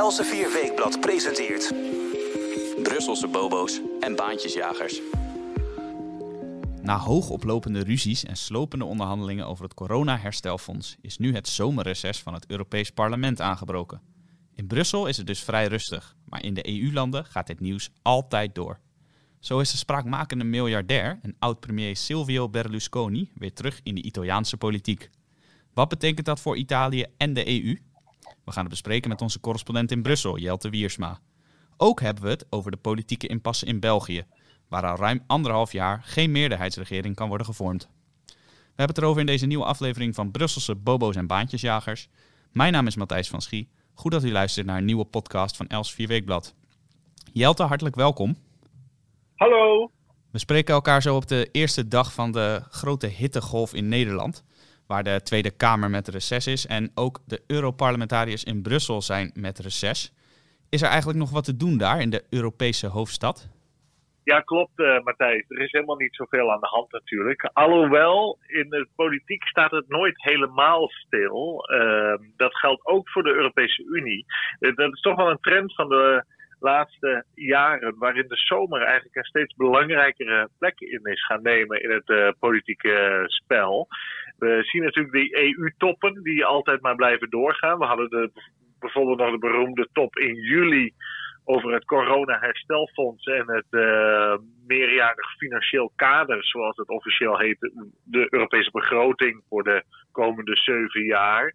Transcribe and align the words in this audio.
Elsevier 0.00 0.52
Weekblad 0.52 1.00
presenteert... 1.00 1.72
Brusselse 2.82 3.28
bobo's 3.28 3.80
en 4.00 4.16
baantjesjagers. 4.16 5.00
Na 6.82 6.98
hoogoplopende 6.98 7.82
ruzies 7.82 8.24
en 8.24 8.36
slopende 8.36 8.84
onderhandelingen 8.84 9.46
over 9.46 9.64
het 9.64 9.74
corona-herstelfonds 9.74 10.96
is 11.00 11.18
nu 11.18 11.34
het 11.34 11.48
zomerreces 11.48 12.18
van 12.18 12.34
het 12.34 12.46
Europees 12.46 12.90
Parlement 12.90 13.40
aangebroken. 13.40 14.00
In 14.54 14.66
Brussel 14.66 15.06
is 15.06 15.16
het 15.16 15.26
dus 15.26 15.42
vrij 15.42 15.66
rustig, 15.66 16.16
maar 16.24 16.44
in 16.44 16.54
de 16.54 16.68
EU-landen 16.68 17.24
gaat 17.24 17.46
dit 17.46 17.60
nieuws 17.60 17.90
altijd 18.02 18.54
door. 18.54 18.80
Zo 19.38 19.58
is 19.58 19.70
de 19.70 19.76
spraakmakende 19.76 20.44
miljardair 20.44 21.18
en 21.22 21.36
oud-premier 21.38 21.96
Silvio 21.96 22.48
Berlusconi 22.48 23.30
weer 23.34 23.52
terug 23.52 23.80
in 23.82 23.94
de 23.94 24.02
Italiaanse 24.02 24.56
politiek. 24.56 25.10
Wat 25.74 25.88
betekent 25.88 26.26
dat 26.26 26.40
voor 26.40 26.56
Italië 26.56 27.06
en 27.16 27.32
de 27.32 27.48
EU? 27.48 27.78
We 28.50 28.56
gaan 28.56 28.64
het 28.64 28.74
bespreken 28.74 29.10
met 29.10 29.22
onze 29.22 29.40
correspondent 29.40 29.90
in 29.90 30.02
Brussel, 30.02 30.38
Jelte 30.38 30.70
Wiersma. 30.70 31.18
Ook 31.76 32.00
hebben 32.00 32.24
we 32.24 32.30
het 32.30 32.46
over 32.50 32.70
de 32.70 32.76
politieke 32.76 33.26
impasse 33.26 33.66
in 33.66 33.80
België, 33.80 34.24
waar 34.68 34.86
al 34.86 34.96
ruim 34.96 35.22
anderhalf 35.26 35.72
jaar 35.72 36.02
geen 36.04 36.30
meerderheidsregering 36.30 37.14
kan 37.14 37.28
worden 37.28 37.46
gevormd. 37.46 37.88
We 38.26 38.32
hebben 38.66 38.94
het 38.94 38.98
erover 38.98 39.20
in 39.20 39.26
deze 39.26 39.46
nieuwe 39.46 39.64
aflevering 39.64 40.14
van 40.14 40.30
Brusselse 40.30 40.74
Bobo's 40.74 41.16
en 41.16 41.26
Baantjesjagers. 41.26 42.08
Mijn 42.52 42.72
naam 42.72 42.86
is 42.86 42.96
Matthijs 42.96 43.28
van 43.28 43.42
Schie. 43.42 43.68
Goed 43.94 44.12
dat 44.12 44.24
u 44.24 44.32
luistert 44.32 44.66
naar 44.66 44.78
een 44.78 44.84
nieuwe 44.84 45.04
podcast 45.04 45.56
van 45.56 45.66
Els 45.66 45.92
Vierweekblad. 45.92 46.54
Jelte, 47.32 47.62
hartelijk 47.62 47.96
welkom. 47.96 48.36
Hallo. 49.34 49.90
We 50.30 50.38
spreken 50.38 50.74
elkaar 50.74 51.02
zo 51.02 51.16
op 51.16 51.28
de 51.28 51.48
eerste 51.52 51.88
dag 51.88 52.12
van 52.12 52.32
de 52.32 52.62
grote 52.70 53.06
hittegolf 53.06 53.74
in 53.74 53.88
Nederland, 53.88 54.44
waar 54.90 55.02
de 55.02 55.22
Tweede 55.22 55.56
Kamer 55.56 55.90
met 55.90 56.08
reces 56.08 56.46
is 56.46 56.66
en 56.66 56.90
ook 56.94 57.20
de 57.26 57.42
Europarlementariërs 57.46 58.44
in 58.44 58.62
Brussel 58.62 59.02
zijn 59.02 59.30
met 59.34 59.58
reces. 59.58 60.12
Is 60.70 60.82
er 60.82 60.88
eigenlijk 60.88 61.18
nog 61.18 61.30
wat 61.30 61.44
te 61.44 61.56
doen 61.56 61.78
daar 61.78 62.00
in 62.00 62.10
de 62.10 62.24
Europese 62.30 62.86
hoofdstad? 62.86 63.48
Ja, 64.24 64.40
klopt, 64.40 64.78
uh, 64.78 65.00
Matthijs. 65.00 65.44
Er 65.48 65.60
is 65.60 65.72
helemaal 65.72 65.96
niet 65.96 66.14
zoveel 66.14 66.52
aan 66.52 66.60
de 66.60 66.66
hand 66.66 66.92
natuurlijk. 66.92 67.50
Alhoewel, 67.52 68.38
in 68.46 68.68
de 68.68 68.88
politiek 68.96 69.44
staat 69.44 69.70
het 69.70 69.88
nooit 69.88 70.22
helemaal 70.22 70.88
stil. 70.88 71.70
Uh, 71.72 72.14
dat 72.36 72.56
geldt 72.56 72.86
ook 72.86 73.10
voor 73.10 73.22
de 73.22 73.34
Europese 73.34 73.84
Unie. 73.84 74.24
Uh, 74.60 74.76
dat 74.76 74.92
is 74.92 75.00
toch 75.00 75.16
wel 75.16 75.30
een 75.30 75.40
trend 75.40 75.74
van 75.74 75.88
de 75.88 76.24
laatste 76.60 77.24
jaren, 77.34 77.98
waarin 77.98 78.28
de 78.28 78.36
zomer 78.36 78.82
eigenlijk 78.82 79.16
een 79.16 79.24
steeds 79.24 79.54
belangrijkere 79.54 80.48
plek 80.58 80.80
in 80.80 81.04
is 81.04 81.26
gaan 81.26 81.42
nemen 81.42 81.82
in 81.82 81.90
het 81.90 82.38
politieke 82.38 83.24
spel. 83.26 83.88
We 84.40 84.58
zien 84.62 84.82
natuurlijk 84.82 85.14
die 85.14 85.36
EU-toppen 85.36 86.22
die 86.22 86.44
altijd 86.44 86.80
maar 86.80 86.94
blijven 86.94 87.30
doorgaan. 87.30 87.78
We 87.78 87.84
hadden 87.84 88.08
de, 88.08 88.30
bijvoorbeeld 88.78 89.18
nog 89.18 89.30
de 89.30 89.38
beroemde 89.38 89.88
top 89.92 90.16
in 90.16 90.34
juli 90.34 90.92
over 91.44 91.72
het 91.72 91.84
corona-herstelfonds 91.84 93.24
en 93.24 93.44
het 93.46 93.66
uh, 93.70 94.36
meerjarig 94.66 95.36
financieel 95.38 95.92
kader, 95.96 96.44
zoals 96.44 96.76
het 96.76 96.88
officieel 96.88 97.38
heet, 97.38 97.72
de 98.04 98.26
Europese 98.30 98.70
begroting 98.70 99.42
voor 99.48 99.62
de 99.62 99.82
komende 100.12 100.56
zeven 100.56 101.04
jaar. 101.04 101.54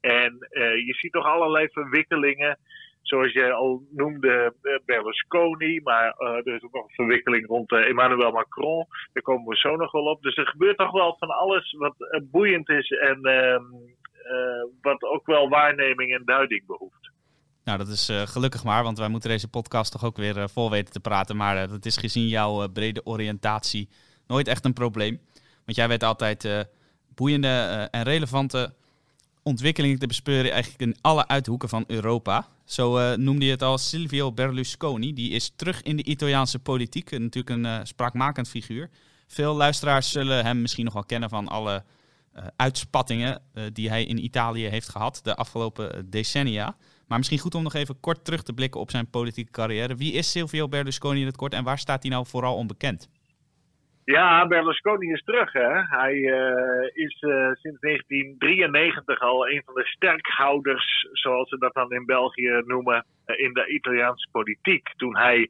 En 0.00 0.32
uh, 0.50 0.86
je 0.86 0.94
ziet 0.94 1.12
toch 1.12 1.26
allerlei 1.26 1.68
verwikkelingen, 1.72 2.58
zoals 3.08 3.32
je 3.32 3.52
al 3.52 3.82
noemde, 3.90 4.54
Berlusconi, 4.84 5.80
maar 5.82 6.14
uh, 6.18 6.28
er 6.28 6.54
is 6.54 6.62
ook 6.62 6.72
nog 6.72 6.82
een 6.84 6.94
verwikkeling 6.94 7.46
rond 7.46 7.72
Emmanuel 7.72 8.32
Macron. 8.32 8.86
Daar 9.12 9.22
komen 9.22 9.46
we 9.46 9.56
zo 9.56 9.76
nog 9.76 9.92
wel 9.92 10.04
op. 10.04 10.22
Dus 10.22 10.36
er 10.36 10.46
gebeurt 10.46 10.76
toch 10.76 10.90
wel 10.90 11.16
van 11.18 11.28
alles 11.28 11.72
wat 11.78 11.94
boeiend 12.30 12.68
is 12.68 12.90
en 12.90 13.22
ehm, 13.22 13.64
wat 14.82 15.02
ook 15.02 15.26
wel 15.26 15.48
waarneming 15.48 16.14
en 16.14 16.22
duiding 16.24 16.66
behoeft. 16.66 17.10
Nou, 17.64 17.78
dat 17.78 17.88
is 17.88 18.12
gelukkig 18.24 18.64
maar, 18.64 18.82
want 18.82 18.98
wij 18.98 19.08
moeten 19.08 19.30
deze 19.30 19.50
podcast 19.50 19.92
toch 19.92 20.04
ook 20.04 20.16
weer 20.16 20.36
uh, 20.36 20.44
vol 20.46 20.70
weten 20.70 20.92
te 20.92 21.00
praten. 21.00 21.36
Maar 21.36 21.68
dat 21.68 21.84
is 21.84 21.96
gezien 21.96 22.26
jouw 22.26 22.68
brede 22.68 23.04
oriëntatie 23.04 23.88
nooit 24.26 24.48
echt 24.48 24.64
een 24.64 24.72
probleem. 24.72 25.20
Want 25.64 25.76
jij 25.76 25.88
weet 25.88 26.02
altijd 26.02 26.68
boeiende 27.14 27.88
en 27.90 28.02
relevante 28.02 28.74
ontwikkelingen 29.46 29.98
te 29.98 30.06
bespeuren 30.06 30.52
eigenlijk 30.52 30.82
in 30.82 30.96
alle 31.00 31.28
uithoeken 31.28 31.68
van 31.68 31.84
Europa. 31.86 32.46
Zo 32.66 33.16
noemde 33.16 33.44
je 33.44 33.50
het 33.50 33.62
al 33.62 33.78
Silvio 33.78 34.32
Berlusconi. 34.32 35.12
Die 35.12 35.30
is 35.30 35.52
terug 35.56 35.82
in 35.82 35.96
de 35.96 36.04
Italiaanse 36.04 36.58
politiek. 36.58 37.10
Natuurlijk 37.10 37.50
een 37.50 37.86
spraakmakend 37.86 38.48
figuur. 38.48 38.90
Veel 39.26 39.54
luisteraars 39.54 40.10
zullen 40.10 40.44
hem 40.44 40.60
misschien 40.60 40.84
nog 40.84 40.94
wel 40.94 41.04
kennen 41.04 41.28
van 41.28 41.48
alle 41.48 41.84
uitspattingen 42.56 43.42
die 43.72 43.88
hij 43.88 44.04
in 44.04 44.24
Italië 44.24 44.66
heeft 44.66 44.88
gehad 44.88 45.20
de 45.22 45.36
afgelopen 45.36 46.10
decennia. 46.10 46.76
Maar 47.06 47.18
misschien 47.18 47.38
goed 47.38 47.54
om 47.54 47.62
nog 47.62 47.74
even 47.74 48.00
kort 48.00 48.24
terug 48.24 48.42
te 48.42 48.52
blikken 48.52 48.80
op 48.80 48.90
zijn 48.90 49.10
politieke 49.10 49.50
carrière. 49.50 49.96
Wie 49.96 50.12
is 50.12 50.30
Silvio 50.30 50.68
Berlusconi 50.68 51.20
in 51.20 51.26
het 51.26 51.36
kort 51.36 51.54
en 51.54 51.64
waar 51.64 51.78
staat 51.78 52.02
hij 52.02 52.10
nou 52.10 52.26
vooral 52.26 52.56
onbekend? 52.56 53.08
Ja, 54.06 54.46
Berlusconi 54.46 55.12
is 55.12 55.22
terug. 55.24 55.52
Hè? 55.52 55.82
Hij 55.82 56.14
uh, 56.14 56.82
is 56.92 57.22
uh, 57.22 57.52
sinds 57.52 57.80
1993 57.80 59.20
al 59.20 59.48
een 59.48 59.62
van 59.64 59.74
de 59.74 59.86
sterkhouders, 59.86 61.08
zoals 61.12 61.48
ze 61.48 61.58
dat 61.58 61.74
dan 61.74 61.92
in 61.92 62.04
België 62.04 62.62
noemen, 62.66 63.04
uh, 63.26 63.38
in 63.38 63.52
de 63.52 63.66
Italiaanse 63.66 64.28
politiek. 64.30 64.88
Toen 64.96 65.16
hij 65.16 65.48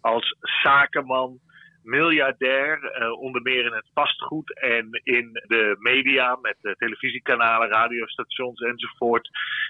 als 0.00 0.36
zakenman 0.62 1.38
miljardair, 1.82 2.98
uh, 3.00 3.20
onder 3.20 3.42
meer 3.42 3.64
in 3.64 3.72
het 3.72 3.90
vastgoed 3.94 4.60
en 4.60 4.88
in 5.02 5.30
de 5.32 5.76
media 5.78 6.38
met 6.42 6.56
de 6.60 6.74
televisiekanalen, 6.76 7.68
radiostations 7.68 8.60
enzovoort, 8.60 9.28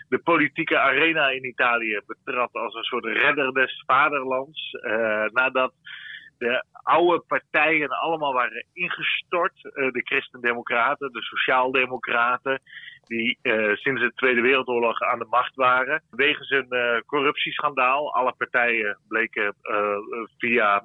de 0.09 0.19
politieke 0.19 0.79
arena 0.79 1.29
in 1.29 1.45
Italië 1.45 2.01
betrad 2.07 2.53
als 2.53 2.75
een 2.75 2.85
soort 2.85 3.05
redder 3.05 3.53
des 3.53 3.83
vaderlands. 3.87 4.77
Nadat 5.33 5.73
de 6.39 6.65
oude 6.83 7.25
partijen 7.27 7.89
allemaal 7.89 8.33
waren 8.33 8.67
ingestort, 8.73 9.65
uh, 9.65 9.91
de 9.91 10.01
Christendemocraten, 10.05 11.13
de 11.13 11.23
Sociaaldemocraten, 11.23 12.61
die 13.05 13.39
uh, 13.43 13.75
sinds 13.75 14.01
de 14.01 14.13
Tweede 14.15 14.41
Wereldoorlog 14.41 15.01
aan 15.01 15.19
de 15.19 15.27
macht 15.31 15.55
waren. 15.55 16.03
Wegens 16.11 16.51
een 16.51 16.67
uh, 16.69 17.01
corruptieschandaal. 17.07 18.15
Alle 18.15 18.35
partijen 18.39 18.99
bleken 19.09 19.55
via 20.39 20.85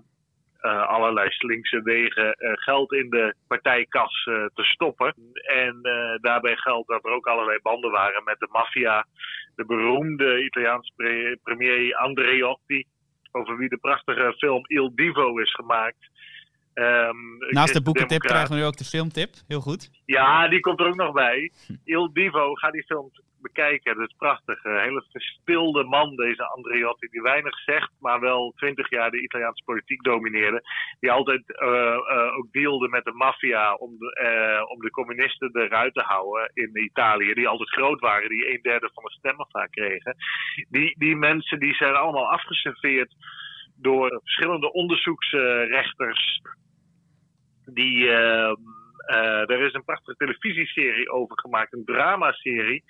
allerlei 0.88 1.29
slinkse 1.29 1.81
wegen 1.81 2.35
geld 2.38 2.94
in 2.94 3.09
de 3.09 3.35
partijkas 3.47 4.23
te 4.53 4.63
stoppen. 4.63 5.13
En 5.41 5.79
daarbij 6.22 6.56
geldt 6.56 6.88
dat 6.88 7.06
er 7.06 7.11
ook 7.11 7.28
allerlei 7.28 7.59
banden 7.61 7.91
waren 7.91 8.23
met 8.23 8.40
de 8.40 8.47
maffia. 8.51 9.06
De 9.56 9.66
beroemde 9.66 10.44
Italiaanse 10.44 10.91
pre 10.95 11.40
premier 11.44 11.95
Andreotti, 11.95 12.85
over 13.31 13.58
wie 13.58 13.69
de 13.69 13.78
prachtige 13.78 14.34
film 14.38 14.62
Il 14.68 14.96
Divo 14.96 15.38
is 15.38 15.53
gemaakt. 15.53 16.09
Um, 16.74 17.38
Naast 17.50 17.74
de 17.74 17.81
boekentip 17.81 18.22
krijgen 18.22 18.50
we 18.50 18.56
nu 18.56 18.66
ook 18.66 18.78
de 18.78 18.84
filmtip. 18.84 19.34
Heel 19.47 19.62
goed. 19.62 19.90
Ja, 20.06 20.47
die 20.47 20.59
komt 20.59 20.80
er 20.80 20.88
ook 20.88 20.96
nog 20.96 21.12
bij. 21.12 21.52
Il 21.84 22.14
Divo, 22.14 22.53
ga 22.53 22.72
die 22.72 22.84
film 22.84 23.12
bekijken. 23.41 23.96
Dat 23.96 24.07
is 24.07 24.16
prachtig. 24.18 24.63
Een 24.63 24.79
hele 24.79 25.06
verspilde 25.12 25.84
man, 25.84 26.16
deze 26.16 26.46
Andreotti, 26.46 27.07
die 27.07 27.22
weinig 27.22 27.59
zegt, 27.59 27.91
maar 28.00 28.19
wel 28.19 28.53
twintig 28.56 28.90
jaar 28.90 29.12
de 29.12 29.22
Italiaanse 29.22 29.63
politiek 29.63 30.03
domineerde. 30.03 30.62
Die 31.00 31.12
altijd 31.12 31.44
uh, 31.47 31.69
uh, 31.69 32.38
ook 32.38 32.52
dealde 32.52 32.88
met 32.88 33.03
de 33.03 33.13
maffia 33.13 33.74
om 33.74 33.97
de, 33.97 34.66
om 34.68 34.79
de 34.79 34.90
communisten 34.90 35.50
eruit 35.53 35.94
te 35.94 36.02
houden 36.02 36.52
in 36.53 36.84
Italië. 36.84 37.34
Die 37.34 37.47
altijd 37.47 37.69
groot 37.69 38.00
waren, 38.00 38.29
die 38.29 38.53
een 38.53 38.62
derde 38.62 38.90
van 38.94 39.03
de 39.03 39.12
stemmen 39.12 39.47
vaak 39.50 39.72
kregen. 39.72 40.16
Die, 40.69 40.96
die 40.97 41.16
mensen 41.16 41.59
die 41.59 41.73
zijn 41.73 41.96
allemaal 41.96 42.31
afgeserveerd 42.31 43.13
door 43.75 44.19
verschillende 44.23 44.72
onderzoeksrechters. 44.72 46.41
Die, 47.66 47.97
uh, 47.97 49.50
er 49.50 49.62
is 49.62 49.73
een 49.73 49.85
prachtige 49.85 50.18
televisieserie 50.18 51.12
over 51.12 51.40
gemaakt, 51.40 51.73
een 51.73 51.85
dramaserie 51.85 52.84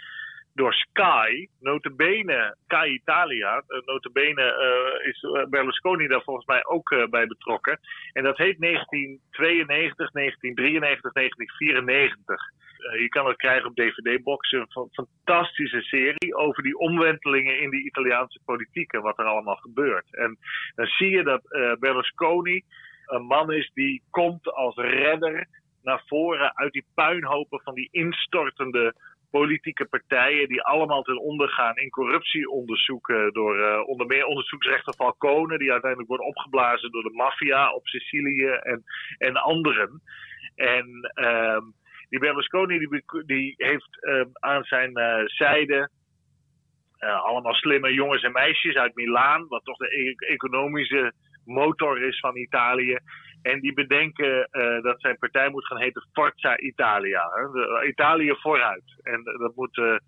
door 0.54 0.74
Sky, 0.74 1.48
notabene 1.60 2.56
Sky 2.66 2.88
Italia, 3.02 3.64
uh, 3.68 3.86
notabene 3.86 4.42
uh, 4.42 5.08
is 5.08 5.50
Berlusconi 5.50 6.08
daar 6.08 6.24
volgens 6.24 6.46
mij 6.46 6.66
ook 6.66 7.10
bij 7.10 7.28
betrokken. 7.28 7.80
En 8.14 8.24
dat 8.24 8.38
heet 8.38 8.60
1992, 8.60 10.12
1993, 10.12 11.12
1994. 11.12 12.42
je 13.00 13.10
kan 13.10 13.28
het 13.28 13.38
krijgen 13.38 13.70
op 13.70 13.76
DVD-box, 13.76 14.52
een 14.52 14.90
fantastische 14.92 15.82
serie 15.82 16.36
over 16.36 16.64
die 16.64 16.78
omwentelingen 16.78 17.60
in 17.60 17.70
die 17.70 17.86
Italiaanse 17.86 18.40
politiek 18.46 18.94
en 18.94 19.02
wat 19.02 19.20
er 19.20 19.26
allemaal 19.26 19.56
gebeurt. 19.56 20.16
En 20.16 20.38
dan 20.76 20.86
zie 20.86 21.10
je 21.10 21.24
dat 21.24 21.42
Berlusconi 21.80 22.64
een 23.06 23.26
man 23.26 23.52
is 23.52 23.72
die 23.74 24.04
komt 24.10 24.52
als 24.54 24.76
redder 24.76 25.48
naar 25.84 26.04
voren 26.06 26.58
uit 26.58 26.72
die 26.72 26.86
puinhopen 26.94 27.62
van 27.62 27.74
die 27.74 27.88
instortende 27.92 28.96
politieke 29.32 29.86
partijen 29.86 30.48
die 30.48 30.62
allemaal 30.62 31.02
ten 31.04 31.20
onder 31.20 31.50
gaan 31.50 31.78
in 31.78 31.90
corruptieonderzoeken 31.90 33.34
door 33.34 33.60
uh, 33.60 33.88
onder 33.88 34.08
meer 34.08 34.26
onderzoeksrechter 34.26 34.94
Falcone, 34.94 35.58
die 35.58 35.72
uiteindelijk 35.72 36.10
wordt 36.10 36.26
opgeblazen 36.26 36.92
door 36.92 37.04
de 37.04 37.14
maffia 37.14 37.74
op 37.74 37.88
Sicilië 37.88 38.48
en, 38.48 38.84
en 39.18 39.36
anderen. 39.36 40.02
En 40.56 41.12
uh, 41.14 41.62
die 42.10 42.20
Berlusconi 42.20 42.80
die, 42.80 43.04
die 43.26 43.54
heeft 43.58 43.98
uh, 44.02 44.26
aan 44.40 44.64
zijn 44.64 45.00
uh, 45.00 45.26
zijde 45.26 45.90
allemaal 47.02 47.54
slimme 47.54 47.94
jongens 47.94 48.24
en 48.24 48.32
meisjes 48.32 48.76
uit 48.76 48.96
Milaan, 48.96 49.48
wat 49.48 49.64
toch 49.64 49.78
de 49.78 49.98
e-, 49.98 50.34
economische 50.34 51.14
motor 51.46 52.02
is 52.02 52.20
van 52.20 52.38
Italië. 52.38 52.98
En 53.42 53.60
die 53.60 53.74
bedenken 53.74 54.48
dat 54.82 55.02
zijn 55.02 55.18
partij 55.18 55.50
moet 55.50 55.66
gaan 55.66 55.82
heten 55.82 56.08
Forza 56.14 56.58
Italia. 56.58 57.30
Hè? 57.30 57.86
Italië 57.88 58.36
vooruit. 58.40 59.00
En 59.04 59.24
dat 59.24 59.56
moet 59.56 60.00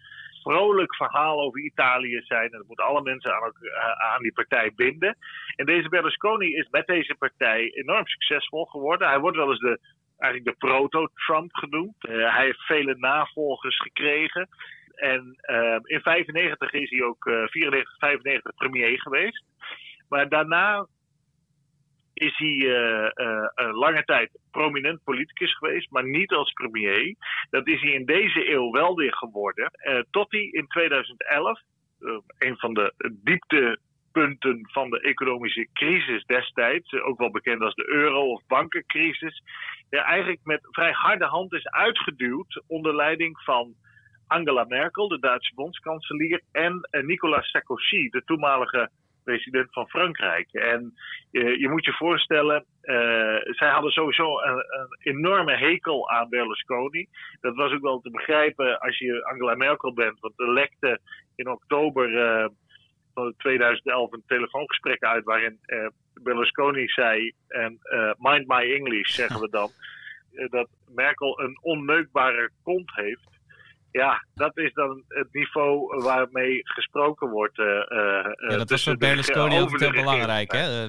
vrolijk 0.43 0.95
verhaal 0.95 1.41
over 1.41 1.59
Italië 1.59 2.21
zijn. 2.23 2.51
En 2.51 2.57
dat 2.57 2.67
moeten 2.67 2.85
alle 2.85 3.01
mensen 3.01 3.33
aan, 3.33 3.53
aan, 4.11 4.21
die 4.21 4.33
partij 4.33 4.71
binden. 4.75 5.17
En 5.55 5.65
deze 5.65 5.89
Berlusconi 5.89 6.55
is 6.55 6.67
met 6.69 6.87
deze 6.87 7.15
partij 7.15 7.71
enorm 7.73 8.07
succesvol 8.07 8.65
geworden. 8.65 9.07
Hij 9.07 9.19
wordt 9.19 9.37
wel 9.37 9.49
eens 9.49 9.59
de, 9.59 9.79
eigenlijk 10.17 10.59
de 10.59 10.67
proto-Trump 10.67 11.53
genoemd. 11.53 11.95
Hij 11.99 12.45
heeft 12.45 12.65
vele 12.65 12.95
navolgers 12.97 13.79
gekregen. 13.79 14.47
En 14.95 15.37
uh, 15.51 15.77
in 15.83 16.01
95 16.01 16.73
is 16.73 16.89
hij 16.89 17.03
ook 17.03 17.25
uh, 17.25 17.47
94, 17.47 17.97
95 17.97 18.55
premier 18.55 19.01
geweest. 19.01 19.43
Maar 20.09 20.29
daarna 20.29 20.87
is 22.13 22.37
hij 22.37 22.55
uh, 22.55 23.73
lange 23.73 24.03
tijd 24.05 24.39
prominent 24.51 25.03
politicus 25.03 25.57
geweest, 25.57 25.91
maar 25.91 26.09
niet 26.09 26.31
als 26.31 26.53
premier. 26.53 27.15
Dat 27.49 27.67
is 27.67 27.81
hij 27.81 27.91
in 27.91 28.05
deze 28.05 28.51
eeuw 28.51 28.71
wel 28.71 28.95
weer 28.95 29.15
geworden. 29.15 29.71
tot 30.11 30.31
hij 30.31 30.41
in 30.41 30.67
2011, 30.67 31.61
een 32.37 32.57
van 32.57 32.73
de 32.73 32.93
dieptepunten 33.23 34.69
van 34.71 34.89
de 34.89 35.01
economische 35.01 35.67
crisis 35.73 36.25
destijds, 36.25 36.93
ook 36.93 37.17
wel 37.17 37.31
bekend 37.31 37.61
als 37.61 37.75
de 37.75 37.89
euro- 37.89 38.31
of 38.31 38.41
bankencrisis, 38.47 39.43
eigenlijk 39.89 40.39
met 40.43 40.67
vrij 40.71 40.91
harde 40.91 41.25
hand 41.25 41.53
is 41.53 41.67
uitgeduwd 41.67 42.63
onder 42.67 42.95
leiding 42.95 43.41
van 43.43 43.73
Angela 44.27 44.63
Merkel, 44.63 45.07
de 45.07 45.19
Duitse 45.19 45.53
bondskanselier, 45.55 46.41
en 46.51 46.87
Nicolas 46.91 47.49
Sarkozy, 47.49 48.09
de 48.09 48.23
toenmalige 48.25 48.89
president 49.23 49.71
van 49.71 49.87
Frankrijk. 49.87 50.53
En 50.53 50.93
uh, 51.31 51.59
je 51.59 51.69
moet 51.69 51.85
je 51.85 51.93
voorstellen, 51.93 52.65
uh, 52.83 53.37
zij 53.41 53.69
hadden 53.69 53.91
sowieso 53.91 54.39
een, 54.39 54.57
een, 54.57 55.15
enorme 55.15 55.57
hekel 55.57 56.09
aan 56.09 56.29
Berlusconi. 56.29 57.07
Dat 57.41 57.55
was 57.55 57.71
ook 57.71 57.81
wel 57.81 57.99
te 57.99 58.09
begrijpen 58.09 58.79
als 58.79 58.97
je 58.97 59.25
Angela 59.25 59.55
Merkel 59.55 59.93
bent, 59.93 60.19
want 60.19 60.39
er 60.39 60.53
lekte 60.53 60.99
in 61.35 61.49
oktober 61.49 62.09
uh, 62.09 62.47
van 63.13 63.33
2011 63.37 64.11
een 64.11 64.23
telefoongesprek 64.27 65.03
uit 65.03 65.23
waarin 65.23 65.59
Berlusconi 66.23 66.87
zei, 66.87 67.31
en 67.47 67.79
mind 68.17 68.47
my 68.47 68.73
English 68.73 69.09
zeggen 69.09 69.39
we 69.39 69.49
dan, 69.49 69.69
dat 70.57 70.69
Merkel 70.87 71.39
een 71.39 71.59
onneukbare 71.61 72.49
kont 72.63 72.95
heeft. 72.95 73.32
Ja, 73.93 74.25
dat 74.35 74.57
is 74.57 74.73
dan 74.73 75.03
het 75.07 75.27
niveau 75.31 76.03
waarmee 76.03 76.61
gesproken 76.63 77.29
wordt. 77.29 77.57
Uh, 77.57 77.65
ja, 78.49 78.57
dat 78.57 78.69
was 78.69 78.83
voor 78.83 78.97
Berlusconi 78.97 79.59
ook 79.59 79.79
heel 79.79 79.91
belangrijk. 79.91 80.51
Hè? 80.51 80.87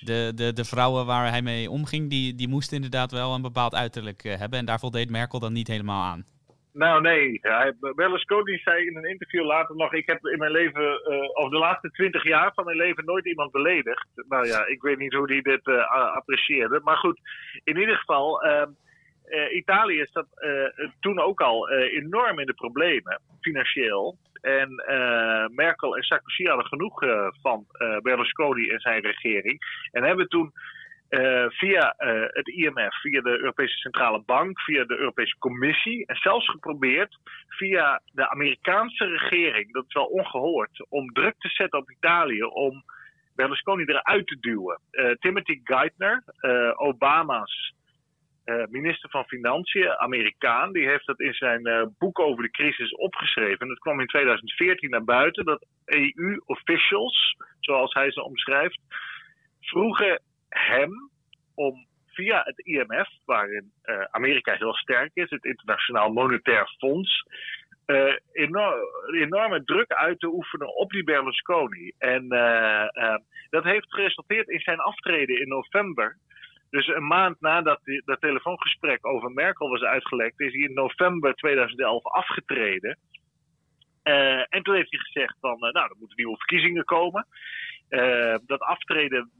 De, 0.00 0.32
de, 0.34 0.52
de 0.52 0.64
vrouwen 0.64 1.06
waar 1.06 1.30
hij 1.30 1.42
mee 1.42 1.70
omging, 1.70 2.10
die, 2.10 2.34
die 2.34 2.48
moesten 2.48 2.76
inderdaad 2.76 3.12
wel 3.12 3.34
een 3.34 3.42
bepaald 3.42 3.74
uiterlijk 3.74 4.22
hebben. 4.22 4.58
En 4.58 4.64
daar 4.64 4.78
voldeed 4.78 5.10
Merkel 5.10 5.38
dan 5.38 5.52
niet 5.52 5.68
helemaal 5.68 6.02
aan. 6.04 6.24
Nou 6.72 7.00
nee, 7.00 7.38
hij, 7.42 7.74
Berlusconi 7.94 8.58
zei 8.58 8.86
in 8.86 8.96
een 8.96 9.10
interview 9.10 9.44
later 9.44 9.76
nog: 9.76 9.92
Ik 9.92 10.06
heb 10.06 10.26
in 10.26 10.38
mijn 10.38 10.52
leven, 10.52 10.82
uh, 10.82 11.28
over 11.32 11.50
de 11.50 11.58
laatste 11.58 11.90
twintig 11.90 12.24
jaar 12.24 12.52
van 12.54 12.64
mijn 12.64 12.76
leven, 12.76 13.04
nooit 13.04 13.26
iemand 13.26 13.52
beledigd. 13.52 14.06
Nou 14.28 14.46
ja, 14.46 14.66
ik 14.66 14.82
weet 14.82 14.98
niet 14.98 15.14
hoe 15.14 15.32
hij 15.32 15.40
dit 15.40 15.66
uh, 15.66 16.14
apprecieerde. 16.14 16.80
Maar 16.84 16.96
goed, 16.96 17.20
in 17.64 17.78
ieder 17.78 17.96
geval. 17.96 18.46
Uh, 18.46 18.62
uh, 19.30 19.54
Italië 19.54 20.06
zat 20.10 20.26
uh, 20.38 20.88
toen 21.00 21.20
ook 21.20 21.40
al 21.40 21.72
uh, 21.72 21.94
enorm 21.94 22.38
in 22.38 22.46
de 22.46 22.54
problemen, 22.54 23.20
financieel. 23.40 24.16
En 24.40 24.82
Merkel 25.54 25.96
en 25.96 26.02
Sarkozy 26.02 26.44
hadden 26.44 26.66
genoeg 26.66 27.02
van 27.42 27.66
Berlusconi 28.02 28.68
en 28.68 28.80
zijn 28.80 29.02
regering. 29.02 29.60
En 29.90 30.02
hebben 30.02 30.28
toen 30.28 30.52
via 31.48 31.94
het 32.32 32.48
IMF, 32.48 33.00
via 33.00 33.20
de 33.20 33.38
Europese 33.38 33.76
Centrale 33.76 34.22
Bank, 34.26 34.60
via 34.60 34.84
de 34.84 34.96
Europese 34.96 35.38
Commissie 35.38 36.06
en 36.06 36.16
zelfs 36.16 36.50
geprobeerd 36.50 37.18
via 37.48 38.00
de 38.12 38.30
Amerikaanse 38.30 39.04
regering, 39.04 39.72
dat 39.72 39.84
is 39.88 39.94
wel 39.94 40.06
ongehoord, 40.06 40.86
om 40.88 41.12
druk 41.12 41.34
te 41.38 41.48
zetten 41.48 41.78
op 41.78 41.90
Italië 41.90 42.42
om 42.42 42.84
Berlusconi 43.34 43.84
eruit 43.84 44.26
te 44.26 44.38
duwen. 44.40 44.80
Timothy 45.20 45.60
Geithner, 45.64 46.22
Obama's 46.76 47.72
uh, 48.48 48.64
minister 48.68 49.10
van 49.10 49.24
Financiën, 49.24 49.98
Amerikaan, 49.98 50.72
die 50.72 50.88
heeft 50.88 51.06
dat 51.06 51.20
in 51.20 51.34
zijn 51.34 51.68
uh, 51.68 51.82
boek 51.98 52.18
over 52.18 52.42
de 52.42 52.50
crisis 52.50 52.94
opgeschreven. 52.94 53.58
En 53.58 53.68
dat 53.68 53.78
kwam 53.78 54.00
in 54.00 54.06
2014 54.06 54.90
naar 54.90 55.04
buiten 55.04 55.44
dat 55.44 55.66
EU-officials, 55.84 57.36
zoals 57.60 57.92
hij 57.92 58.10
ze 58.12 58.22
omschrijft, 58.22 58.80
vroegen 59.60 60.22
hem 60.48 61.10
om 61.54 61.86
via 62.06 62.42
het 62.44 62.58
IMF, 62.58 63.08
waarin 63.24 63.72
uh, 63.84 64.04
Amerika 64.10 64.54
heel 64.54 64.74
sterk 64.74 65.10
is, 65.14 65.30
het 65.30 65.44
Internationaal 65.44 66.12
Monetair 66.12 66.74
Fonds, 66.78 67.22
enorm, 68.32 68.80
enorme 69.14 69.64
druk 69.64 69.92
uit 69.92 70.20
te 70.20 70.26
oefenen 70.26 70.76
op 70.76 70.90
die 70.90 71.04
Berlusconi. 71.04 71.92
En 71.98 72.28
dat 73.50 73.64
heeft 73.64 73.94
geresulteerd 73.94 74.48
in 74.48 74.60
zijn 74.60 74.78
aftreden 74.78 75.40
in 75.40 75.48
november 75.48 76.16
dus 76.70 76.86
een 76.86 77.06
maand 77.06 77.40
nadat 77.40 77.80
die, 77.84 78.02
dat 78.04 78.20
telefoongesprek 78.20 79.06
over 79.06 79.30
Merkel 79.30 79.68
was 79.68 79.82
uitgelekt, 79.82 80.40
is 80.40 80.52
hij 80.52 80.62
in 80.62 80.74
november 80.74 81.34
2011 81.34 82.04
afgetreden. 82.04 82.98
Uh, 84.04 84.44
en 84.48 84.62
toen 84.62 84.74
heeft 84.74 84.90
hij 84.90 85.00
gezegd 85.00 85.36
van, 85.40 85.54
uh, 85.54 85.60
nou, 85.60 85.90
er 85.90 85.96
moeten 85.98 86.16
nieuwe 86.16 86.36
verkiezingen 86.36 86.84
komen. 86.84 87.26
Uh, 87.88 88.36
dat 88.46 88.60
aftreden 88.60 89.30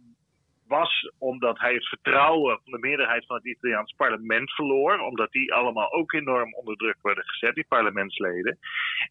was 0.67 1.13
omdat 1.19 1.59
hij 1.59 1.75
het 1.75 1.89
vertrouwen 1.89 2.61
van 2.65 2.73
de 2.73 2.79
meerderheid 2.79 3.27
van 3.27 3.37
het 3.37 3.45
Italiaans 3.45 3.95
parlement 3.97 4.51
verloor. 4.51 4.99
Omdat 4.99 5.33
die 5.33 5.55
allemaal 5.55 5.93
ook 5.93 6.13
enorm 6.13 6.55
onder 6.55 6.77
druk 6.77 6.97
werden 7.03 7.25
gezet, 7.25 7.55
die 7.55 7.67
parlementsleden. 7.69 8.59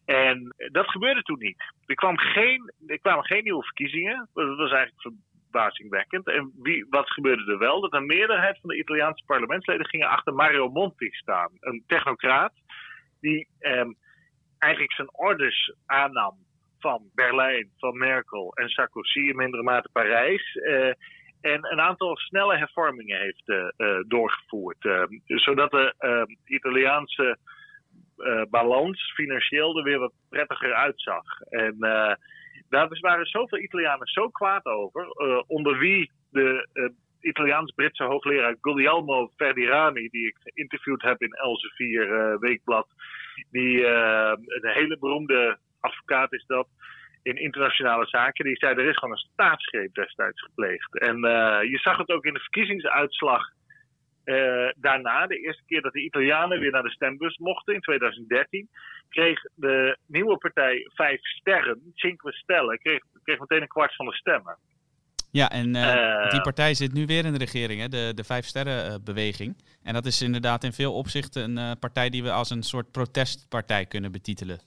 En 0.04 0.54
dat 0.56 0.90
gebeurde 0.90 1.22
toen 1.22 1.38
niet. 1.38 1.62
Er, 1.86 1.94
kwam 1.94 2.18
geen, 2.18 2.72
er 2.86 2.98
kwamen 2.98 3.24
geen 3.24 3.44
nieuwe 3.44 3.64
verkiezingen. 3.64 4.28
Dat 4.34 4.56
was 4.56 4.72
eigenlijk 4.72 5.16
verbazingwekkend. 5.50 6.26
En 6.26 6.52
wie, 6.62 6.86
wat 6.90 7.10
gebeurde 7.10 7.52
er 7.52 7.58
wel? 7.58 7.80
Dat 7.80 7.92
een 7.92 8.06
meerderheid 8.06 8.58
van 8.60 8.70
de 8.70 8.78
Italiaanse 8.78 9.24
parlementsleden 9.24 9.88
gingen 9.88 10.08
achter 10.08 10.34
Mario 10.34 10.68
Monti 10.68 11.08
staan. 11.10 11.50
Een 11.60 11.84
technocraat 11.86 12.52
die 13.20 13.48
eh, 13.58 13.84
eigenlijk 14.58 14.92
zijn 14.92 15.14
orders 15.14 15.72
aannam 15.86 16.36
van 16.78 17.10
Berlijn, 17.14 17.70
van 17.76 17.98
Merkel 17.98 18.52
en 18.54 18.68
Sarkozy, 18.68 19.18
in 19.18 19.36
mindere 19.36 19.62
mate 19.62 19.88
Parijs. 19.92 20.54
Uh, 20.54 20.92
en 21.40 21.72
een 21.72 21.80
aantal 21.80 22.16
snelle 22.16 22.56
hervormingen 22.56 23.20
heeft 23.20 23.48
uh, 23.48 23.66
doorgevoerd. 24.06 24.84
Ehm, 24.84 25.18
zodat 25.24 25.70
de 25.70 25.94
ehm, 25.98 26.26
Italiaanse 26.44 27.38
eh, 28.16 28.42
balans 28.50 29.12
financieel 29.14 29.78
er 29.78 29.84
weer 29.84 29.98
wat 29.98 30.12
prettiger 30.28 30.74
uitzag. 30.74 31.40
En 31.40 31.76
daar 32.68 32.98
waren 33.00 33.26
zoveel 33.26 33.58
Italianen 33.58 34.06
zo 34.06 34.28
kwaad 34.28 34.64
over, 34.64 35.02
uh, 35.02 35.42
onder 35.46 35.78
wie 35.78 36.10
de 36.30 36.68
uh, 36.74 36.88
Italiaans-Britse 37.20 38.04
hoogleraar 38.04 38.56
Guglielmo 38.60 39.30
Ferdirani, 39.36 40.08
die 40.08 40.26
ik 40.26 40.36
geïnterviewd 40.42 41.02
heb 41.02 41.22
in 41.22 41.32
Elsevier 41.32 42.08
uh, 42.08 42.38
Weekblad, 42.38 42.88
die 43.50 43.86
een 43.86 44.72
hele 44.72 44.98
beroemde 44.98 45.58
advocaat 45.80 46.32
is 46.32 46.44
dat 46.46 46.68
in 47.22 47.36
internationale 47.36 48.06
zaken, 48.06 48.44
die 48.44 48.56
zei 48.56 48.74
er 48.74 48.88
is 48.88 48.96
gewoon 48.96 49.14
een 49.14 49.30
staatsgreep 49.32 49.94
destijds 49.94 50.42
gepleegd. 50.42 50.98
En 50.98 51.16
je 51.70 51.78
zag 51.82 51.96
het 51.96 52.10
ook 52.10 52.24
in 52.24 52.34
de 52.34 52.40
verkiezingsuitslag 52.40 53.48
daarna, 54.76 55.26
de 55.26 55.38
eerste 55.38 55.62
keer 55.66 55.82
dat 55.82 55.92
de 55.92 56.04
Italianen 56.04 56.60
weer 56.60 56.70
naar 56.70 56.82
de 56.82 56.90
stembus 56.90 57.36
mochten 57.36 57.74
in 57.74 57.80
2013, 57.80 58.68
kreeg 59.08 59.40
de 59.54 59.98
nieuwe 60.06 60.38
partij 60.38 60.90
Vijf 60.94 61.20
Sterren, 61.22 61.92
Cinque 61.94 62.32
Stelle, 62.32 62.78
kreeg, 62.78 63.02
kreeg 63.22 63.38
meteen 63.38 63.62
een 63.62 63.68
kwart 63.68 63.94
van 63.94 64.06
de 64.06 64.14
stemmen. 64.14 64.58
Ja, 65.30 65.50
en 65.50 65.76
uh, 65.76 65.82
uh, 65.82 66.30
die 66.30 66.40
partij 66.40 66.74
zit 66.74 66.92
nu 66.92 67.06
weer 67.06 67.24
in 67.24 67.32
de 67.32 67.38
regering, 67.38 67.80
hè? 67.80 67.88
De, 67.88 68.12
de 68.14 68.24
Vijf 68.24 68.44
Sterren-beweging. 68.44 69.56
En 69.82 69.94
dat 69.94 70.06
is 70.06 70.22
inderdaad 70.22 70.64
in 70.64 70.72
veel 70.72 70.94
opzichten 70.94 71.56
een 71.56 71.78
partij 71.78 72.08
die 72.10 72.22
we 72.22 72.30
als 72.32 72.50
een 72.50 72.62
soort 72.62 72.92
protestpartij 72.92 73.86
kunnen 73.86 74.12
betitelen. 74.12 74.58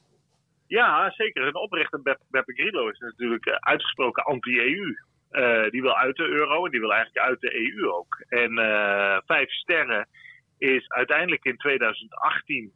Ja, 0.68 1.12
zeker. 1.12 1.48
Een 1.48 1.56
oprichter, 1.56 2.02
Beppe 2.30 2.54
Grillo, 2.54 2.90
is 2.90 3.00
natuurlijk 3.00 3.50
uitgesproken 3.50 4.24
anti-EU. 4.24 4.96
Die 5.70 5.82
wil 5.82 5.98
uit 5.98 6.16
de 6.16 6.28
euro 6.28 6.66
en 6.66 6.72
die 6.72 6.80
wil 6.80 6.94
eigenlijk 6.94 7.26
uit 7.28 7.40
de 7.40 7.56
EU 7.56 7.92
ook. 7.92 8.24
En 8.28 8.52
Vijf 9.26 9.52
Sterren 9.52 10.08
is 10.58 10.90
uiteindelijk 10.90 11.46
in 11.46 11.58
2018 11.58 12.72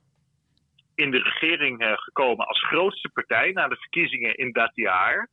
in 0.95 1.11
de 1.11 1.19
regering 1.19 1.81
uh, 1.81 1.93
gekomen 1.95 2.47
als 2.47 2.65
grootste 2.65 3.09
partij 3.09 3.51
na 3.51 3.67
de 3.67 3.75
verkiezingen 3.75 4.35
in 4.35 4.51
dat 4.51 4.71
jaar. 4.73 5.29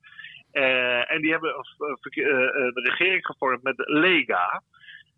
en 1.06 1.20
die 1.20 1.30
hebben 1.30 1.54
een 1.78 2.82
regering 2.84 3.26
gevormd 3.26 3.62
met 3.62 3.74
Lega, 3.76 4.62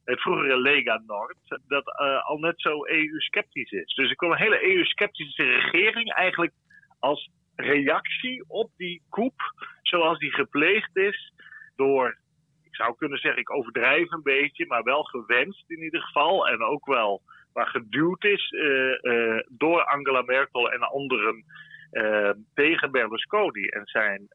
het 0.04 0.20
vroegere 0.20 0.60
Lega 0.60 1.02
Nord, 1.06 1.36
dat 1.68 1.84
al 2.24 2.38
net 2.38 2.60
zo 2.60 2.86
EU-sceptisch 2.86 3.70
is. 3.70 3.94
Dus 3.94 4.10
er 4.10 4.16
kwam 4.16 4.30
een 4.30 4.38
hele 4.38 4.74
EU-sceptische 4.74 5.42
regering 5.42 6.12
eigenlijk 6.12 6.52
als 6.98 7.30
reactie 7.56 8.44
op 8.48 8.70
die 8.76 9.02
coup, 9.10 9.34
zoals 9.82 10.18
die 10.18 10.32
gepleegd 10.32 10.96
is 10.96 11.32
door, 11.76 12.18
ik 12.64 12.74
zou 12.74 12.96
kunnen 12.96 13.18
zeggen, 13.18 13.40
ik 13.40 13.50
overdrijf 13.50 14.10
een 14.10 14.22
beetje, 14.22 14.66
maar 14.66 14.82
wel 14.82 15.02
gewenst 15.02 15.64
in 15.70 15.82
ieder 15.82 16.02
geval. 16.02 16.48
En 16.48 16.62
ook 16.62 16.86
wel 16.86 17.22
waar 17.54 17.66
geduwd 17.66 18.24
is 18.24 18.50
uh, 18.50 19.40
door 19.48 19.84
Angela 19.84 20.22
Merkel 20.22 20.72
en 20.72 20.80
anderen 20.80 21.44
uh, 21.92 22.30
tegen 22.54 22.90
Berlusconi 22.90 23.66
en 23.66 23.82
zijn 23.84 24.28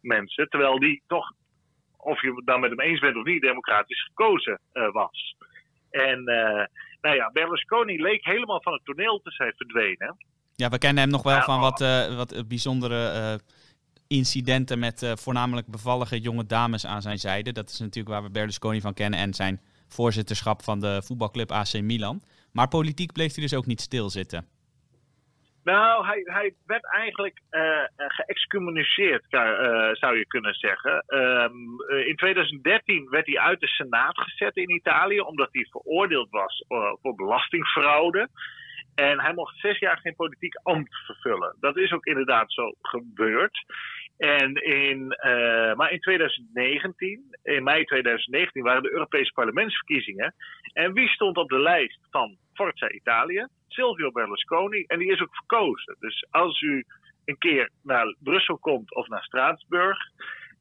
mensen. 0.00 0.48
Terwijl 0.48 0.78
die 0.78 1.02
toch, 1.06 1.32
of 1.96 2.22
je 2.22 2.32
het 2.34 2.46
dan 2.46 2.60
met 2.60 2.70
hem 2.70 2.80
eens 2.80 3.00
bent 3.00 3.16
of 3.16 3.24
niet, 3.24 3.42
democratisch 3.42 4.04
gekozen 4.04 4.60
was. 4.92 5.36
En 5.90 6.24
nou 7.00 7.16
ja, 7.16 7.30
Berlusconi 7.32 8.02
leek 8.02 8.24
helemaal 8.24 8.62
van 8.62 8.72
het 8.72 8.84
toneel 8.84 9.20
te 9.22 9.30
zijn 9.30 9.52
verdwenen. 9.56 10.16
Ja, 10.54 10.68
we 10.68 10.78
kennen 10.78 11.02
hem 11.02 11.12
nog 11.12 11.22
wel 11.22 11.42
van 11.42 11.60
wat, 11.60 11.78
wat 12.16 12.48
bijzondere 12.48 13.40
incidenten 14.08 14.78
met 14.78 15.12
voornamelijk 15.14 15.66
bevallige 15.66 16.20
jonge 16.20 16.46
dames 16.46 16.86
aan 16.86 17.02
zijn 17.02 17.18
zijde. 17.18 17.52
Dat 17.52 17.68
is 17.68 17.78
natuurlijk 17.78 18.14
waar 18.14 18.22
we 18.22 18.30
Berlusconi 18.30 18.80
van 18.80 18.94
kennen 18.94 19.20
en 19.20 19.34
zijn 19.34 19.60
voorzitterschap 19.88 20.62
van 20.62 20.80
de 20.80 21.02
voetbalclub 21.04 21.52
AC 21.52 21.80
Milan. 21.80 22.22
Maar 22.52 22.68
politiek 22.68 23.12
bleef 23.12 23.34
hij 23.34 23.42
dus 23.42 23.54
ook 23.54 23.66
niet 23.66 23.80
stilzitten. 23.80 24.48
Nou, 25.64 26.06
hij, 26.06 26.54
werd 26.66 26.84
eigenlijk 26.94 27.40
uh, 27.50 27.84
geëxcommuniceerd, 27.96 29.24
uh, 29.30 29.40
zou 29.92 30.16
je 30.18 30.26
kunnen 30.26 30.54
zeggen. 30.54 31.04
Um, 31.06 31.80
in 32.06 32.16
2013 32.16 33.08
werd 33.10 33.26
hij 33.26 33.38
uit 33.38 33.60
de 33.60 33.66
Senaat 33.66 34.18
gezet 34.18 34.56
in 34.56 34.70
Italië, 34.70 35.20
omdat 35.20 35.48
hij 35.52 35.66
veroordeeld 35.70 36.30
was 36.30 36.64
voor 37.02 37.14
belastingfraude. 37.14 38.28
En 38.94 39.20
hij 39.20 39.34
mocht 39.34 39.58
zes 39.58 39.78
jaar 39.78 39.98
geen 39.98 40.14
politiek 40.14 40.54
ambt 40.62 40.94
vervullen. 41.06 41.56
Dat 41.60 41.76
is 41.76 41.92
ook 41.92 42.06
inderdaad 42.06 42.52
zo 42.52 42.74
gebeurd. 42.82 43.64
En 44.18 44.54
in, 44.54 45.16
uh, 45.26 45.74
maar 45.74 45.92
in 45.92 46.00
2019, 46.00 47.36
in 47.42 47.62
mei 47.62 47.84
2019, 47.84 48.62
waren 48.62 48.82
de 48.82 48.92
Europese 48.92 49.32
parlementsverkiezingen. 49.32 50.34
En 50.72 50.92
wie 50.92 51.08
stond 51.08 51.36
op 51.36 51.48
de 51.48 51.60
lijst 51.60 51.98
van 52.10 52.36
Forza 52.54 52.90
Italië? 52.90 53.46
Silvio 53.68 54.10
Berlusconi. 54.10 54.84
En 54.86 54.98
die 54.98 55.12
is 55.12 55.20
ook 55.20 55.34
verkozen. 55.34 55.96
Dus 55.98 56.26
als 56.30 56.60
u 56.60 56.84
een 57.24 57.38
keer 57.38 57.70
naar 57.82 58.14
Brussel 58.18 58.58
komt 58.58 58.94
of 58.94 59.08
naar 59.08 59.22
Straatsburg, 59.22 59.98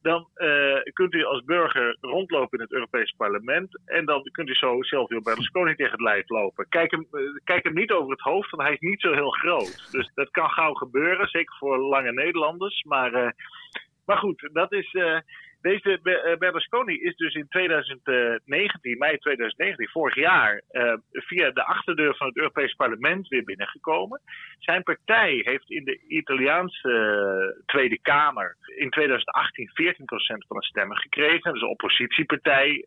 dan 0.08 0.28
uh, 0.36 0.80
kunt 0.94 1.14
u 1.14 1.24
als 1.24 1.44
burger 1.44 1.98
rondlopen 2.02 2.58
in 2.58 2.64
het 2.64 2.74
Europees 2.74 3.14
Parlement. 3.18 3.80
En 3.86 4.06
dan 4.06 4.22
kunt 4.32 4.50
u 4.50 4.54
zo 4.54 4.82
Silvio 4.82 5.22
Berlusconi 5.22 5.76
tegen 5.76 5.92
het 5.92 6.02
lijf 6.02 6.30
lopen. 6.30 6.70
Kijk 6.70 6.92
hem, 6.92 7.08
uh, 7.12 7.22
kijk 7.44 7.64
hem 7.64 7.74
niet 7.74 7.92
over 7.92 8.12
het 8.12 8.22
hoofd, 8.22 8.50
want 8.50 8.64
hij 8.64 8.74
is 8.74 8.90
niet 8.90 9.02
zo 9.02 9.14
heel 9.14 9.30
groot. 9.30 9.92
Dus 9.92 10.12
dat 10.14 10.32
kan 10.32 10.50
gauw 10.50 10.74
gebeuren, 10.74 11.28
zeker 11.28 11.56
voor 11.58 11.78
lange 11.78 12.12
Nederlanders. 12.12 12.84
Maar, 12.84 13.14
uh, 13.14 13.30
maar 14.06 14.18
goed, 14.18 14.50
dat 14.54 14.72
is. 14.72 14.96
Deze 15.62 16.00
eh, 16.04 16.38
Berlusconi 16.38 17.02
is 17.02 17.16
dus 17.16 17.34
in 17.34 17.48
2019, 17.48 18.98
mei 18.98 19.18
2019, 19.18 19.90
vorig 19.90 20.16
jaar, 20.16 20.62
uh, 20.72 20.94
via 21.12 21.52
de 21.52 21.66
achterdeur 21.66 22.16
van 22.16 22.28
het 22.28 22.38
Europees 22.38 22.74
Parlement 22.74 23.28
weer 23.28 23.44
binnengekomen. 23.44 24.22
Zijn 24.60 24.84
partij 24.84 25.42
heeft 25.44 25.70
in 25.70 25.84
de 25.84 26.00
Italiaanse 26.08 27.64
Tweede 27.66 28.00
Kamer 28.00 28.56
in 28.76 28.90
2018 28.90 29.70
14% 29.70 30.48
van 30.48 30.58
de 30.58 30.66
stemmen 30.66 30.98
gekregen. 30.98 31.54
Is 31.54 31.62
een 31.62 31.68
oppositiepartij 31.68 32.86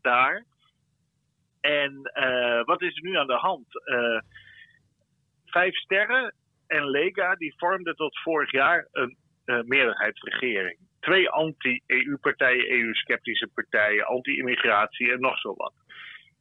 daar. 0.00 0.44
En 1.60 2.10
wat 2.64 2.82
is 2.82 2.96
er 2.96 3.02
nu 3.02 3.16
aan 3.16 3.26
de 3.26 3.32
hand? 3.32 3.66
Vijf 5.46 5.74
sterren 5.74 6.34
en 6.66 6.90
Lega 6.90 7.34
die 7.34 7.54
vormden 7.56 7.96
tot 7.96 8.18
vorig 8.18 8.52
jaar 8.52 8.88
een 8.92 9.16
meerderheidsregering 9.44 10.78
twee 11.00 11.28
anti-EU-partijen, 11.28 12.70
EU-sceptische 12.70 13.48
partijen, 13.54 14.06
anti-immigratie 14.06 15.12
en 15.12 15.20
nog 15.20 15.38
zo 15.38 15.54
wat. 15.54 15.72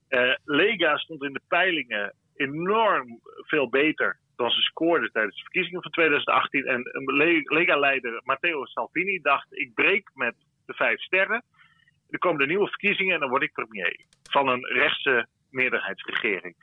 Uh, 0.10 0.34
Lega 0.44 0.98
stond 0.98 1.24
in 1.24 1.34
de 1.34 1.42
peilingen 1.48 2.14
enorm 2.36 3.20
veel 3.24 3.70
beter 3.70 4.20
dan 4.36 4.50
ze 4.50 4.62
scoorden 4.62 5.12
tijdens 5.12 5.36
de 5.36 5.42
verkiezingen 5.42 5.82
van 5.82 5.92
2018. 5.92 6.66
En 6.66 6.84
Lega-leider 7.44 8.22
Matteo 8.24 8.66
Salvini 8.66 9.20
dacht: 9.22 9.48
ik 9.50 9.74
breek 9.74 10.12
met 10.14 10.36
de 10.66 10.74
vijf 10.74 11.02
sterren. 11.02 11.44
Er 12.10 12.20
komen 12.20 12.40
de 12.40 12.48
nieuwe 12.48 12.68
verkiezingen 12.68 13.14
en 13.14 13.20
dan 13.20 13.30
word 13.30 13.44
ik 13.44 13.52
premier 13.52 14.06
van 14.32 14.48
een 14.48 14.66
rechtse 14.66 15.28
meerderheidsregering. 15.50 16.56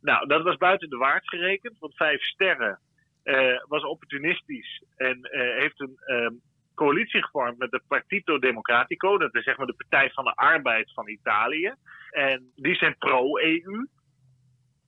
Nou, 0.00 0.26
dat 0.26 0.42
was 0.42 0.56
buiten 0.56 0.88
de 0.88 0.96
waard 0.96 1.28
gerekend, 1.28 1.78
want 1.78 1.96
vijf 1.96 2.22
sterren 2.22 2.80
uh, 3.24 3.64
was 3.68 3.84
opportunistisch 3.84 4.82
en 4.96 5.18
uh, 5.18 5.58
heeft 5.58 5.80
een 5.80 5.98
uh, 6.06 6.28
coalitie 6.84 7.22
gevormd 7.22 7.58
met 7.58 7.70
de 7.70 7.82
Partito 7.88 8.38
Democratico. 8.38 9.18
Dat 9.18 9.34
is 9.34 9.44
zeg 9.44 9.56
maar 9.56 9.66
de 9.66 9.82
Partij 9.82 10.10
van 10.10 10.24
de 10.24 10.34
Arbeid 10.34 10.92
van 10.92 11.08
Italië. 11.08 11.74
En 12.10 12.52
die 12.54 12.74
zijn 12.74 12.96
pro-EU. 12.98 13.86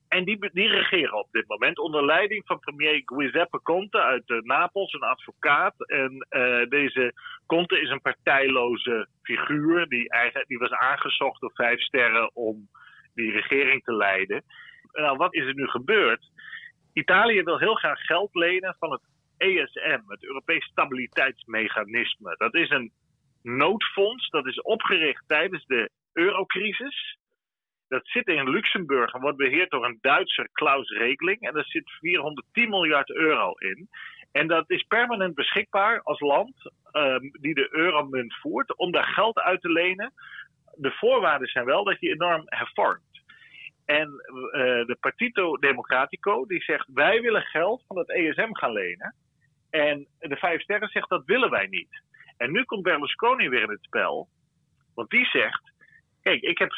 En 0.07 0.23
die, 0.25 0.49
die 0.53 0.67
regeren 0.67 1.13
op 1.13 1.27
dit 1.31 1.47
moment 1.47 1.79
onder 1.79 2.05
leiding 2.05 2.43
van 2.45 2.59
premier 2.59 3.01
Giuseppe 3.05 3.61
Conte 3.61 4.01
uit 4.01 4.29
uh, 4.29 4.41
Napels, 4.41 4.93
een 4.93 5.09
advocaat. 5.15 5.73
En 5.89 6.27
uh, 6.29 6.69
deze 6.69 7.13
Conte 7.45 7.81
is 7.81 7.89
een 7.89 8.01
partijloze 8.01 9.07
figuur. 9.21 9.87
Die, 9.87 10.09
eigenlijk, 10.09 10.47
die 10.47 10.57
was 10.57 10.71
aangezocht 10.71 11.41
door 11.41 11.51
vijf 11.53 11.81
sterren 11.81 12.35
om 12.35 12.69
die 13.13 13.31
regering 13.31 13.83
te 13.83 13.93
leiden. 13.93 14.43
Nou, 14.91 15.17
wat 15.17 15.33
is 15.33 15.45
er 15.45 15.55
nu 15.55 15.67
gebeurd? 15.67 16.31
Italië 16.93 17.43
wil 17.43 17.59
heel 17.59 17.75
graag 17.75 17.99
geld 17.99 18.33
lenen 18.33 18.75
van 18.79 18.91
het 18.91 19.01
ESM, 19.43 20.01
het 20.07 20.23
Europees 20.23 20.65
Stabiliteitsmechanisme. 20.65 22.35
Dat 22.37 22.55
is 22.55 22.69
een 22.69 22.91
noodfonds, 23.41 24.29
dat 24.29 24.47
is 24.47 24.61
opgericht 24.61 25.23
tijdens 25.27 25.65
de 25.65 25.89
eurocrisis. 26.13 27.17
Dat 27.87 28.07
zit 28.07 28.27
in 28.27 28.49
Luxemburg 28.49 29.13
en 29.13 29.21
wordt 29.21 29.37
beheerd 29.37 29.69
door 29.69 29.85
een 29.85 29.97
Duitser 30.01 30.49
Klaus 30.51 30.89
Regling. 30.89 31.41
En 31.41 31.53
daar 31.53 31.65
zit 31.65 31.91
410 31.99 32.69
miljard 32.69 33.09
euro 33.09 33.51
in. 33.51 33.89
En 34.31 34.47
dat 34.47 34.69
is 34.69 34.83
permanent 34.83 35.35
beschikbaar 35.35 36.01
als 36.01 36.19
land 36.19 36.71
um, 36.91 37.31
die 37.41 37.53
de 37.53 37.67
euromunt 37.71 38.33
voert 38.35 38.77
om 38.77 38.91
daar 38.91 39.07
geld 39.07 39.39
uit 39.39 39.61
te 39.61 39.71
lenen. 39.71 40.13
De 40.75 40.91
voorwaarden 40.91 41.47
zijn 41.47 41.65
wel 41.65 41.83
dat 41.83 41.99
je 41.99 42.09
enorm 42.09 42.43
hervormt. 42.45 43.21
En 43.85 44.07
uh, 44.07 44.51
de 44.85 44.97
Partito 44.99 45.57
Democratico 45.57 46.45
die 46.45 46.63
zegt 46.63 46.87
wij 46.93 47.21
willen 47.21 47.41
geld 47.41 47.83
van 47.87 47.97
het 47.97 48.09
ESM 48.09 48.53
gaan 48.53 48.71
lenen. 48.71 49.15
En 49.73 50.07
de 50.19 50.35
Vijf 50.35 50.61
Sterren 50.61 50.89
zegt 50.89 51.09
dat 51.09 51.25
willen 51.25 51.49
wij 51.49 51.67
niet. 51.67 52.01
En 52.37 52.51
nu 52.51 52.63
komt 52.63 52.83
Berlusconi 52.83 53.49
weer 53.49 53.61
in 53.61 53.69
het 53.69 53.83
spel. 53.83 54.27
Want 54.95 55.09
die 55.09 55.25
zegt: 55.25 55.73
Kijk, 56.21 56.41
ik 56.41 56.57
heb 56.57 56.71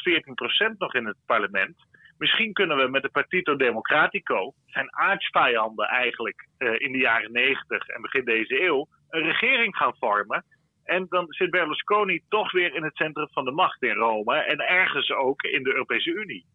14% 0.72 0.76
nog 0.78 0.94
in 0.94 1.06
het 1.06 1.16
parlement. 1.26 1.76
Misschien 2.18 2.52
kunnen 2.52 2.76
we 2.76 2.88
met 2.88 3.02
de 3.02 3.08
Partito 3.08 3.56
Democratico, 3.56 4.54
zijn 4.66 4.96
aardsvijanden 4.96 5.86
eigenlijk 5.86 6.48
uh, 6.58 6.80
in 6.80 6.92
de 6.92 6.98
jaren 6.98 7.32
90 7.32 7.88
en 7.88 8.02
begin 8.02 8.24
deze 8.24 8.62
eeuw, 8.62 8.86
een 9.08 9.22
regering 9.22 9.76
gaan 9.76 9.96
vormen. 9.98 10.44
En 10.84 11.06
dan 11.08 11.24
zit 11.28 11.50
Berlusconi 11.50 12.20
toch 12.28 12.52
weer 12.52 12.74
in 12.74 12.82
het 12.82 12.96
centrum 12.96 13.28
van 13.30 13.44
de 13.44 13.50
macht 13.50 13.82
in 13.82 13.94
Rome 13.94 14.36
en 14.36 14.58
ergens 14.58 15.10
ook 15.10 15.42
in 15.42 15.62
de 15.62 15.72
Europese 15.72 16.10
Unie. 16.10 16.46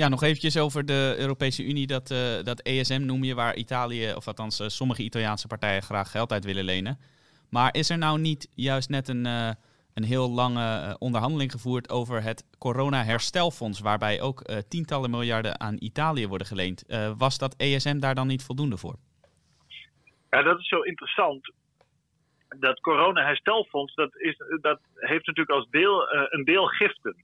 Ja, 0.00 0.08
nog 0.08 0.22
eventjes 0.22 0.58
over 0.58 0.86
de 0.86 1.14
Europese 1.18 1.64
Unie, 1.64 1.86
dat, 1.86 2.10
uh, 2.10 2.18
dat 2.42 2.60
ESM 2.62 3.02
noem 3.04 3.24
je, 3.24 3.34
waar 3.34 3.56
Italië, 3.56 4.12
of 4.14 4.26
althans 4.26 4.60
uh, 4.60 4.66
sommige 4.66 5.02
Italiaanse 5.02 5.46
partijen 5.46 5.82
graag 5.82 6.10
geld 6.10 6.32
uit 6.32 6.44
willen 6.44 6.64
lenen. 6.64 6.98
Maar 7.50 7.74
is 7.74 7.90
er 7.90 7.98
nou 7.98 8.18
niet 8.18 8.50
juist 8.54 8.88
net 8.88 9.08
een, 9.08 9.26
uh, 9.26 9.50
een 9.94 10.04
heel 10.04 10.30
lange 10.30 10.96
onderhandeling 10.98 11.50
gevoerd 11.50 11.90
over 11.90 12.22
het 12.22 12.44
corona-herstelfonds, 12.58 13.80
waarbij 13.80 14.20
ook 14.20 14.42
tientallen 14.68 15.10
miljarden 15.10 15.60
aan 15.60 15.76
Italië 15.78 16.26
worden 16.26 16.46
geleend? 16.46 16.84
was 17.18 17.38
dat 17.38 17.54
ESM 17.56 17.98
daar 17.98 18.14
dan 18.14 18.26
niet 18.26 18.44
voldoende 18.44 18.76
voor? 18.76 18.96
Ja, 20.30 20.42
dat 20.42 20.58
is 20.58 20.68
zo 20.68 20.80
interessant. 20.80 21.52
Dat 22.48 22.80
corona-herstelfonds, 22.80 23.94
dat, 23.94 24.10
dat 24.60 24.80
heeft 24.94 25.26
natuurlijk 25.26 25.58
als 25.58 25.70
deel 25.70 26.08
een 26.30 26.44
deel 26.44 26.66
giften. 26.66 27.16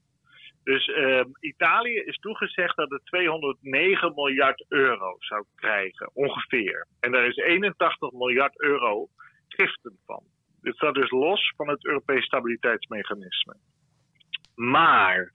Dus 0.67 0.87
uh, 0.87 1.21
Italië 1.39 1.95
is 2.05 2.17
toegezegd 2.17 2.75
dat 2.75 2.89
het 2.89 3.05
209 3.05 4.13
miljard 4.15 4.65
euro 4.67 5.15
zou 5.19 5.45
krijgen, 5.55 6.09
ongeveer. 6.13 6.87
En 6.99 7.11
daar 7.11 7.27
is 7.27 7.35
81 7.35 8.11
miljard 8.11 8.61
euro 8.61 9.07
giften 9.47 9.97
van. 10.05 10.23
Dit 10.61 10.75
staat 10.75 10.93
dus 10.93 11.09
los 11.09 11.53
van 11.55 11.69
het 11.69 11.85
Europees 11.85 12.25
Stabiliteitsmechanisme. 12.25 13.55
Maar 14.55 15.31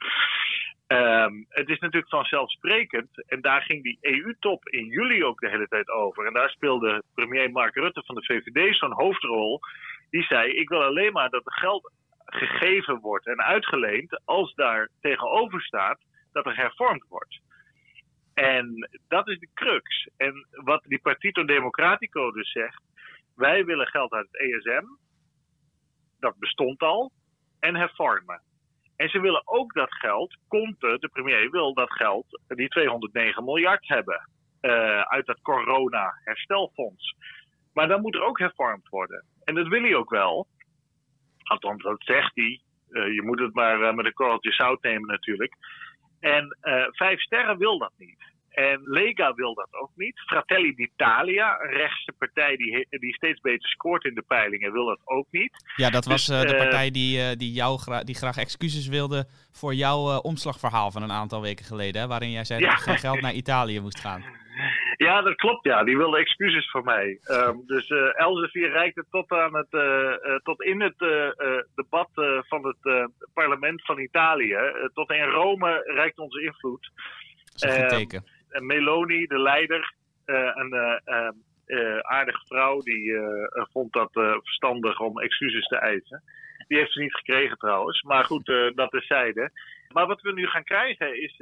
um, 0.87 1.47
het 1.49 1.69
is 1.69 1.79
natuurlijk 1.79 2.11
vanzelfsprekend, 2.11 3.29
en 3.29 3.41
daar 3.41 3.63
ging 3.63 3.83
die 3.83 3.99
EU-top 4.01 4.69
in 4.69 4.87
juli 4.87 5.25
ook 5.25 5.41
de 5.41 5.51
hele 5.51 5.69
tijd 5.69 5.89
over. 5.89 6.27
En 6.27 6.33
daar 6.33 6.51
speelde 6.51 7.03
premier 7.15 7.51
Mark 7.51 7.75
Rutte 7.75 8.03
van 8.05 8.15
de 8.15 8.25
VVD 8.25 8.77
zo'n 8.77 8.93
hoofdrol. 8.93 9.61
Die 10.11 10.23
zei: 10.23 10.53
Ik 10.53 10.69
wil 10.69 10.83
alleen 10.83 11.13
maar 11.13 11.31
dat 11.31 11.45
het 11.45 11.55
geld 11.55 11.93
gegeven 12.35 13.01
wordt 13.01 13.27
en 13.27 13.43
uitgeleend 13.43 14.21
als 14.25 14.55
daar 14.55 14.89
tegenover 15.01 15.63
staat 15.63 15.99
dat 16.33 16.47
er 16.47 16.57
hervormd 16.57 17.05
wordt. 17.09 17.41
En 18.35 18.89
dat 19.09 19.29
is 19.29 19.39
de 19.39 19.49
crux. 19.55 20.09
En 20.17 20.47
wat 20.51 20.83
die 20.87 21.01
Partito 21.01 21.45
Democratico 21.45 22.31
dus 22.31 22.53
zegt, 22.53 22.83
wij 23.35 23.65
willen 23.65 23.87
geld 23.87 24.13
uit 24.13 24.29
het 24.31 24.41
ESM, 24.41 24.85
dat 26.21 26.39
bestond 26.39 26.81
al, 26.81 27.13
en 27.61 27.77
hervormen. 27.77 28.43
En 28.97 29.09
ze 29.09 29.21
willen 29.21 29.43
ook 29.45 29.73
dat 29.73 29.95
geld, 29.95 30.39
Conte, 30.49 30.97
de 31.01 31.09
premier, 31.09 31.51
wil 31.51 31.75
dat 31.75 31.93
geld, 31.93 32.27
die 32.47 32.69
209 32.69 33.45
miljard 33.45 33.89
hebben 33.89 34.29
uh, 34.61 35.01
uit 35.01 35.27
dat 35.27 35.41
corona-herstelfonds. 35.41 37.15
Maar 37.73 37.89
dan 37.89 38.01
moet 38.01 38.15
er 38.15 38.23
ook 38.25 38.39
hervormd 38.39 38.89
worden. 38.89 39.25
En 39.45 39.55
dat 39.55 39.69
wil 39.69 39.83
hij 39.83 39.95
ook 39.95 40.11
wel. 40.11 40.47
Althans, 41.43 41.83
dat 41.83 42.03
zegt 42.05 42.31
hij. 42.35 42.61
Uh, 42.91 43.15
je 43.15 43.23
moet 43.23 43.39
het 43.39 43.55
maar 43.55 43.81
uh, 43.81 43.93
met 43.93 44.07
een 44.07 44.13
korreltje 44.13 44.53
zout 44.53 44.83
nemen 44.83 45.09
natuurlijk. 45.09 45.55
En 46.21 46.57
Vijf 46.91 47.21
Sterren 47.21 47.59
wil 47.59 47.79
dat 47.79 47.93
niet. 47.99 48.31
En 48.51 48.81
Lega 48.85 49.35
wil 49.35 49.55
dat 49.55 49.69
ook 49.71 49.91
niet. 49.95 50.21
Fratelli 50.21 50.75
d'Italia, 50.75 51.61
een 51.61 51.71
rechtse 51.71 52.13
partij 52.19 52.57
die, 52.57 52.87
die 52.91 53.15
steeds 53.15 53.41
beter 53.41 53.69
scoort 53.69 54.05
in 54.05 54.15
de 54.15 54.25
peilingen, 54.27 54.73
wil 54.73 54.87
dat 54.87 55.01
ook 55.05 55.27
niet. 55.31 55.73
Ja, 55.77 55.91
dat 55.91 56.05
was 56.05 56.27
dus, 56.27 56.51
de 56.51 56.57
partij 56.57 56.91
die, 56.91 57.37
die, 57.37 57.53
jou 57.53 57.79
gra 57.79 58.05
die 58.05 58.15
graag 58.15 58.37
excuses 58.37 58.89
wilde 58.89 59.27
voor 59.53 59.75
jouw 59.75 60.19
omslagverhaal 60.19 60.91
van 60.91 61.03
een 61.03 61.13
aantal 61.13 61.41
weken 61.41 61.65
geleden. 61.65 62.01
Hè, 62.01 62.09
waarin 62.09 62.31
jij 62.31 62.45
zei 62.45 62.61
ja. 62.61 62.69
dat 62.69 62.79
er 62.79 62.85
geen 62.85 62.99
geld 62.99 63.21
naar 63.27 63.35
Italië 63.35 63.81
moest 63.81 64.01
gaan. 64.01 64.25
Ja, 65.03 65.23
dat 65.23 65.35
klopt. 65.35 65.65
Ja, 65.65 65.85
die 65.85 65.97
wilde 65.97 66.19
excuses 66.19 66.71
voor 66.71 66.85
mij. 66.85 67.19
Um, 67.31 67.63
dus 67.67 67.89
uh, 67.89 68.21
Elsevier 68.21 68.71
reikte 68.71 69.05
tot, 69.11 69.31
aan 69.31 69.57
het, 69.57 69.71
tot 70.43 70.63
in 70.63 70.81
het 70.81 70.99
debat 71.75 72.09
van 72.49 72.67
het 72.67 73.11
parlement 73.35 73.85
van 73.85 73.99
Italië. 73.99 74.59
tot 74.95 75.11
in 75.11 75.29
Rome 75.29 75.83
reikt 75.87 76.19
onze 76.19 76.43
invloed. 76.43 76.91
Dat 77.53 77.71
is 77.71 77.77
een 77.77 77.89
teken. 77.89 78.25
Meloni, 78.61 79.27
de 79.27 79.39
leider, 79.39 79.95
eh, 80.25 80.51
een 80.55 80.73
eh, 80.73 81.29
eh, 81.67 81.99
aardige 81.99 82.47
vrouw, 82.47 82.81
die 82.81 83.13
vond 83.73 83.93
dat 83.93 84.11
verstandig 84.13 85.01
om 85.01 85.21
excuses 85.21 85.67
te 85.67 85.77
eisen. 85.77 86.23
Die 86.69 86.79
heeft 86.79 86.93
ze 86.93 87.01
niet 87.01 87.15
gekregen 87.15 87.57
trouwens, 87.57 88.03
maar 88.03 88.25
goed, 88.25 88.47
dat 88.75 88.95
is 88.95 89.07
zijde. 89.07 89.51
Maar 89.89 90.07
wat 90.07 90.21
we 90.21 90.33
nu 90.33 90.47
gaan 90.47 90.65
krijgen 90.65 91.23
is 91.23 91.35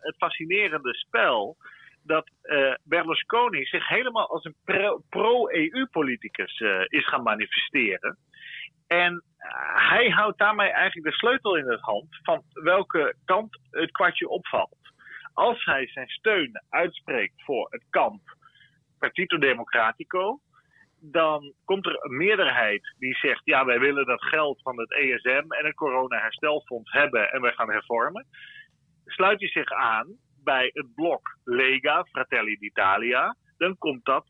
het 0.00 0.14
fascinerende 0.16 0.94
spel 0.94 1.56
dat 2.02 2.30
uh, 2.42 2.74
Berlusconi 2.84 3.64
zich 3.64 3.88
helemaal 3.88 4.28
als 4.28 4.44
een 4.44 4.56
pro-EU-politicus 5.08 6.60
uh, 6.60 6.80
is 6.86 7.08
gaan 7.08 7.22
manifesteren. 7.22 8.18
En 8.86 9.12
uh, 9.12 9.88
hij 9.88 10.10
houdt 10.10 10.38
daarmee 10.38 10.70
eigenlijk 10.70 11.06
de 11.06 11.16
sleutel 11.16 11.56
in 11.56 11.64
de 11.64 11.78
hand 11.80 12.06
van 12.22 12.42
welke 12.52 13.14
kant 13.24 13.58
het 13.70 13.90
kwartje 13.90 14.28
opvalt. 14.28 14.76
Als 15.32 15.64
hij 15.64 15.86
zijn 15.86 16.08
steun 16.08 16.62
uitspreekt 16.68 17.42
voor 17.42 17.66
het 17.70 17.84
kamp 17.90 18.20
Partito 18.98 19.38
Democratico, 19.38 20.40
dan 21.00 21.52
komt 21.64 21.86
er 21.86 22.04
een 22.04 22.16
meerderheid 22.16 22.94
die 22.98 23.14
zegt: 23.14 23.40
ja, 23.44 23.64
wij 23.64 23.78
willen 23.78 24.06
dat 24.06 24.22
geld 24.22 24.62
van 24.62 24.78
het 24.78 24.92
ESM 24.92 25.44
en 25.48 25.64
het 25.64 25.74
corona-herstelfonds 25.74 26.92
hebben 26.92 27.32
en 27.32 27.40
wij 27.40 27.52
gaan 27.52 27.70
hervormen. 27.70 28.26
Sluit 29.04 29.40
hij 29.40 29.48
zich 29.48 29.72
aan 29.72 30.18
bij 30.44 30.70
het 30.72 30.94
blok 30.94 31.36
Lega, 31.44 32.04
Fratelli 32.04 32.56
d'Italia, 32.56 33.36
dan 33.56 33.78
komt 33.78 34.04
dat 34.04 34.26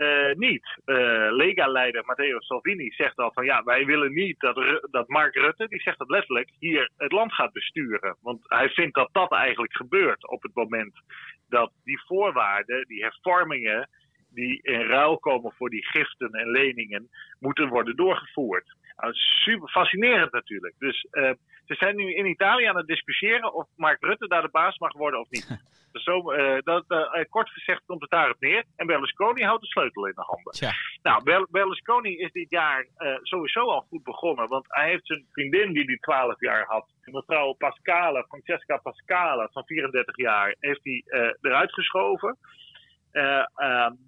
uh, 0.00 0.34
niet. 0.34 0.80
Uh, 0.86 1.28
Lega-leider 1.30 2.04
Matteo 2.04 2.40
Salvini 2.40 2.90
zegt 2.90 3.16
al 3.16 3.32
van 3.32 3.44
ja, 3.44 3.62
wij 3.64 3.84
willen 3.84 4.12
niet 4.12 4.40
dat, 4.40 4.80
dat 4.90 5.08
Mark 5.08 5.34
Rutte, 5.34 5.68
die 5.68 5.80
zegt 5.80 5.98
dat 5.98 6.10
letterlijk, 6.10 6.50
hier 6.58 6.90
het 6.96 7.12
land 7.12 7.32
gaat 7.34 7.52
besturen. 7.52 8.16
Want 8.20 8.40
hij 8.48 8.68
vindt 8.68 8.94
dat 8.94 9.08
dat 9.12 9.32
eigenlijk 9.32 9.76
gebeurt 9.76 10.28
op 10.28 10.42
het 10.42 10.54
moment 10.54 11.00
dat 11.48 11.72
die 11.84 12.00
voorwaarden, 12.06 12.86
die 12.86 13.02
hervormingen, 13.02 13.88
die 14.30 14.62
in 14.62 14.80
ruil 14.80 15.18
komen 15.18 15.52
voor 15.52 15.70
die 15.70 15.86
giften 15.86 16.30
en 16.30 16.50
leningen, 16.50 17.08
moeten 17.38 17.68
worden 17.68 17.96
doorgevoerd. 17.96 18.76
Nou, 18.96 19.12
super 19.14 19.68
fascinerend 19.68 20.32
natuurlijk. 20.32 20.74
Dus 20.78 21.06
uh, 21.12 21.30
ze 21.70 21.76
zijn 21.76 21.96
nu 21.96 22.14
in 22.14 22.26
Italië 22.26 22.64
aan 22.64 22.76
het 22.76 22.86
discussiëren 22.86 23.54
of 23.54 23.66
Mark 23.76 24.00
Rutte 24.00 24.28
daar 24.28 24.42
de 24.42 24.48
baas 24.50 24.78
mag 24.78 24.92
worden 24.92 25.20
of 25.20 25.30
niet. 25.30 25.48
Dus 25.92 26.02
zo, 26.02 26.32
uh, 26.32 26.58
dat, 26.62 26.84
uh, 26.88 27.24
kort 27.28 27.50
gezegd 27.50 27.82
komt 27.86 28.00
het 28.00 28.10
daarop 28.10 28.40
neer. 28.40 28.64
En 28.76 28.86
Berlusconi 28.86 29.42
houdt 29.42 29.62
de 29.62 29.68
sleutel 29.68 30.06
in 30.06 30.12
de 30.14 30.22
handen. 30.22 30.54
Ja. 30.58 30.72
Nou, 31.02 31.46
Berlusconi 31.50 32.16
is 32.16 32.32
dit 32.32 32.50
jaar 32.50 32.86
uh, 32.98 33.16
sowieso 33.22 33.60
al 33.60 33.86
goed 33.88 34.02
begonnen. 34.02 34.48
Want 34.48 34.66
hij 34.68 34.88
heeft 34.88 35.06
zijn 35.06 35.26
vriendin 35.32 35.72
die 35.72 35.84
hij 35.84 35.96
12 35.96 36.40
jaar 36.40 36.64
had. 36.66 36.86
Mevrouw 37.04 37.52
Pascale, 37.52 38.24
Francesca 38.28 38.76
Pascale 38.76 39.48
van 39.52 39.64
34 39.64 40.16
jaar, 40.16 40.54
heeft 40.58 40.80
hij 40.82 41.04
eruit 41.40 41.72
geschoven. 41.72 42.36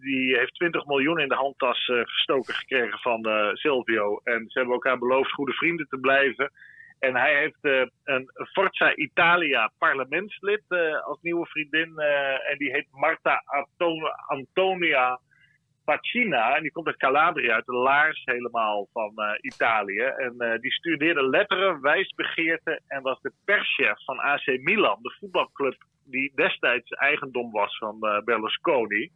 die 0.00 0.36
heeft 0.36 0.54
20 0.54 0.86
miljoen 0.86 1.20
in 1.20 1.28
de 1.28 1.34
handtas 1.34 1.84
gestoken 1.84 2.54
gekregen 2.54 2.98
van 2.98 3.26
Silvio. 3.52 4.20
En 4.24 4.44
ze 4.48 4.58
hebben 4.58 4.74
elkaar 4.74 4.98
beloofd 4.98 5.32
goede 5.32 5.52
vrienden 5.52 5.86
te 5.88 5.98
blijven. 5.98 6.52
En 7.02 7.16
hij 7.16 7.36
heeft 7.36 7.58
uh, 7.62 7.86
een 8.04 8.30
Forza 8.52 8.94
Italia 8.94 9.72
parlementslid 9.78 10.62
uh, 10.68 11.04
als 11.04 11.18
nieuwe 11.20 11.46
vriendin. 11.46 11.92
Uh, 11.96 12.50
en 12.50 12.58
die 12.58 12.72
heet 12.72 12.86
Marta 12.90 13.42
Antonia 14.26 15.20
Pacina. 15.84 16.56
En 16.56 16.62
die 16.62 16.72
komt 16.72 16.86
uit 16.86 16.96
Calabria, 16.96 17.54
uit 17.54 17.66
de 17.66 17.72
laars 17.72 18.22
helemaal 18.24 18.88
van 18.92 19.12
Italië. 19.40 20.00
En 20.00 20.58
die 20.60 20.72
studeerde 20.72 21.28
letteren, 21.28 21.80
wijsbegeerte 21.80 22.80
en 22.86 23.02
was 23.02 23.20
de 23.20 23.32
perschef 23.44 24.04
van 24.04 24.18
AC 24.18 24.46
Milan, 24.46 24.98
de 25.02 25.16
voetbalclub 25.18 25.76
die 26.04 26.32
destijds 26.34 26.90
eigendom 26.90 27.50
was 27.50 27.78
van 27.78 27.98
Berlusconi. 28.24 29.10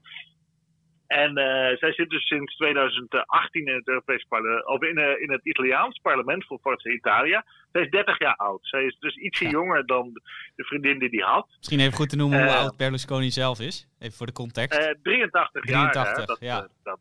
En 1.06 1.38
uh, 1.38 1.76
zij 1.76 1.92
zit 1.92 2.10
dus 2.10 2.26
sinds 2.26 2.56
2018 2.56 3.66
in 3.66 3.74
het 3.74 3.88
Europees 3.88 4.24
parlement, 4.28 4.66
of 4.66 4.82
in, 4.82 4.98
uh, 4.98 5.20
in 5.20 5.30
het 5.32 5.46
Italiaans 5.46 5.98
parlement 6.02 6.44
voor 6.44 6.58
Forza 6.58 6.90
Italia. 6.90 7.44
Zij 7.72 7.82
is 7.82 7.90
30 7.90 8.18
jaar 8.18 8.36
oud. 8.36 8.58
Zij 8.62 8.84
is 8.84 8.96
dus 8.98 9.16
ietsje 9.16 9.44
ja. 9.44 9.50
jonger 9.50 9.86
dan 9.86 10.10
de 10.54 10.64
vriendin 10.64 10.98
die 10.98 11.08
hij 11.08 11.32
had. 11.32 11.46
Misschien 11.56 11.80
even 11.80 11.92
goed 11.92 12.08
te 12.08 12.16
noemen 12.16 12.38
uh, 12.38 12.46
hoe 12.46 12.54
oud 12.54 12.76
Berlusconi 12.76 13.30
zelf 13.30 13.60
is. 13.60 13.88
Even 13.98 14.16
voor 14.16 14.26
de 14.26 14.32
context. 14.32 14.96
83, 15.02 15.64
83 15.64 15.64
jaar. 15.68 16.26
Dat, 16.26 16.36
ja. 16.40 16.68
dat, 16.82 16.98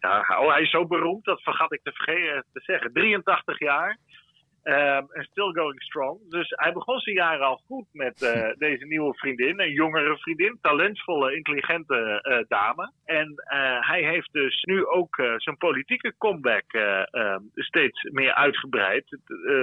ja. 0.00 0.38
Oh, 0.40 0.52
hij 0.52 0.62
is 0.62 0.70
zo 0.70 0.86
beroemd, 0.86 1.24
dat 1.24 1.42
vergat 1.42 1.72
ik 1.72 1.80
te 1.82 1.92
vergeten 1.92 2.44
te 2.52 2.60
zeggen. 2.60 2.92
83 2.92 3.58
jaar. 3.58 3.98
En 4.68 5.08
um, 5.14 5.22
still 5.22 5.52
going 5.52 5.82
strong. 5.82 6.30
Dus 6.30 6.52
hij 6.56 6.72
begon 6.72 6.98
zijn 6.98 7.16
jaren 7.16 7.46
al 7.46 7.62
goed 7.66 7.86
met 7.92 8.22
uh, 8.22 8.50
deze 8.68 8.84
nieuwe 8.84 9.14
vriendin. 9.14 9.60
Een 9.60 9.72
jongere 9.72 10.18
vriendin, 10.18 10.58
talentvolle, 10.60 11.36
intelligente 11.36 12.22
uh, 12.22 12.38
dame. 12.48 12.92
En 13.04 13.28
uh, 13.28 13.88
hij 13.88 14.02
heeft 14.02 14.32
dus 14.32 14.62
nu 14.62 14.86
ook 14.86 15.22
zijn 15.36 15.56
politieke 15.56 16.14
comeback 16.18 16.72
um, 16.72 17.50
steeds 17.54 18.02
meer 18.02 18.34
uitgebreid. 18.34 19.18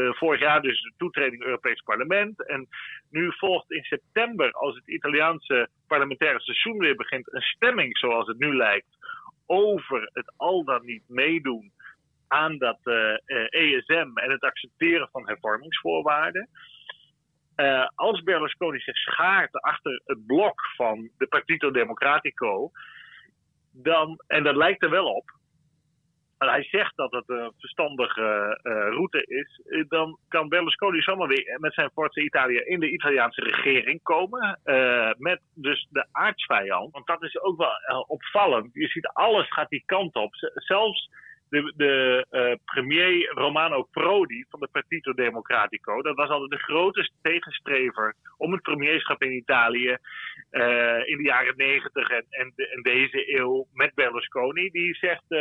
vorig 0.09 0.39
jaar 0.39 0.61
dus 0.61 0.81
de 0.81 0.93
toetreding 0.97 1.43
Europees 1.43 1.81
Parlement. 1.81 2.47
En 2.47 2.67
nu 3.09 3.31
volgt 3.37 3.71
in 3.71 3.83
september, 3.83 4.51
als 4.51 4.75
het 4.75 4.87
Italiaanse 4.87 5.69
parlementaire 5.87 6.39
seizoen 6.39 6.77
weer 6.77 6.95
begint, 6.95 7.33
een 7.33 7.41
stemming 7.41 7.97
zoals 7.97 8.27
het 8.27 8.37
nu 8.37 8.55
lijkt. 8.55 8.97
Over 9.45 10.09
het 10.13 10.33
al 10.37 10.63
dan 10.63 10.85
niet 10.85 11.03
meedoen 11.07 11.71
aan 12.27 12.57
dat 12.57 12.79
uh, 12.83 12.93
uh, 13.25 13.45
ESM 13.49 14.11
en 14.13 14.31
het 14.31 14.41
accepteren 14.41 15.09
van 15.11 15.27
hervormingsvoorwaarden. 15.27 16.49
Uh, 17.55 17.87
als 17.95 18.23
Berlusconi 18.23 18.79
zich 18.79 18.97
schaart 18.97 19.61
achter 19.61 20.01
het 20.05 20.25
blok 20.25 20.61
van 20.75 21.09
de 21.17 21.27
Partito 21.27 21.71
Democratico, 21.71 22.71
dan, 23.71 24.19
en 24.27 24.43
dat 24.43 24.55
lijkt 24.55 24.83
er 24.83 24.89
wel 24.89 25.05
op, 25.05 25.33
en 26.37 26.47
hij 26.47 26.63
zegt 26.63 26.95
dat 26.95 27.11
het 27.11 27.29
een 27.29 27.51
verstandige 27.59 28.59
route 28.63 29.25
is, 29.25 29.61
dan 29.87 30.17
kan 30.27 30.49
Berlusconi 30.49 31.01
zomaar 31.01 31.27
weer 31.27 31.57
met 31.59 31.73
zijn 31.73 31.89
Forza 31.93 32.21
Italia 32.21 32.65
in 32.65 32.79
de 32.79 32.91
Italiaanse 32.91 33.41
regering 33.41 34.01
komen. 34.03 34.59
met 35.17 35.41
dus 35.53 35.87
de 35.89 36.07
aardsvijand. 36.11 36.91
Want 36.91 37.07
dat 37.07 37.23
is 37.23 37.39
ook 37.39 37.57
wel 37.57 38.01
opvallend. 38.07 38.73
Je 38.73 38.87
ziet 38.87 39.07
alles 39.07 39.47
gaat 39.53 39.69
die 39.69 39.83
kant 39.85 40.15
op. 40.15 40.29
Zelfs 40.53 41.09
de, 41.49 41.73
de 41.75 42.25
uh, 42.31 42.55
premier 42.65 43.31
Romano 43.33 43.83
Prodi 43.83 44.45
van 44.49 44.59
de 44.59 44.67
Partito 44.71 45.13
Democratico, 45.13 46.01
dat 46.01 46.15
was 46.15 46.29
altijd 46.29 46.51
de 46.51 46.73
grootste 46.73 47.13
tegenstrever 47.21 48.15
om 48.37 48.51
het 48.51 48.61
premierschap 48.61 49.21
in 49.21 49.31
Italië 49.31 49.97
uh, 50.51 51.07
in 51.07 51.17
de 51.17 51.23
jaren 51.23 51.57
negentig 51.57 52.09
en, 52.09 52.25
en, 52.29 52.53
en, 52.55 52.81
deze 52.81 53.37
eeuw 53.37 53.67
met 53.73 53.93
Berlusconi. 53.93 54.69
Die 54.69 54.95
zegt, 54.95 55.23
uh, 55.29 55.39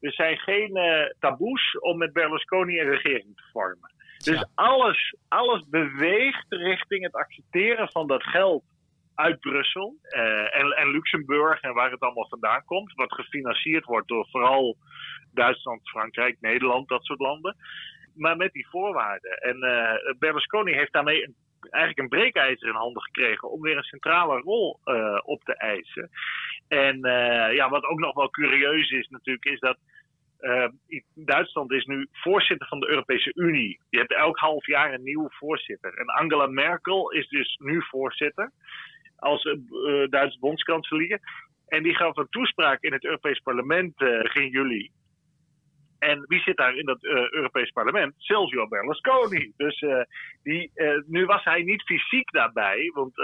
er 0.00 0.12
zijn 0.12 0.38
geen 0.38 0.78
taboes 1.18 1.78
om 1.78 1.98
met 1.98 2.12
Berlusconi 2.12 2.80
een 2.80 2.90
regering 2.90 3.36
te 3.36 3.42
vormen. 3.52 3.96
Dus 4.18 4.38
ja. 4.38 4.48
alles, 4.54 5.16
alles 5.28 5.68
beweegt 5.68 6.46
richting 6.48 7.02
het 7.02 7.14
accepteren 7.14 7.88
van 7.90 8.06
dat 8.06 8.22
geld 8.22 8.62
uit 9.18 9.40
Brussel 9.40 9.96
en, 10.50 10.70
en 10.70 10.90
Luxemburg 10.90 11.60
en 11.60 11.74
waar 11.74 11.90
het 11.90 12.00
allemaal 12.00 12.28
vandaan 12.28 12.64
komt. 12.64 12.92
Wat 12.94 13.12
gefinancierd 13.12 13.84
wordt 13.84 14.08
door 14.08 14.28
vooral 14.30 14.76
Duitsland, 15.34 15.88
Frankrijk, 15.88 16.36
Nederland, 16.40 16.88
dat 16.88 17.04
soort 17.04 17.18
landen. 17.18 17.56
Maar 18.14 18.36
met 18.36 18.52
die 18.52 18.68
voorwaarden. 18.68 19.30
En 19.30 19.56
uh, 19.56 20.14
Berlusconi 20.18 20.72
heeft 20.72 20.92
daarmee 20.92 21.34
eigenlijk 21.60 21.98
een 21.98 22.18
breekijzer 22.18 22.68
in 22.68 22.74
handen 22.74 23.02
gekregen 23.02 23.50
om 23.50 23.60
weer 23.60 23.76
een 23.76 23.82
centrale 23.82 24.40
rol 24.40 24.80
op 25.22 25.42
te 25.44 25.54
eisen. 25.56 26.10
En 26.68 26.98
ja, 27.54 27.68
wat 27.68 27.84
ook 27.84 27.98
nog 27.98 28.14
wel 28.14 28.30
curieus 28.30 28.90
is 28.90 29.08
natuurlijk, 29.08 29.44
is 29.44 29.60
dat 29.60 29.78
Duitsland 31.14 31.72
is 31.72 31.84
nu 31.84 32.08
voorzitter 32.12 32.68
van 32.68 32.80
de 32.80 32.88
Europese 32.88 33.32
Unie. 33.34 33.80
Je 33.90 33.98
hebt 33.98 34.14
elk 34.14 34.38
half 34.38 34.66
jaar 34.66 34.92
een 34.92 35.02
nieuwe 35.02 35.30
voorzitter. 35.30 35.94
En 35.94 36.06
Angela 36.06 36.46
Merkel 36.46 37.10
is 37.10 37.28
dus 37.28 37.56
nu 37.56 37.82
voorzitter 37.82 38.52
als 39.18 39.44
uh, 39.44 40.08
Duitse 40.08 40.38
bondskanselier. 40.38 41.20
En 41.66 41.82
die 41.82 41.94
gaf 41.94 42.16
een 42.16 42.28
toespraak 42.30 42.82
in 42.82 42.92
het 42.92 43.04
Europees 43.04 43.38
Parlement 43.38 44.00
uh, 44.00 44.22
begin 44.22 44.48
juli. 44.48 44.90
En 45.98 46.24
wie 46.26 46.40
zit 46.40 46.56
daar 46.56 46.76
in 46.76 46.84
dat 46.84 47.04
uh, 47.04 47.30
Europees 47.30 47.70
Parlement? 47.70 48.14
Silvio 48.16 48.68
Berlusconi. 48.68 49.52
Dus 49.56 49.84
die, 50.42 50.70
nu 51.06 51.24
was 51.24 51.44
hij 51.44 51.62
niet 51.62 51.82
fysiek 51.82 52.30
daarbij, 52.30 52.90
want 52.94 53.18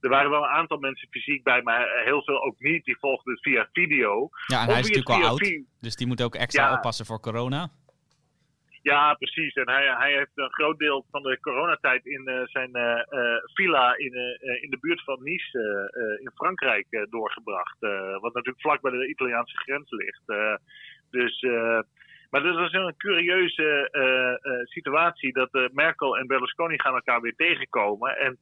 er 0.00 0.08
waren 0.08 0.30
wel 0.30 0.42
een 0.42 0.48
aantal 0.48 0.78
mensen 0.78 1.08
fysiek 1.10 1.42
bij, 1.42 1.62
maar 1.62 2.02
heel 2.04 2.22
veel 2.22 2.44
ook 2.44 2.58
niet. 2.58 2.84
Die 2.84 2.98
volgden 2.98 3.32
het 3.32 3.42
via 3.42 3.68
video. 3.72 4.28
Ja, 4.46 4.60
en 4.62 4.68
hij 4.68 4.80
is 4.80 4.90
natuurlijk 4.90 5.22
al 5.22 5.28
oud, 5.28 5.62
dus 5.80 5.96
die 5.96 6.06
moet 6.06 6.22
ook 6.22 6.34
extra 6.34 6.72
oppassen 6.72 7.06
voor 7.06 7.20
corona. 7.20 7.70
Ja, 8.84 9.14
precies. 9.14 9.54
En 9.54 9.68
hij, 9.68 9.94
hij 9.96 10.12
heeft 10.12 10.30
een 10.34 10.52
groot 10.52 10.78
deel 10.78 11.06
van 11.10 11.22
de 11.22 11.40
coronatijd 11.40 12.06
in 12.06 12.22
uh, 12.28 12.40
zijn 12.44 12.70
uh, 12.72 13.00
villa 13.54 13.96
in, 13.96 14.12
in 14.60 14.70
de 14.70 14.78
buurt 14.80 15.02
van 15.04 15.22
Nice 15.22 15.58
in 16.20 16.30
Frankrijk 16.34 17.06
doorgebracht. 17.10 17.76
wat 18.20 18.34
natuurlijk 18.34 18.60
vlak 18.60 18.80
bij 18.80 18.90
de 18.90 19.08
Italiaanse 19.08 19.56
grens 19.56 19.90
ligt. 19.90 20.26
dus, 21.10 21.40
maar 22.30 22.42
dat 22.42 22.54
was 22.54 22.72
een 22.72 22.96
curieuze 22.96 23.88
situatie 24.64 25.32
dat 25.32 25.70
Merkel 25.72 26.18
en 26.18 26.26
Berlusconi 26.26 26.80
gaan 26.80 26.94
elkaar 26.94 27.20
weer 27.20 27.36
tegenkomen. 27.36 28.16
En 28.16 28.38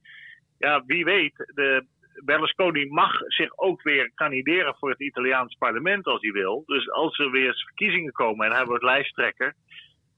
ja, 0.58 0.82
wie 0.86 1.04
weet, 1.04 1.36
de, 1.36 1.86
Berlusconi 2.24 2.86
mag 2.86 3.12
zich 3.26 3.58
ook 3.58 3.82
weer 3.82 4.10
kandideren 4.14 4.74
voor 4.74 4.90
het 4.90 5.00
Italiaans 5.00 5.56
parlement 5.58 6.06
als 6.06 6.20
hij 6.20 6.32
wil. 6.32 6.62
Dus 6.66 6.90
als 6.90 7.18
er 7.18 7.30
weer 7.30 7.54
verkiezingen 7.54 8.12
komen 8.12 8.46
en 8.46 8.52
hij 8.52 8.64
wordt 8.64 8.84
lijsttrekker 8.84 9.54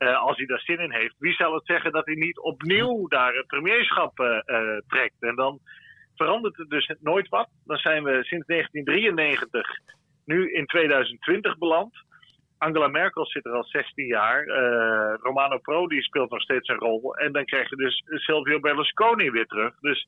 uh, 0.05 0.23
als 0.23 0.37
hij 0.37 0.47
daar 0.47 0.61
zin 0.61 0.79
in 0.79 0.93
heeft, 0.93 1.14
wie 1.19 1.35
zal 1.35 1.55
het 1.55 1.67
zeggen 1.67 1.93
dat 1.93 2.07
hij 2.07 2.14
niet 2.14 2.38
opnieuw 2.38 3.09
daar 3.09 3.35
het 3.35 3.47
premierschap 3.47 4.19
uh, 4.21 4.27
uh, 4.47 4.79
trekt? 4.88 5.14
En 5.21 5.35
dan 5.35 5.59
verandert 6.14 6.57
het 6.57 6.71
dus 6.71 6.95
nooit 7.01 7.29
wat. 7.29 7.49
Dan 7.64 7.77
zijn 7.77 8.05
we 8.05 8.25
sinds 8.25 8.47
1993 8.47 9.79
nu 10.25 10.53
in 10.53 10.67
2020 10.67 11.59
beland. 11.59 11.93
Angela 12.59 12.88
Merkel 12.88 13.27
zit 13.27 13.45
er 13.45 13.53
al 13.53 13.64
16 13.64 14.07
jaar. 14.07 14.45
Romano 15.23 15.59
Prodi 15.59 16.01
speelt 16.01 16.31
nog 16.31 16.43
steeds 16.43 16.69
een 16.69 16.79
rol. 16.79 17.14
En 17.17 17.33
dan 17.33 17.45
krijg 17.45 17.71
je 17.71 17.77
dus 17.77 18.03
Silvio 18.07 18.61
Berlusconi 18.61 19.31
weer 19.31 19.47
terug. 19.47 19.75
Dus 19.81 20.07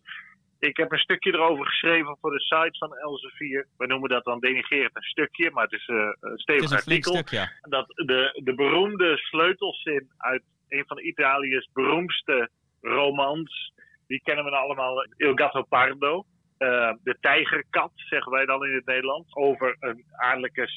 ik 0.58 0.76
heb 0.76 0.92
een 0.92 0.98
stukje 0.98 1.32
erover 1.32 1.66
geschreven 1.66 2.16
voor 2.20 2.30
de 2.30 2.40
site 2.40 2.78
van 2.78 2.96
Elsevier. 2.96 3.66
We 3.76 3.86
noemen 3.86 4.08
dat 4.08 4.24
dan 4.24 4.40
denigerend 4.40 4.96
een 4.96 5.02
stukje, 5.02 5.50
maar 5.50 5.62
het 5.62 5.72
is 5.72 5.88
uh, 5.88 6.08
een 6.20 6.38
stevig 6.38 6.72
artikel. 6.72 7.12
Stuk, 7.12 7.28
ja. 7.28 7.50
Dat 7.60 7.86
de, 7.86 8.40
de 8.44 8.54
beroemde 8.54 9.16
sleutelzin 9.16 10.08
uit 10.16 10.42
een 10.68 10.84
van 10.86 10.98
Italië's 10.98 11.68
beroemdste 11.72 12.48
romans, 12.80 13.72
die 14.06 14.20
kennen 14.22 14.44
we 14.44 14.50
allemaal, 14.50 15.06
Il 15.16 15.34
Gatto 15.34 15.62
Pardo. 15.62 16.24
Uh, 16.58 16.92
de 17.02 17.16
tijgerkat, 17.20 17.90
zeggen 17.94 18.32
wij 18.32 18.44
dan 18.44 18.64
in 18.64 18.74
het 18.74 18.86
Nederlands. 18.86 19.34
Over 19.34 19.76
een 19.80 20.04
adellijke 20.16 20.68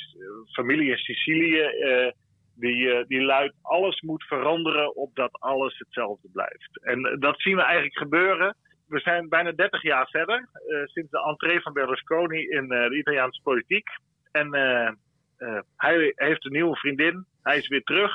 familie 0.51 0.89
in 0.89 0.97
Sicilië. 0.97 1.61
Uh, 1.61 2.11
die, 2.55 3.05
die 3.07 3.21
luidt: 3.21 3.55
alles 3.61 4.01
moet 4.01 4.23
veranderen 4.23 4.95
opdat 4.95 5.31
alles 5.31 5.77
hetzelfde 5.77 6.29
blijft. 6.33 6.83
En 6.83 7.17
dat 7.19 7.41
zien 7.41 7.55
we 7.55 7.61
eigenlijk 7.61 7.97
gebeuren 7.97 8.55
we 8.89 8.99
zijn 8.99 9.29
bijna 9.29 9.51
30 9.51 9.81
jaar 9.81 10.07
verder, 10.07 10.49
uh, 10.67 10.85
sinds 10.85 11.11
de 11.11 11.23
entree 11.23 11.61
van 11.61 11.73
Berlusconi 11.73 12.47
in 12.47 12.63
uh, 12.63 12.89
de 12.89 12.97
Italiaanse 12.97 13.41
politiek. 13.41 13.87
En 14.31 14.55
uh, 14.55 14.89
hij 15.75 16.13
heeft 16.15 16.45
een 16.45 16.51
nieuwe 16.51 16.75
vriendin, 16.75 17.25
hij 17.41 17.57
is 17.57 17.67
weer 17.67 17.83
terug. 17.83 18.11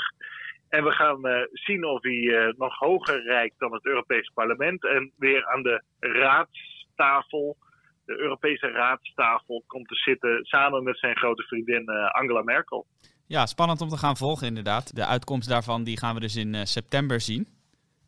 En 0.69 0.85
we 0.85 0.91
gaan 0.91 1.21
zien 1.53 1.85
of 1.85 2.03
hij 2.03 2.55
nog 2.57 2.79
hoger 2.79 3.23
reikt 3.23 3.59
dan 3.59 3.73
het 3.73 3.87
Europese 3.87 4.31
parlement. 4.35 4.85
En 4.85 5.13
weer 5.17 5.47
aan 5.47 5.63
de 5.63 5.83
raadstafel, 5.99 7.57
de 8.05 8.19
Europese 8.19 8.71
raadstafel, 8.71 9.65
komt 9.67 9.89
te 9.89 9.95
zitten 9.95 10.45
samen 10.45 10.83
met 10.83 10.99
zijn 10.99 11.17
grote 11.17 11.43
vriendin 11.43 11.89
Angela 11.89 12.43
Merkel. 12.43 12.87
Ja, 13.27 13.47
spannend 13.47 13.81
om 13.81 13.89
te 13.89 13.97
gaan 13.97 14.17
volgen 14.17 14.47
inderdaad. 14.47 14.97
De 14.97 15.07
uitkomst 15.07 15.49
daarvan 15.49 15.85
die 15.85 15.99
gaan 15.99 16.15
we 16.15 16.21
dus 16.21 16.37
in 16.37 16.67
september 16.67 17.21
zien. 17.21 17.49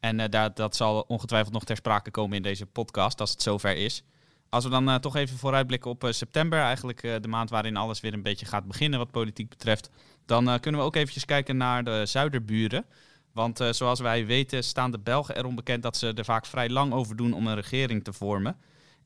En 0.01 0.19
uh, 0.19 0.45
dat, 0.55 0.77
zal 0.77 1.01
ongetwijfeld 1.01 1.53
nog 1.53 1.65
ter 1.65 1.77
sprake 1.77 2.11
komen 2.11 2.37
in 2.37 2.43
deze 2.43 2.67
podcast, 2.67 3.21
als 3.21 3.31
het 3.31 3.43
zover 3.43 3.77
is. 3.77 4.03
Als 4.49 4.65
we 4.65 4.71
dan 4.71 4.89
uh, 4.89 4.95
toch 4.95 5.17
even 5.17 5.39
vooruitblikken 5.39 5.91
op 5.91 6.05
uh, 6.05 6.13
september, 6.13 6.59
eigenlijk 6.59 7.01
de 7.01 7.29
maand 7.29 7.51
waarin 7.51 7.77
alles 7.77 8.01
weer 8.01 8.13
een 8.13 8.23
beetje 8.23 8.47
gaat 8.47 8.67
beginnen 8.67 8.99
wat 8.99 9.11
politiek 9.11 9.49
betreft, 9.49 9.91
dan 10.27 10.61
kunnen 10.61 10.81
we 10.81 10.87
ook 10.87 10.97
eventjes 10.97 11.25
kijken 11.25 11.57
naar 11.57 11.85
de 11.85 12.07
zuiderburen. 12.07 12.85
Want 13.33 13.65
zoals 13.71 14.01
wij 14.01 14.27
weten 14.27 14.65
staan 14.65 14.91
de 14.91 14.99
Belgen 14.99 15.37
erom 15.37 15.55
bekend 15.55 15.83
dat 15.83 15.97
ze 15.97 16.13
er 16.15 16.25
vaak 16.25 16.47
vrij 16.47 16.69
lang 16.69 16.93
over 16.93 17.17
doen 17.17 17.33
om 17.33 17.47
een 17.47 17.55
regering 17.55 18.05
te 18.05 18.13
vormen. 18.13 18.57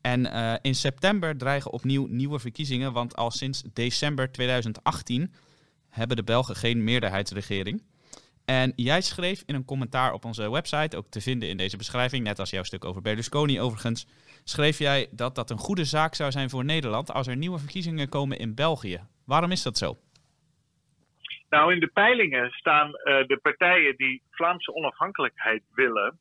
En 0.00 0.32
in 0.62 0.74
september 0.74 1.36
dreigen 1.36 1.72
opnieuw 1.72 2.06
nieuwe 2.06 2.38
verkiezingen, 2.38 2.92
want 2.92 3.16
al 3.16 3.30
sinds 3.30 3.62
december 3.72 4.32
2018 4.32 5.32
hebben 5.88 6.16
de 6.16 6.22
Belgen 6.22 6.56
geen 6.56 6.84
meerderheidsregering. 6.84 7.82
En 8.58 8.72
jij 8.76 9.00
schreef 9.00 9.42
in 9.46 9.54
een 9.54 9.64
commentaar 9.64 10.12
op 10.12 10.24
onze 10.24 10.50
website, 10.50 10.96
ook 10.96 11.06
te 11.06 11.20
vinden 11.20 11.48
in 11.48 11.56
deze 11.56 11.76
beschrijving, 11.76 12.24
net 12.24 12.38
als 12.38 12.50
jouw 12.50 12.62
stuk 12.62 12.84
over 12.84 13.02
Berlusconi 13.02 13.60
overigens, 13.60 14.06
schreef 14.44 14.78
jij 14.78 15.08
dat 15.10 15.34
dat 15.34 15.50
een 15.50 15.58
goede 15.58 15.84
zaak 15.84 16.14
zou 16.14 16.30
zijn 16.30 16.50
voor 16.50 16.64
Nederland 16.64 17.12
als 17.12 17.26
er 17.26 17.36
nieuwe 17.36 17.58
verkiezingen 17.58 18.08
komen 18.08 18.38
in 18.38 18.54
België. 18.54 19.00
Waarom 19.26 19.50
is 19.50 19.62
dat 19.62 19.76
zo? 19.78 19.96
Nou, 21.48 21.72
in 21.72 21.80
de 21.80 21.90
peilingen 21.92 22.50
staan 22.50 22.88
uh, 22.88 23.26
de 23.26 23.38
partijen 23.42 23.96
die 23.96 24.22
Vlaamse 24.30 24.74
onafhankelijkheid 24.74 25.62
willen 25.74 26.18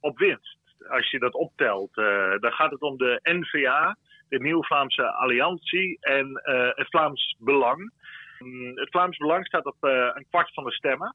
op 0.00 0.18
winst. 0.18 0.58
Als 0.88 1.10
je 1.10 1.18
dat 1.18 1.34
optelt, 1.34 1.96
uh, 1.96 2.04
dan 2.40 2.52
gaat 2.52 2.70
het 2.70 2.80
om 2.80 2.96
de 2.96 3.20
NVA, 3.22 3.96
de 4.28 4.38
Nieuw 4.38 4.62
Vlaamse 4.62 5.12
Alliantie 5.12 5.98
en 6.00 6.26
uh, 6.44 6.68
het 6.74 6.88
Vlaams 6.88 7.36
Belang. 7.38 7.92
Um, 8.38 8.72
het 8.74 8.90
Vlaams 8.90 9.16
Belang 9.16 9.46
staat 9.46 9.64
op 9.64 9.76
een 9.80 10.26
kwart 10.30 10.52
van 10.54 10.64
de 10.64 10.72
stemmen. 10.72 11.14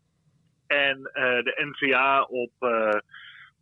En 0.67 0.97
uh, 0.97 1.13
de 1.43 1.71
NVA 1.71 2.21
op 2.21 2.51
uh, 2.60 2.89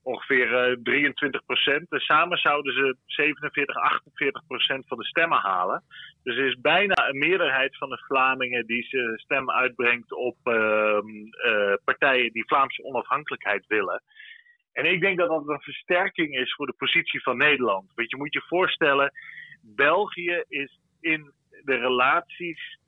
ongeveer 0.04 0.70
uh, 0.70 0.78
23 0.84 1.46
procent. 1.46 1.90
Dus 1.90 2.06
samen 2.06 2.38
zouden 2.38 2.74
ze 2.74 2.98
47, 3.06 3.76
48 3.76 4.46
procent 4.48 4.88
van 4.88 4.98
de 4.98 5.06
stemmen 5.06 5.40
halen. 5.40 5.84
Dus 6.24 6.38
er 6.38 6.46
is 6.46 6.60
bijna 6.62 7.10
een 7.10 7.18
meerderheid 7.18 7.78
van 7.78 7.90
de 7.90 8.04
Vlamingen 8.08 8.66
die 8.66 8.84
zijn 8.84 9.18
stem 9.18 9.52
uitbrengt 9.52 10.14
op 10.14 10.38
ehm, 10.44 11.08
partijen 11.84 12.32
die 12.32 12.48
Vlaamse 12.48 12.84
onafhankelijkheid 12.84 13.66
willen. 13.68 14.02
En 14.76 14.86
ik 14.86 15.02
denk 15.02 15.18
dat 15.18 15.30
dat 15.30 15.48
een 15.48 15.62
versterking 15.62 16.38
is 16.38 16.54
voor 16.54 16.66
de 16.66 16.76
positie 16.78 17.22
van 17.22 17.38
Nederland. 17.38 17.92
Want 17.96 18.10
je 18.10 18.18
moet 18.18 18.34
je 18.34 18.42
voorstellen, 18.48 19.12
België 19.62 20.44
is 20.48 20.80
in 21.02 21.32
de 21.64 21.76
relaties 21.76 22.80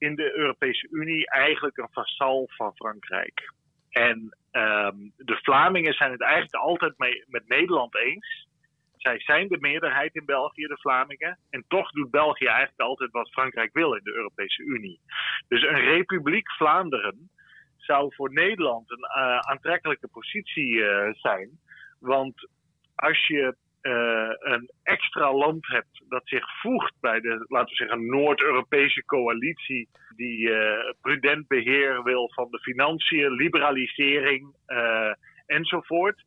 in 0.00 0.14
de 0.14 0.36
Europese 0.36 0.88
Unie 0.90 1.30
eigenlijk 1.30 1.76
een 1.76 1.88
vasal 1.92 2.48
van 2.48 2.72
Frankrijk. 2.74 3.52
En 3.90 4.36
um, 4.52 5.12
de 5.16 5.38
Vlamingen 5.42 5.94
zijn 5.94 6.10
het 6.10 6.22
eigenlijk 6.22 6.54
altijd 6.54 6.98
mee, 6.98 7.24
met 7.26 7.48
Nederland 7.48 7.96
eens. 7.96 8.48
Zij 8.96 9.20
zijn 9.20 9.48
de 9.48 9.58
meerderheid 9.60 10.14
in 10.14 10.24
België, 10.24 10.66
de 10.66 10.80
Vlamingen. 10.80 11.38
En 11.50 11.64
toch 11.68 11.90
doet 11.90 12.10
België 12.10 12.46
eigenlijk 12.46 12.80
altijd 12.80 13.10
wat 13.10 13.30
Frankrijk 13.30 13.72
wil 13.72 13.94
in 13.94 14.04
de 14.04 14.14
Europese 14.14 14.62
Unie. 14.62 15.00
Dus 15.48 15.62
een 15.62 15.80
republiek 15.80 16.52
Vlaanderen 16.52 17.30
zou 17.76 18.14
voor 18.14 18.32
Nederland 18.32 18.90
een 18.90 19.06
uh, 19.16 19.38
aantrekkelijke 19.38 20.08
positie 20.08 20.72
uh, 20.72 21.12
zijn. 21.12 21.50
Want 21.98 22.48
als 22.94 23.26
je 23.26 23.56
uh, 23.82 24.30
een 24.38 24.70
extra 24.82 25.34
land 25.34 25.66
hebt 25.66 26.02
dat 26.08 26.22
zich 26.24 26.60
voegt 26.60 26.94
bij 27.00 27.20
de, 27.20 27.44
laten 27.48 27.68
we 27.68 27.74
zeggen, 27.74 28.06
Noord-Europese 28.06 29.04
coalitie, 29.04 29.88
die 30.16 30.38
uh, 30.38 30.92
prudent 31.00 31.46
beheer 31.48 32.02
wil 32.02 32.30
van 32.34 32.48
de 32.50 32.58
financiën, 32.58 33.30
liberalisering 33.30 34.54
uh, 34.66 35.12
enzovoort, 35.46 36.24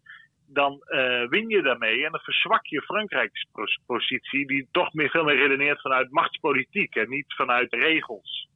dan 0.48 0.82
win 1.30 1.50
je 1.50 1.62
daarmee 1.62 2.06
en 2.06 2.12
dan 2.12 2.20
verzwak 2.20 2.66
je 2.66 2.82
Frankrijks 2.82 3.46
positie, 3.86 4.48
die 4.48 4.68
toch 4.72 4.94
meer, 4.94 5.10
veel 5.10 5.24
meer 5.24 5.36
redeneert 5.36 5.82
vanuit 5.82 6.12
machtspolitiek 6.12 6.96
en 6.96 7.10
niet 7.10 7.34
vanuit 7.34 7.74
regels. 7.74 8.48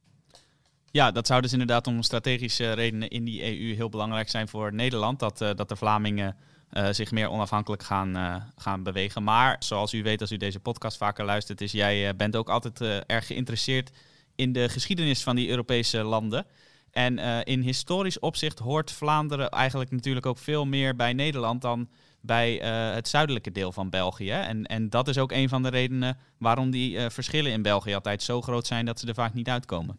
Ja, 0.90 1.10
dat 1.10 1.26
zou 1.26 1.40
dus 1.40 1.52
inderdaad 1.52 1.86
om 1.86 2.02
strategische 2.02 2.72
redenen 2.72 3.08
in 3.08 3.24
die 3.24 3.42
EU 3.42 3.74
heel 3.74 3.88
belangrijk 3.88 4.28
zijn 4.28 4.48
voor 4.48 4.74
Nederland, 4.74 5.20
dat, 5.20 5.38
dat 5.38 5.68
de 5.68 5.76
Vlamingen 5.76 6.36
uh, 6.72 6.88
zich 6.90 7.10
meer 7.10 7.28
onafhankelijk 7.28 7.82
gaan, 7.82 8.16
uh, 8.16 8.36
gaan 8.56 8.82
bewegen. 8.82 9.22
Maar 9.22 9.56
zoals 9.58 9.92
u 9.92 10.02
weet, 10.02 10.20
als 10.20 10.32
u 10.32 10.36
deze 10.36 10.60
podcast 10.60 10.96
vaker 10.96 11.24
luistert, 11.24 11.60
is 11.60 11.72
jij 11.72 12.08
uh, 12.08 12.14
bent 12.16 12.36
ook 12.36 12.48
altijd 12.48 12.80
erg 13.06 13.26
geïnteresseerd 13.26 13.90
in 14.34 14.52
de 14.52 14.68
geschiedenis 14.68 15.22
van 15.22 15.36
die 15.36 15.48
Europese 15.48 16.02
landen. 16.02 16.46
En 16.90 17.18
in 17.44 17.60
historisch 17.60 18.18
opzicht 18.18 18.58
hoort 18.58 18.92
Vlaanderen 18.92 19.50
eigenlijk 19.50 19.90
natuurlijk 19.90 20.26
ook 20.26 20.38
veel 20.38 20.66
meer 20.66 20.96
bij 20.96 21.12
Nederland 21.12 21.62
dan 21.62 21.88
bij 22.20 22.54
het 22.94 23.08
zuidelijke 23.08 23.52
deel 23.52 23.72
van 23.72 23.90
België. 23.90 24.30
En, 24.30 24.64
en 24.64 24.90
dat 24.90 25.08
is 25.08 25.18
ook 25.18 25.32
een 25.32 25.48
van 25.48 25.62
de 25.62 25.68
redenen 25.68 26.18
waarom 26.38 26.70
die 26.70 27.10
verschillen 27.10 27.52
in 27.52 27.62
België 27.62 27.94
altijd 27.94 28.22
zo 28.22 28.42
groot 28.42 28.66
zijn 28.66 28.84
dat 28.84 29.00
ze 29.00 29.06
er 29.06 29.14
vaak 29.14 29.34
niet 29.34 29.48
uitkomen. 29.48 29.98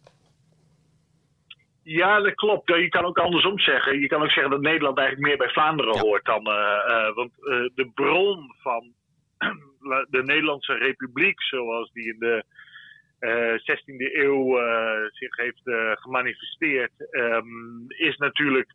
Ja, 1.92 2.20
dat 2.20 2.34
klopt. 2.34 2.68
Je 2.68 2.88
kan 2.88 3.04
ook 3.04 3.18
andersom 3.18 3.58
zeggen. 3.58 4.00
Je 4.00 4.06
kan 4.06 4.22
ook 4.22 4.30
zeggen 4.30 4.50
dat 4.50 4.60
Nederland 4.60 4.98
eigenlijk 4.98 5.28
meer 5.28 5.38
bij 5.38 5.48
Vlaanderen 5.48 5.98
hoort 5.98 6.24
dan. 6.24 6.44
want 7.14 7.32
de 7.74 7.90
bron 7.94 8.54
van 8.62 8.92
de 10.10 10.22
Nederlandse 10.22 10.72
Republiek, 10.72 11.42
zoals 11.42 11.92
die 11.92 12.12
in 12.12 12.18
de 12.18 12.44
16e 13.20 14.14
eh, 14.14 14.22
eeuw 14.22 14.60
uh, 14.60 15.06
zich 15.10 15.36
heeft 15.36 15.60
uh, 15.66 15.92
gemanifesteerd, 15.94 16.92
um, 17.10 17.84
is 17.88 18.16
natuurlijk 18.16 18.74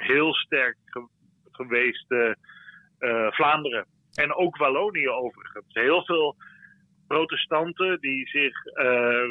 heel 0.00 0.34
sterk 0.34 0.76
ge 0.84 1.08
geweest 1.50 2.14
Vlaanderen. 3.30 3.86
En 4.14 4.34
ook 4.34 4.56
Wallonië 4.56 5.08
overigens. 5.08 5.66
Heel 5.68 6.04
veel 6.04 6.36
protestanten 7.14 8.00
die 8.00 8.28
zich 8.28 8.64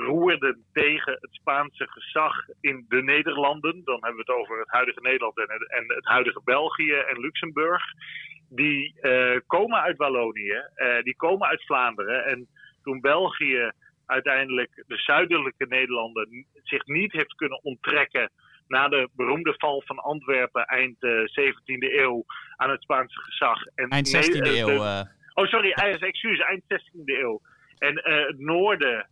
roerden 0.06 0.64
tegen 0.74 1.14
het 1.20 1.34
Spaanse 1.34 1.88
gezag 1.90 2.36
in 2.62 2.86
de 2.88 3.04
Nederlanden. 3.04 3.82
Dan 3.84 4.00
hebben 4.02 4.26
we 4.26 4.32
het 4.32 4.42
over 4.42 4.60
het 4.60 4.72
huidige 4.72 5.02
Nederland 5.02 5.38
en, 5.38 5.48
en 5.48 5.84
het 5.88 6.06
huidige 6.06 6.42
België 6.44 6.94
en 6.94 7.20
Luxemburg 7.20 7.84
die 8.56 8.96
uh, 9.02 9.38
komen 9.48 9.82
uit 9.82 9.98
Wallonië, 9.98 10.62
uh, 10.76 11.02
die 11.02 11.16
komen 11.16 11.48
uit 11.48 11.66
Vlaanderen. 11.66 12.26
En 12.26 12.48
toen 12.84 13.02
België 13.02 13.72
uiteindelijk 14.06 14.84
de 14.88 14.98
zuidelijke 14.98 15.66
Nederlanden 15.68 16.46
zich 16.64 16.86
niet 16.86 17.12
heeft 17.12 17.36
kunnen 17.36 17.64
onttrekken 17.64 18.32
na 18.68 18.88
de 18.88 19.10
beroemde 19.16 19.54
val 19.58 19.84
van 19.86 19.98
Antwerpen 19.98 20.66
eind 20.66 21.04
uh, 21.04 21.22
eh, 21.22 21.54
17e 21.54 21.94
eeuw 21.94 22.26
aan 22.56 22.70
het 22.70 22.82
Spaanse 22.82 23.22
gezag. 23.22 23.66
En 23.76 23.90
eind 23.90 24.16
16e 24.16 24.42
eeuw. 24.42 25.06
Oh, 25.34 25.46
sorry, 25.46 25.72
excuus, 25.72 26.40
eind 26.40 26.64
16e 26.64 27.04
eeuw. 27.06 27.42
En 27.84 28.00
het 28.04 28.40
noorden, 28.40 29.08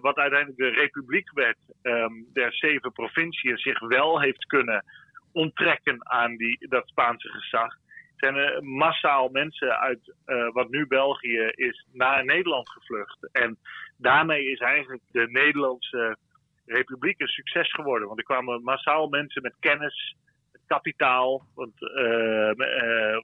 wat 0.00 0.16
uiteindelijk 0.16 0.56
de 0.56 0.68
republiek 0.68 1.30
werd, 1.32 1.58
um, 1.82 2.26
der 2.32 2.52
zeven 2.54 2.92
provinciën, 2.92 3.58
zich 3.58 3.80
wel 3.80 4.20
heeft 4.20 4.46
kunnen 4.46 4.84
onttrekken 5.32 6.10
aan 6.10 6.36
die, 6.36 6.68
dat 6.68 6.88
Spaanse 6.88 7.28
gezag 7.28 7.76
zijn 8.16 8.36
er 8.36 8.64
massaal 8.64 9.28
mensen 9.28 9.78
uit 9.78 10.14
uh, 10.26 10.52
wat 10.52 10.68
nu 10.68 10.86
België 10.86 11.50
is 11.54 11.86
naar 11.92 12.24
Nederland 12.24 12.68
gevlucht. 12.70 13.28
En 13.32 13.58
daarmee 13.96 14.50
is 14.50 14.58
eigenlijk 14.58 15.02
de 15.10 15.28
Nederlandse 15.30 16.16
Republiek 16.66 17.20
een 17.20 17.28
succes 17.28 17.72
geworden. 17.72 18.06
Want 18.06 18.18
er 18.18 18.24
kwamen 18.24 18.62
massaal 18.62 19.08
mensen 19.08 19.42
met 19.42 19.54
kennis, 19.60 20.16
kapitaal. 20.68 21.42
Want 21.54 21.72
uh, 21.80 22.48
uh, 22.48 22.54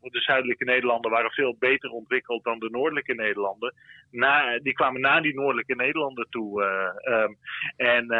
de 0.00 0.20
zuidelijke 0.20 0.64
Nederlanden 0.64 1.10
waren 1.10 1.30
veel 1.30 1.56
beter 1.58 1.90
ontwikkeld 1.90 2.44
dan 2.44 2.58
de 2.58 2.70
noordelijke 2.70 3.14
Nederlanden. 3.14 3.74
Na, 4.10 4.58
die 4.58 4.72
kwamen 4.72 5.00
naar 5.00 5.22
die 5.22 5.34
noordelijke 5.34 5.74
Nederlanden 5.74 6.26
toe. 6.30 6.62
Um, 7.04 7.36
en 7.76 8.12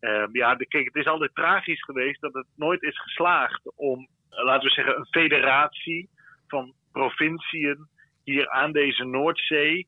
um, 0.00 0.28
ja, 0.32 0.54
kijk, 0.54 0.84
het 0.84 0.94
is 0.94 1.06
altijd 1.06 1.34
tragisch 1.34 1.82
geweest 1.82 2.20
dat 2.20 2.34
het 2.34 2.46
nooit 2.56 2.82
is 2.82 3.00
geslaagd 3.00 3.72
om 3.76 4.08
laten 4.28 4.68
we 4.68 4.74
zeggen, 4.74 4.98
een 4.98 5.06
federatie 5.10 6.08
van 6.46 6.72
provinciën 6.92 7.88
hier 8.24 8.48
aan 8.48 8.72
deze 8.72 9.04
Noordzee 9.04 9.86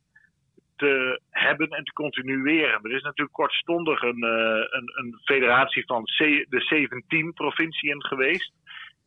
te 0.78 1.20
hebben 1.30 1.68
en 1.68 1.84
te 1.84 1.92
continueren. 1.92 2.80
Er 2.82 2.94
is 2.94 3.02
natuurlijk 3.02 3.36
kortstondig 3.36 4.02
een, 4.02 4.24
uh, 4.24 4.64
een, 4.68 4.90
een 4.94 5.20
federatie 5.24 5.86
van 5.86 6.04
de 6.04 6.60
17 6.60 7.32
provinciën 7.32 8.04
geweest. 8.04 8.52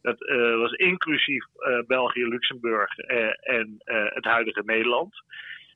Dat 0.02 0.22
uh, 0.22 0.58
was 0.58 0.72
inclusief 0.72 1.46
uh, 1.56 1.80
België, 1.88 2.26
Luxemburg 2.26 2.98
en 2.98 3.76
het 4.14 4.26
huidige 4.26 4.62
Nederland. 4.66 5.24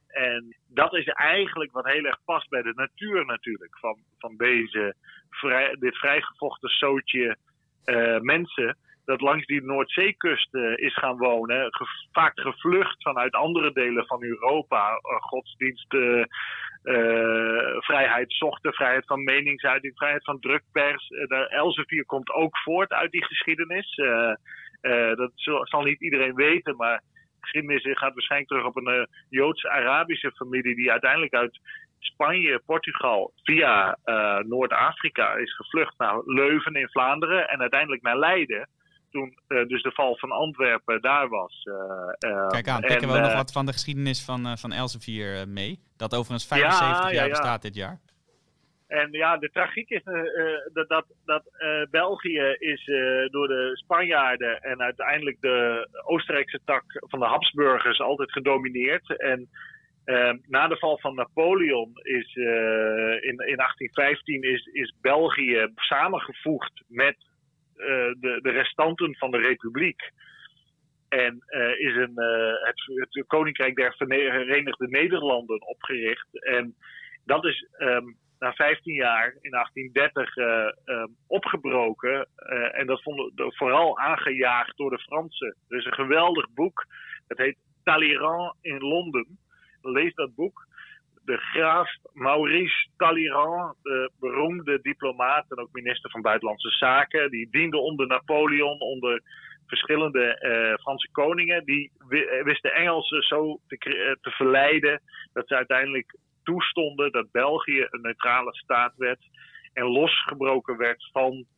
En 0.07 0.55
dat 0.67 0.95
is 0.95 1.05
eigenlijk 1.05 1.71
wat 1.71 1.85
heel 1.85 2.03
erg 2.03 2.19
past 2.25 2.49
bij 2.49 2.61
de 2.61 2.73
natuur 2.75 3.25
natuurlijk. 3.25 3.77
Van, 3.77 3.97
van 4.17 4.35
deze 4.37 4.95
vrij, 5.29 5.75
dit 5.79 5.97
vrijgevochten 5.97 6.69
zootje 6.69 7.37
mensen 8.21 8.77
dat 9.05 9.21
langs 9.21 9.45
die 9.45 9.63
Noordzeekust 9.63 10.53
uh, 10.53 10.77
is 10.77 10.93
gaan 10.93 11.17
wonen. 11.17 11.69
vaak 12.11 12.39
gevlucht 12.39 13.01
vanuit 13.03 13.33
andere 13.33 13.71
delen 13.73 14.05
van 14.05 14.23
Europa. 14.23 14.89
Uh, 14.89 15.21
godsdienst, 15.21 15.93
uh, 15.93 16.23
vrijheid 17.79 18.33
zochten, 18.33 18.73
vrijheid 18.73 19.05
van 19.05 19.23
meningsuiting, 19.23 19.97
vrijheid 19.97 20.23
van 20.23 20.39
drukpers. 20.39 21.07
de 21.07 21.47
Elsevier 21.49 22.05
komt 22.05 22.29
ook 22.29 22.57
voort 22.57 22.91
uit 22.91 23.11
die 23.11 23.25
geschiedenis. 23.25 23.95
dat 25.15 25.31
zal, 25.35 25.83
niet 25.83 26.01
iedereen 26.01 26.35
weten, 26.35 26.75
maar 26.75 27.01
geschiedenis 27.39 27.81
gaat 27.83 28.13
waarschijnlijk 28.13 28.51
terug 28.51 28.65
op 28.65 28.75
een 28.75 29.07
Joods-Arabische 29.29 30.31
familie 30.31 30.75
die 30.75 30.91
uiteindelijk 30.91 31.33
uit 31.33 31.59
Spanje, 31.99 32.61
Portugal 32.65 33.33
via 33.43 33.97
Noord-Afrika 34.45 35.33
is 35.33 35.55
gevlucht 35.55 35.97
naar 35.97 36.21
Leuven 36.25 36.75
in 36.75 36.89
Vlaanderen 36.89 37.49
en 37.49 37.59
uiteindelijk 37.59 38.01
naar 38.01 38.17
Leiden 38.17 38.67
toen 39.15 39.37
uh, 39.47 39.67
dus 39.67 39.81
de 39.81 39.91
val 39.91 40.17
van 40.17 40.31
Antwerpen 40.31 41.01
daar 41.01 41.29
was. 41.29 41.65
Uh, 41.65 42.47
Kijk 42.47 42.67
aan, 42.67 42.81
pikken 42.81 43.07
we 43.07 43.13
ook 43.13 43.21
nog 43.21 43.33
wat 43.33 43.51
van 43.51 43.65
de 43.65 43.71
geschiedenis 43.71 44.23
van, 44.23 44.57
van 44.57 44.71
Elsevier 44.71 45.47
mee. 45.47 45.79
Dat 45.97 46.15
overigens 46.15 46.47
75 46.47 47.11
jaar 47.11 47.29
bestaat 47.29 47.61
dit 47.61 47.75
jaar. 47.75 47.99
En 48.87 49.07
ja, 49.11 49.37
de 49.37 49.49
tragiek 49.49 49.89
is 49.89 50.03
dat, 50.73 50.87
dat, 50.87 51.05
dat 51.25 51.43
België 51.91 52.55
is 52.59 52.85
door 53.31 53.47
de 53.47 53.71
Spanjaarden 53.73 54.61
en 54.61 54.81
uiteindelijk 54.81 55.37
de 55.41 55.87
Oostenrijkse 56.03 56.59
tak 56.65 56.83
van 56.87 57.19
de 57.19 57.25
Habsburgers 57.25 57.99
altijd 57.99 58.31
gedomineerd. 58.31 59.17
En 59.17 59.49
na 60.47 60.67
de 60.67 60.77
val 60.77 60.99
van 60.99 61.15
Napoleon 61.15 61.91
is 61.93 62.35
in, 62.35 63.37
in 63.51 63.55
1815 63.55 64.41
is, 64.43 64.65
is 64.65 64.95
België 65.01 65.67
samengevoegd 65.75 66.83
met 66.87 67.15
eh, 67.17 67.34
de, 68.19 68.39
de 68.41 68.49
restanten 68.49 69.15
van 69.15 69.31
de 69.31 69.37
republiek. 69.37 70.11
En 71.09 71.43
uh, 71.47 71.79
is 71.79 71.95
een, 71.95 72.13
uh, 72.15 72.53
het, 72.63 73.09
het, 73.09 73.27
Koninkrijk 73.27 73.75
der 73.75 73.95
Verenigde 73.97 74.87
Nederlanden 74.87 75.67
opgericht. 75.67 76.27
En 76.31 76.75
dat 77.25 77.45
is 77.45 77.67
um, 77.77 78.17
na 78.39 78.53
15 78.53 78.93
jaar, 78.93 79.37
in 79.41 79.51
1830, 79.51 80.35
uh, 80.35 80.45
um, 80.85 81.15
opgebroken. 81.27 82.27
en 82.71 82.87
dat 82.87 83.01
vond 83.01 83.31
vooral 83.35 83.99
aangejaagd 83.99 84.77
door 84.77 84.89
de 84.89 84.99
Fransen. 84.99 85.55
Er 85.69 85.77
is 85.77 85.85
een 85.85 85.93
geweldig 85.93 86.49
boek. 86.53 86.85
Het 87.27 87.37
heet 87.37 87.57
Talleyrand 87.83 88.55
in 88.61 88.77
Londen. 88.77 89.37
Lees 89.81 90.13
dat 90.13 90.35
boek 90.35 90.65
de 91.25 91.37
graaf 91.37 91.89
Maurice 92.13 92.87
Talleyrand, 92.97 93.75
de 93.81 94.11
beroemde 94.19 94.79
diplomaat 94.81 95.45
en 95.51 95.59
ook 95.59 95.71
minister 95.71 96.09
van 96.09 96.21
Buitenlandse 96.21 96.69
Zaken, 96.69 97.29
die 97.29 97.47
diende 97.51 97.77
onder 97.77 98.07
Napoleon, 98.07 98.79
onder 98.79 99.21
verschillende 99.67 100.39
uh, 100.41 100.77
Franse 100.81 101.09
koningen. 101.11 101.65
Die 101.65 101.91
wist 102.43 102.61
de 102.61 102.71
Engelsen 102.71 103.21
zo 103.21 103.59
te, 103.67 103.77
eh, 103.77 104.15
te 104.21 104.29
verleiden 104.29 105.01
dat 105.33 105.47
ze 105.47 105.55
uiteindelijk 105.55 106.17
toestonden 106.43 107.11
dat 107.11 107.31
België 107.31 107.87
een 107.89 108.01
neutrale 108.01 108.55
staat 108.55 108.93
werd 108.97 109.19
en 109.73 109.85
losgebroken 109.85 110.77
werd 110.77 111.09
van 111.11 111.31
eh, 111.33 111.54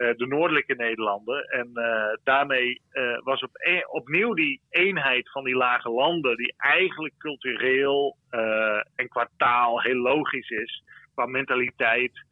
de 0.00 0.26
noordelijke 0.26 0.74
Nederlanden. 0.74 1.44
En 1.44 1.70
uh, 1.74 2.04
daarmee 2.24 2.82
uh, 2.92 3.18
was 3.22 3.42
op 3.42 3.50
e 3.52 3.80
opnieuw 3.86 4.34
die 4.34 4.60
eenheid 4.70 5.30
van 5.30 5.44
die 5.44 5.56
lage 5.56 5.90
landen, 5.90 6.36
die 6.36 6.54
eigenlijk 6.56 7.14
cultureel 7.18 8.16
en 8.94 9.08
qua 9.08 9.28
taal 9.36 9.80
heel 9.80 9.96
logisch 9.96 10.50
is, 10.50 10.82
qua 11.14 11.26
mentaliteit, 11.26 12.24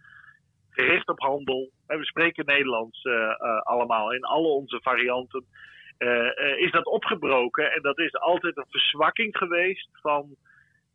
gericht 0.70 1.08
op 1.08 1.20
handel. 1.20 1.70
we 1.86 2.04
spreken 2.04 2.46
Nederlands 2.46 3.02
allemaal 3.62 4.12
in 4.12 4.22
alle 4.22 4.48
onze 4.48 4.80
varianten. 4.82 5.44
is 6.56 6.70
dat 6.70 6.86
opgebroken 6.86 7.72
en 7.72 7.82
dat 7.82 7.98
is 7.98 8.14
altijd 8.14 8.56
een 8.56 8.70
verzwakking 8.70 9.36
geweest 9.36 9.88
van 9.92 10.36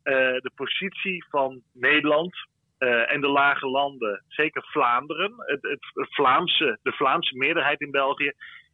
de 0.02 0.50
positie 0.54 1.24
van 1.28 1.62
Nederland 1.72 2.36
uh, 2.84 3.12
en 3.12 3.20
de 3.20 3.28
lage 3.28 3.66
landen, 3.66 4.24
zeker 4.28 4.64
Vlaanderen, 4.66 5.32
het, 5.36 5.62
het, 5.62 5.86
Vlaamse, 6.10 6.78
de 6.82 6.92
Vlaamse 6.92 7.36
meerderheid 7.36 7.80
in 7.80 7.90
België, 7.90 8.32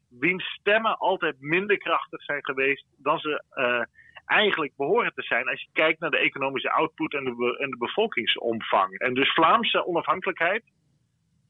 wiens 0.08 0.44
stemmen 0.44 0.98
altijd 0.98 1.36
minder 1.40 1.78
krachtig 1.78 2.22
zijn 2.22 2.44
geweest 2.44 2.86
dan 2.96 3.18
ze 3.18 3.44
uh, 3.54 3.82
eigenlijk 4.26 4.72
behoren 4.76 5.12
te 5.14 5.22
zijn 5.22 5.48
als 5.48 5.60
je 5.60 5.68
kijkt 5.72 6.00
naar 6.00 6.10
de 6.10 6.18
economische 6.18 6.72
output 6.72 7.14
en 7.14 7.24
de, 7.24 7.56
en 7.58 7.70
de 7.70 7.76
bevolkingsomvang. 7.76 8.98
En 8.98 9.14
dus 9.14 9.32
Vlaamse 9.32 9.86
onafhankelijkheid 9.86 10.62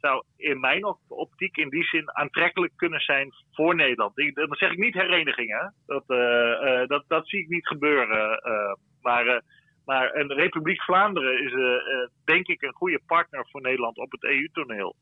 zou 0.01 0.25
in 0.37 0.61
mijn 0.61 0.85
optiek 1.09 1.57
in 1.57 1.69
die 1.69 1.85
zin 1.85 2.17
aantrekkelijk 2.17 2.73
kunnen 2.77 3.01
zijn 3.01 3.33
voor 3.53 3.75
Nederland. 3.75 4.17
Dan 4.17 4.57
zeg 4.57 4.71
ik 4.71 4.79
niet 4.79 4.95
hereniging, 4.95 5.51
hè? 5.51 5.69
Dat, 5.87 6.05
uh, 6.07 6.87
dat, 6.87 7.05
dat 7.09 7.29
zie 7.29 7.41
ik 7.41 7.49
niet 7.49 7.67
gebeuren. 7.67 8.41
maar 9.03 9.43
maar 9.91 10.15
een 10.15 10.33
Republiek 10.33 10.83
Vlaanderen 10.83 11.45
is 11.45 11.53
uh, 11.53 12.09
denk 12.25 12.47
ik 12.47 12.63
een 12.63 12.73
goede 12.73 13.01
partner 13.07 13.47
voor 13.51 13.61
Nederland 13.61 13.99
op 13.99 14.11
het 14.11 14.25
EU-toneel. 14.25 14.95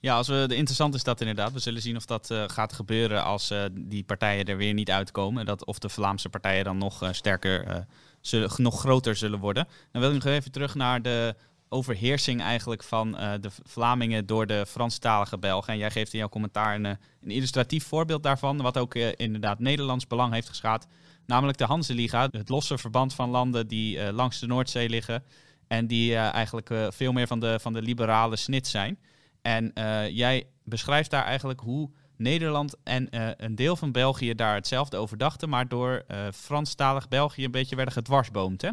Ja, 0.00 0.16
als 0.16 0.28
we, 0.28 0.46
interessant 0.48 0.94
is 0.94 1.04
dat 1.04 1.20
inderdaad. 1.20 1.52
We 1.52 1.58
zullen 1.58 1.80
zien 1.80 1.96
of 1.96 2.04
dat 2.04 2.30
uh, 2.30 2.44
gaat 2.46 2.72
gebeuren 2.72 3.24
als 3.24 3.54
die 3.72 4.04
partijen 4.04 4.44
er 4.44 4.56
weer 4.56 4.74
niet 4.74 4.90
uitkomen. 4.90 5.46
Dat, 5.46 5.64
of 5.64 5.78
de 5.78 5.88
Vlaamse 5.88 6.28
partijen 6.28 6.64
dan 6.64 6.78
nog 6.78 7.08
sterker, 7.10 7.86
zullen, 8.20 8.50
nog 8.56 8.80
groter 8.80 9.16
zullen 9.16 9.38
worden. 9.38 9.68
Dan 9.92 10.00
wil 10.00 10.14
ik 10.14 10.24
nog 10.24 10.32
even 10.32 10.52
terug 10.52 10.74
naar 10.74 11.02
de 11.02 11.34
overheersing 11.68 12.40
eigenlijk 12.40 12.82
van 12.82 13.12
de 13.40 13.50
Vlamingen 13.64 14.26
door 14.26 14.46
de 14.46 14.66
Franstalige 14.66 15.38
Belgen. 15.38 15.72
En 15.72 15.78
jij 15.78 15.90
geeft 15.90 16.12
in 16.12 16.18
jouw 16.18 16.28
commentaar 16.28 16.74
een, 16.74 16.84
een 16.84 17.30
illustratief 17.30 17.84
voorbeeld 17.86 18.22
daarvan, 18.22 18.62
wat 18.62 18.78
ook 18.78 18.94
inderdaad 18.94 19.58
Nederlands 19.58 20.06
belang 20.06 20.32
heeft 20.32 20.48
geschaad. 20.48 20.86
Namelijk 21.26 21.58
de 21.58 21.64
Hanseliga, 21.64 22.28
het 22.30 22.48
losse 22.48 22.78
verband 22.78 23.14
van 23.14 23.30
landen 23.30 23.68
die 23.68 24.12
langs 24.12 24.40
de 24.40 24.46
Noordzee 24.46 24.88
liggen. 24.88 25.24
En 25.68 25.86
die 25.86 26.16
eigenlijk 26.16 26.70
veel 26.88 27.12
meer 27.12 27.26
van 27.26 27.40
de, 27.40 27.60
van 27.60 27.72
de 27.72 27.82
liberale 27.82 28.36
snit 28.36 28.66
zijn. 28.66 28.98
En 29.42 29.72
jij 30.12 30.44
beschrijft 30.64 31.10
daar 31.10 31.24
eigenlijk 31.24 31.60
hoe 31.60 31.90
Nederland 32.16 32.80
en 32.84 33.08
een 33.44 33.54
deel 33.54 33.76
van 33.76 33.92
België 33.92 34.34
daar 34.34 34.54
hetzelfde 34.54 34.96
over 34.96 35.18
dachten, 35.18 35.48
maar 35.48 35.68
door 35.68 36.04
Franstalig 36.32 37.08
België 37.08 37.44
een 37.44 37.50
beetje 37.50 37.76
werden 37.76 37.94
gedwarsboomd, 37.94 38.62
hè? 38.62 38.70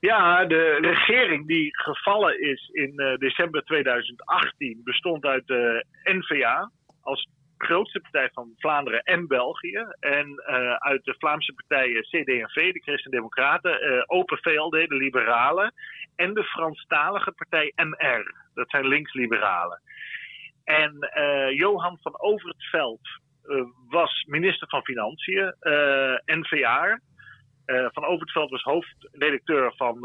Ja, 0.00 0.44
de 0.44 0.78
regering 0.80 1.46
die 1.46 1.76
gevallen 1.76 2.40
is 2.40 2.68
in 2.72 3.16
december 3.18 3.64
2018 3.64 4.80
bestond 4.84 5.24
uit 5.24 5.46
de 5.46 5.84
NVA 6.04 6.70
als 7.00 7.28
grootste 7.64 8.00
partij 8.00 8.30
van 8.32 8.52
Vlaanderen 8.56 9.02
en 9.02 9.26
België. 9.26 9.86
En 10.00 10.42
uit 10.78 11.04
de 11.04 11.14
Vlaamse 11.18 11.52
partijen 11.52 12.02
CD&V, 12.02 12.72
de 12.72 12.82
Christen-Democraten, 12.82 14.08
Open 14.08 14.38
VLD, 14.38 14.88
de 14.88 14.94
Liberalen. 14.94 15.74
En 16.16 16.34
de 16.34 16.44
Franstalige 16.44 17.32
partij 17.32 17.72
MR, 17.76 18.34
dat 18.54 18.70
zijn 18.70 18.86
linksliberalen. 18.86 19.80
En 20.64 21.10
uh, 21.18 21.50
Johan 21.50 21.98
van 22.02 22.20
Overtveld 22.20 23.00
was 23.88 24.24
minister 24.28 24.68
van 24.68 24.82
Financiën, 24.82 25.54
NVA. 26.24 27.00
Van 27.92 28.04
Overtveld 28.04 28.50
was 28.50 28.62
hoofdredacteur 28.62 29.72
van 29.76 29.98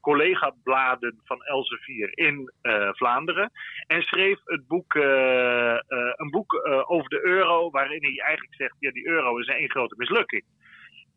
collega-bladen 0.00 1.20
van 1.24 1.42
Elsevier 1.42 2.18
in 2.18 2.52
Vlaanderen. 2.92 3.50
En 3.86 4.02
schreef 4.02 4.38
het 4.44 4.66
boek, 4.66 4.94
een 4.94 6.30
boek 6.30 6.68
over 6.86 7.08
de 7.08 7.20
euro, 7.24 7.70
waarin 7.70 8.02
hij 8.02 8.20
eigenlijk 8.20 8.54
zegt: 8.54 8.76
ja, 8.78 8.90
die 8.90 9.06
euro 9.08 9.38
is 9.38 9.46
één 9.46 9.70
grote 9.70 9.94
mislukking. 9.98 10.44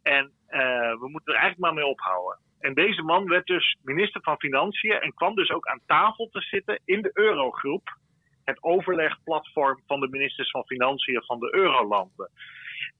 En 0.03 0.31
we 0.99 1.07
moeten 1.09 1.33
er 1.33 1.39
eigenlijk 1.39 1.59
maar 1.59 1.73
mee 1.73 1.91
ophouden. 1.91 2.39
En 2.59 2.73
deze 2.73 3.01
man 3.01 3.27
werd 3.27 3.45
dus 3.45 3.77
minister 3.83 4.21
van 4.21 4.39
Financiën 4.39 4.99
en 4.99 5.13
kwam 5.13 5.35
dus 5.35 5.49
ook 5.49 5.67
aan 5.67 5.81
tafel 5.85 6.29
te 6.31 6.41
zitten 6.41 6.79
in 6.85 7.01
de 7.01 7.11
Eurogroep. 7.13 7.97
Het 8.43 8.63
overlegplatform 8.63 9.81
van 9.87 9.99
de 9.99 10.07
ministers 10.09 10.49
van 10.49 10.65
Financiën 10.65 11.23
van 11.25 11.39
de 11.39 11.55
Eurolanden. 11.55 12.29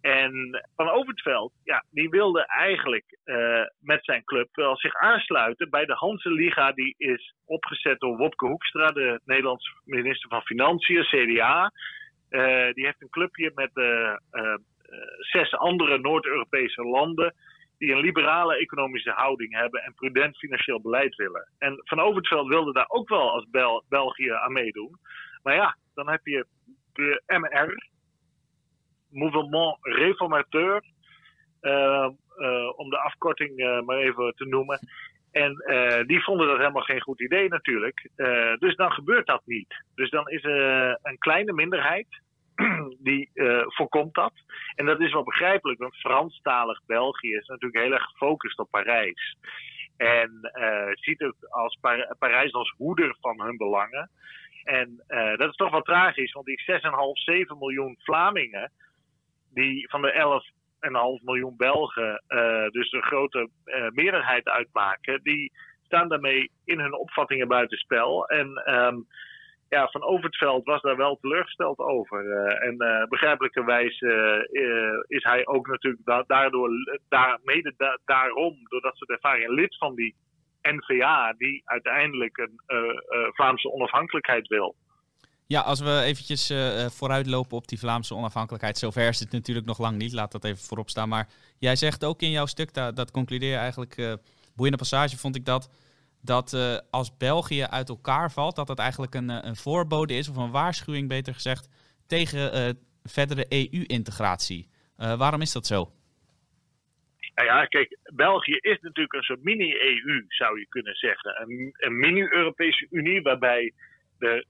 En 0.02 0.64
Van 0.76 0.90
Overtveld, 0.90 1.54
ja, 1.64 1.84
die 1.92 2.10
wilde 2.10 2.46
eigenlijk 2.46 3.18
uh, 3.26 3.62
met 3.80 4.06
zijn 4.06 4.24
club 4.24 4.48
wel 4.52 4.78
zich 4.78 4.96
aansluiten 4.96 5.70
bij 5.70 5.86
de 5.86 5.94
Hanse 5.94 6.32
Liga. 6.32 6.72
Die 6.72 6.96
is 6.98 7.34
opgezet 7.46 8.00
door 8.00 8.18
Wopke 8.18 8.46
Hoekstra, 8.46 8.88
de 8.88 9.20
Nederlandse 9.26 9.72
minister 9.86 10.30
van 10.30 10.42
Financiën, 10.42 11.04
CDA. 11.04 11.72
Uh, 12.30 12.74
die 12.74 12.86
heeft 12.86 13.02
een 13.02 13.10
clubje 13.10 13.52
met 13.56 13.72
uh, 13.74 14.14
zes 15.20 15.54
andere 15.54 16.00
Noord-Europese 16.00 16.84
landen 16.84 17.34
die 17.80 17.92
een 17.92 18.00
liberale 18.00 18.58
economische 18.58 19.12
houding 19.12 19.54
hebben 19.54 19.82
en 19.82 19.94
prudent 19.94 20.38
financieel 20.38 20.82
beleid 20.82 21.16
willen. 21.16 21.50
En 21.58 21.82
Van 21.84 22.00
Overtveld 22.00 22.48
wilde 22.48 22.74
daar 22.74 22.90
ook 22.90 23.10
wel 23.10 23.32
als 23.32 23.50
Bel 23.50 23.84
België 23.90 24.30
aan 24.32 24.52
meedoen. 24.52 25.00
Maar 25.44 25.56
ja, 25.56 25.78
dan 25.94 26.10
heb 26.10 26.26
je 26.26 26.46
de 26.94 27.22
MR, 27.26 27.89
Mouvement 29.10 29.78
Réformateur, 29.82 30.84
uh, 31.62 32.10
uh, 32.38 32.80
om 32.80 32.90
de 32.90 33.00
afkorting 33.00 33.60
uh, 33.60 33.82
maar 33.82 33.98
even 33.98 34.34
te 34.36 34.46
noemen. 34.46 34.80
En 35.32 35.56
die 36.08 36.24
vonden 36.24 36.48
dat 36.48 36.58
helemaal 36.58 36.82
geen 36.82 37.02
goed 37.02 37.22
idee 37.22 37.48
natuurlijk. 37.50 38.10
dus 38.60 38.76
dan 38.76 38.92
gebeurt 38.92 39.28
dat 39.28 39.42
niet. 39.46 39.84
Dus 39.96 40.10
dan 40.10 40.30
is 40.30 40.44
er 40.44 40.98
een 41.02 41.18
kleine 41.18 41.54
minderheid 41.54 42.08
die 43.10 43.30
voorkomt 43.66 44.14
dat. 44.14 44.34
En 44.76 44.86
dat 44.86 45.00
is 45.00 45.12
wel 45.12 45.24
begrijpelijk, 45.24 45.80
want 45.80 45.96
Franstalig 45.96 46.82
België 46.86 47.36
is 47.36 47.48
natuurlijk 47.48 47.84
heel 47.84 47.94
erg 47.94 48.04
gefocust 48.04 48.60
op 48.60 48.70
Parijs. 48.70 49.38
En 49.98 50.52
ziet 50.92 51.20
het 51.20 51.52
als 51.52 51.78
Par 51.82 52.16
Parijs 52.20 52.54
als 52.54 52.74
hoeder 52.78 53.16
van 53.22 53.42
hun 53.42 53.58
belangen. 53.58 54.10
En 54.64 55.04
dat 55.38 55.50
is 55.50 55.56
toch 55.56 55.72
wel 55.72 55.82
tragisch, 55.82 56.32
want 56.32 56.46
die 56.46 56.64
6,5, 56.72 56.80
7 57.14 57.58
miljoen 57.58 57.98
Vlamingen, 58.00 58.72
die 59.54 59.90
van 59.90 60.02
de 60.02 60.42
11,5 61.20 61.24
miljoen 61.24 61.58
Belgen 61.58 62.24
dus 62.72 62.92
een 62.92 63.04
grote 63.04 63.50
meerderheid 63.94 64.48
uitmaken, 64.48 65.24
die 65.24 65.52
staan 65.84 66.10
daarmee 66.10 66.52
in 66.66 66.80
hun 66.80 66.94
opvattingen 66.94 67.48
buitenspel. 67.48 68.28
En 68.28 68.74
um, 68.74 69.08
ja, 69.70 69.88
Van 69.88 70.04
Overtveld 70.04 70.66
was 70.66 70.82
daar 70.82 70.98
wel 70.98 71.18
teleurgesteld 71.22 71.80
over. 71.80 72.26
Uh, 72.26 72.68
en 72.68 72.76
uh, 72.78 73.08
begrijpelijkerwijs 73.08 74.02
is 75.08 75.24
hij 75.24 75.48
ook 75.48 75.68
natuurlijk 75.68 76.06
da 76.06 76.24
daardoor, 76.28 76.70
daar, 77.10 77.40
mede 77.44 77.74
da 77.78 78.00
daarom, 78.06 78.58
doordat 78.64 78.98
ze 78.98 79.06
ervaring 79.06 79.50
lid 79.50 79.78
van 79.78 79.96
die 79.96 80.16
NVA, 80.62 81.34
die 81.38 81.62
uiteindelijk 81.66 82.38
een 82.38 82.60
Vlaamse 83.34 83.72
onafhankelijkheid 83.72 84.48
wil. 84.48 84.76
Ja, 85.52 85.62
als 85.62 85.80
we 85.80 86.02
eventjes 86.02 86.54
vooruitlopen 86.98 87.58
op 87.58 87.68
die 87.68 87.80
Vlaamse 87.80 88.16
onafhankelijkheid, 88.16 88.78
zover 88.78 89.08
is 89.08 89.20
het 89.20 89.32
natuurlijk 89.32 89.68
nog 89.68 89.80
lang 89.80 89.98
niet, 89.98 90.14
laat 90.14 90.32
dat 90.32 90.44
even 90.44 90.66
voorop 90.66 90.90
staan. 90.90 91.10
Maar 91.10 91.28
jij 91.60 91.76
zegt 91.76 92.06
ook 92.06 92.22
in 92.22 92.32
jouw 92.32 92.46
stuk, 92.46 92.74
dat, 92.74 92.96
dat 92.96 93.12
concludeer 93.12 93.50
je 93.50 93.56
eigenlijk, 93.56 94.18
boeiende 94.56 94.78
passage 94.78 95.18
vond 95.18 95.36
ik 95.36 95.46
dat 95.46 95.70
dat 96.22 96.54
uh, 96.54 96.78
als 96.92 97.18
België 97.18 97.64
uit 97.64 97.90
elkaar 97.90 98.32
valt, 98.32 98.56
dat 98.56 98.68
dat 98.68 98.80
eigenlijk 98.80 99.16
een, 99.16 99.30
een 99.48 99.56
voorbode 99.56 100.14
is, 100.14 100.30
of 100.30 100.36
een 100.36 100.52
waarschuwing 100.52 101.08
beter 101.08 101.34
gezegd, 101.34 101.70
tegen 102.08 102.56
uh, 102.56 102.70
verdere 103.04 103.46
EU-integratie. 103.50 104.70
Uh, 104.98 105.18
waarom 105.18 105.42
is 105.42 105.52
dat 105.52 105.66
zo? 105.66 105.92
Nou 107.36 107.48
ja, 107.48 107.66
kijk, 107.66 107.98
België 108.14 108.58
is 108.62 108.80
natuurlijk 108.82 109.14
een 109.14 109.24
soort 109.24 109.44
mini-EU, 109.44 110.26
zou 110.28 110.60
je 110.60 110.68
kunnen 110.70 110.96
zeggen. 110.96 111.42
Een, 111.42 111.70
een 111.74 112.00
mini-Europese 112.00 112.88
Unie 112.90 113.22
waarbij 113.22 113.74
er 114.18 114.46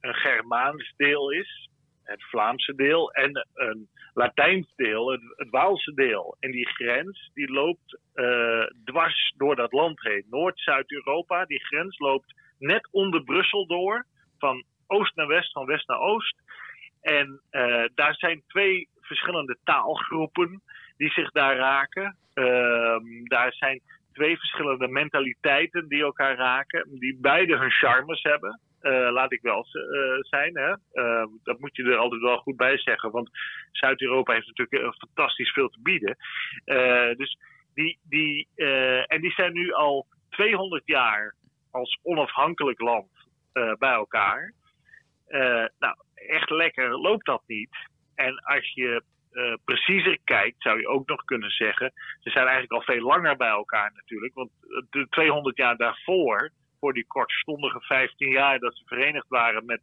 een 0.00 0.14
Germaans 0.14 0.92
deel 0.96 1.30
is, 1.30 1.70
het 2.02 2.22
Vlaamse 2.22 2.74
deel, 2.74 3.12
en 3.12 3.46
een 3.54 3.88
Latijns 4.14 4.72
deel, 4.76 5.10
het, 5.10 5.50
Waalse 5.50 5.94
deel. 5.94 6.36
En 6.40 6.50
die 6.50 6.68
grens 6.68 7.30
die 7.34 7.52
loopt 7.52 7.98
uh, 8.14 8.66
dwars 8.84 9.34
door 9.36 9.56
dat 9.56 9.72
land 9.72 10.02
heen. 10.02 10.24
Noord-Zuid-Europa, 10.30 11.44
die 11.44 11.64
grens 11.64 11.98
loopt 11.98 12.34
net 12.58 12.88
onder 12.90 13.24
Brussel 13.24 13.66
door, 13.66 14.06
van 14.38 14.64
oost 14.86 15.16
naar 15.16 15.26
west, 15.26 15.52
van 15.52 15.66
west 15.66 15.88
naar 15.88 16.00
oost. 16.00 16.36
En 17.00 17.40
uh, 17.50 17.84
daar 17.94 18.14
zijn 18.14 18.42
twee 18.46 18.88
verschillende 19.00 19.56
taalgroepen 19.64 20.62
die 20.96 21.10
zich 21.10 21.30
daar 21.30 21.56
raken. 21.56 22.16
Uh, 22.34 22.96
daar 23.24 23.52
zijn 23.52 23.80
twee 24.12 24.38
verschillende 24.38 24.88
mentaliteiten 24.88 25.88
die 25.88 26.02
elkaar 26.02 26.36
raken, 26.36 26.98
die 26.98 27.18
beide 27.20 27.56
hun 27.56 27.70
charmes 27.70 28.22
hebben. 28.22 28.60
Uh, 28.86 29.10
laat 29.12 29.32
ik 29.32 29.42
wel 29.42 29.66
uh, 29.72 30.18
zijn. 30.20 30.56
Hè? 30.56 30.74
Uh, 30.92 31.26
dat 31.42 31.58
moet 31.58 31.76
je 31.76 31.82
er 31.82 31.96
altijd 31.96 32.20
wel 32.20 32.38
goed 32.38 32.56
bij 32.56 32.78
zeggen. 32.78 33.10
Want 33.10 33.30
Zuid-Europa 33.72 34.32
heeft 34.32 34.46
natuurlijk 34.46 34.96
fantastisch 34.96 35.52
veel 35.52 35.68
te 35.68 35.78
bieden. 35.82 36.16
dus 37.16 37.38
die, 37.74 37.98
die, 38.02 38.48
en 39.06 39.20
die 39.20 39.32
zijn 39.32 39.52
nu 39.52 39.72
al 39.72 40.06
200 40.30 40.82
jaar 40.86 41.34
als 41.70 41.98
onafhankelijk 42.02 42.80
land 42.80 43.10
bij 43.78 43.92
elkaar. 43.92 44.52
nou, 45.78 45.96
echt 46.14 46.50
lekker 46.50 46.98
loopt 46.98 47.26
dat 47.26 47.42
niet. 47.46 47.76
En 48.14 48.38
als 48.38 48.72
je 48.74 49.02
preciezer 49.64 50.18
kijkt, 50.24 50.62
zou 50.62 50.80
je 50.80 50.88
ook 50.88 51.06
nog 51.08 51.24
kunnen 51.24 51.50
zeggen. 51.50 51.92
Ze 52.20 52.30
zijn 52.30 52.46
eigenlijk 52.46 52.72
al 52.72 52.94
veel 52.94 53.06
langer 53.06 53.36
bij 53.36 53.48
elkaar 53.48 53.92
natuurlijk. 53.94 54.34
Want 54.34 54.50
de 54.90 55.06
200 55.10 55.56
jaar 55.56 55.76
daarvoor 55.76 56.52
die 56.92 57.06
kortstondige 57.06 57.80
15 57.80 58.30
jaar 58.30 58.58
dat 58.58 58.76
ze 58.76 58.82
verenigd 58.86 59.28
waren 59.28 59.64
met 59.64 59.80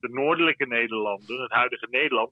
de 0.00 0.08
noordelijke 0.08 0.66
Nederlanden, 0.66 1.42
het 1.42 1.52
huidige 1.52 1.86
Nederland, 1.90 2.30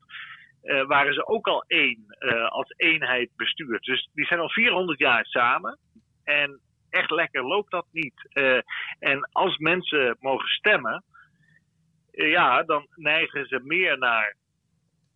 uh, 0.63 0.87
waren 0.87 1.15
ze 1.15 1.27
ook 1.27 1.47
al 1.47 1.65
één, 1.67 2.17
uh, 2.19 2.49
als 2.49 2.75
eenheid 2.77 3.31
bestuurd. 3.37 3.85
Dus 3.85 4.09
die 4.15 4.27
zijn 4.27 4.41
al 4.41 4.51
400 4.51 4.99
jaar 4.99 5.25
samen. 5.25 5.79
En 6.25 6.61
echt 6.91 7.11
lekker 7.11 7.47
loopt 7.47 7.71
dat 7.71 7.87
niet. 7.93 8.31
Uh, 8.33 8.61
en 8.99 9.29
als 9.33 9.57
mensen 9.57 10.17
mogen 10.21 10.49
stemmen, 10.49 11.05
ja, 12.11 12.63
dan 12.63 12.87
neigen 12.95 13.47
ze 13.47 13.61
meer 13.63 13.99
naar 13.99 14.37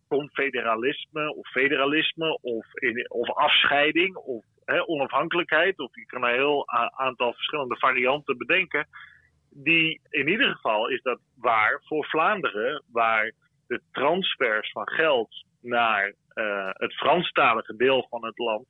confederalisme 0.07 1.35
of 1.35 1.47
federalisme 1.47 2.39
of, 2.41 2.65
of 3.07 3.29
afscheiding 3.29 4.15
of 4.15 4.45
onafhankelijkheid, 4.85 5.79
of 5.79 5.95
je 5.95 6.05
kan 6.05 6.23
een 6.23 6.33
heel 6.33 6.67
aantal 6.95 7.33
verschillende 7.33 7.77
varianten 7.77 8.37
bedenken. 8.37 8.87
die 9.49 10.01
in 10.09 10.27
ieder 10.27 10.51
geval 10.55 10.89
is 10.89 11.01
dat 11.01 11.19
waar 11.35 11.81
voor 11.83 12.05
Vlaanderen, 12.05 12.83
waar 12.91 13.31
de 13.67 13.81
transfers 13.91 14.71
van 14.71 14.89
geld 14.89 15.45
naar 15.61 16.13
uh, 16.33 16.69
het 16.71 16.93
Franstalige 16.93 17.75
deel 17.75 18.07
van 18.09 18.25
het 18.25 18.37
land 18.37 18.67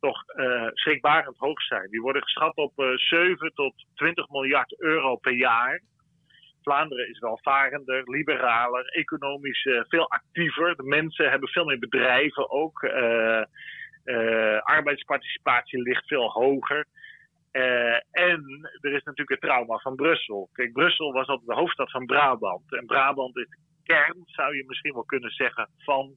toch 0.00 0.24
uh, 0.36 0.68
schrikbarend 0.72 1.36
hoog 1.36 1.62
zijn. 1.62 1.90
Die 1.90 2.00
worden 2.00 2.22
geschat 2.22 2.56
op 2.56 2.72
uh, 2.78 2.96
7 2.96 3.52
tot 3.54 3.74
20 3.94 4.28
miljard 4.28 4.80
euro 4.80 5.16
per 5.16 5.32
jaar. 5.32 5.82
Vlaanderen 6.62 7.08
is 7.08 7.18
welvarender, 7.18 8.10
liberaler, 8.10 8.84
economisch 8.84 9.68
veel 9.88 10.10
actiever. 10.10 10.76
De 10.76 10.82
mensen 10.82 11.30
hebben 11.30 11.48
veel 11.48 11.64
meer 11.64 11.78
bedrijven 11.78 12.50
ook. 12.50 12.82
Arbeidsparticipatie 14.62 15.82
ligt 15.82 16.06
veel 16.06 16.30
hoger. 16.30 16.86
Uh, 17.52 17.94
en 18.10 18.70
er 18.80 18.92
is 18.92 19.02
natuurlijk 19.02 19.30
het 19.30 19.40
trauma 19.40 19.78
van 19.78 19.94
Brussel. 19.94 20.48
Kijk, 20.52 20.72
Brussel 20.72 21.12
was 21.12 21.26
altijd 21.26 21.48
de 21.48 21.54
hoofdstad 21.54 21.90
van 21.90 22.06
Brabant. 22.06 22.74
En 22.74 22.86
Brabant 22.86 23.36
is 23.36 23.48
de 23.48 23.56
kern, 23.84 24.22
zou 24.26 24.56
je 24.56 24.64
misschien 24.66 24.92
wel 24.92 25.04
kunnen 25.04 25.30
zeggen, 25.30 25.68
van 25.78 26.14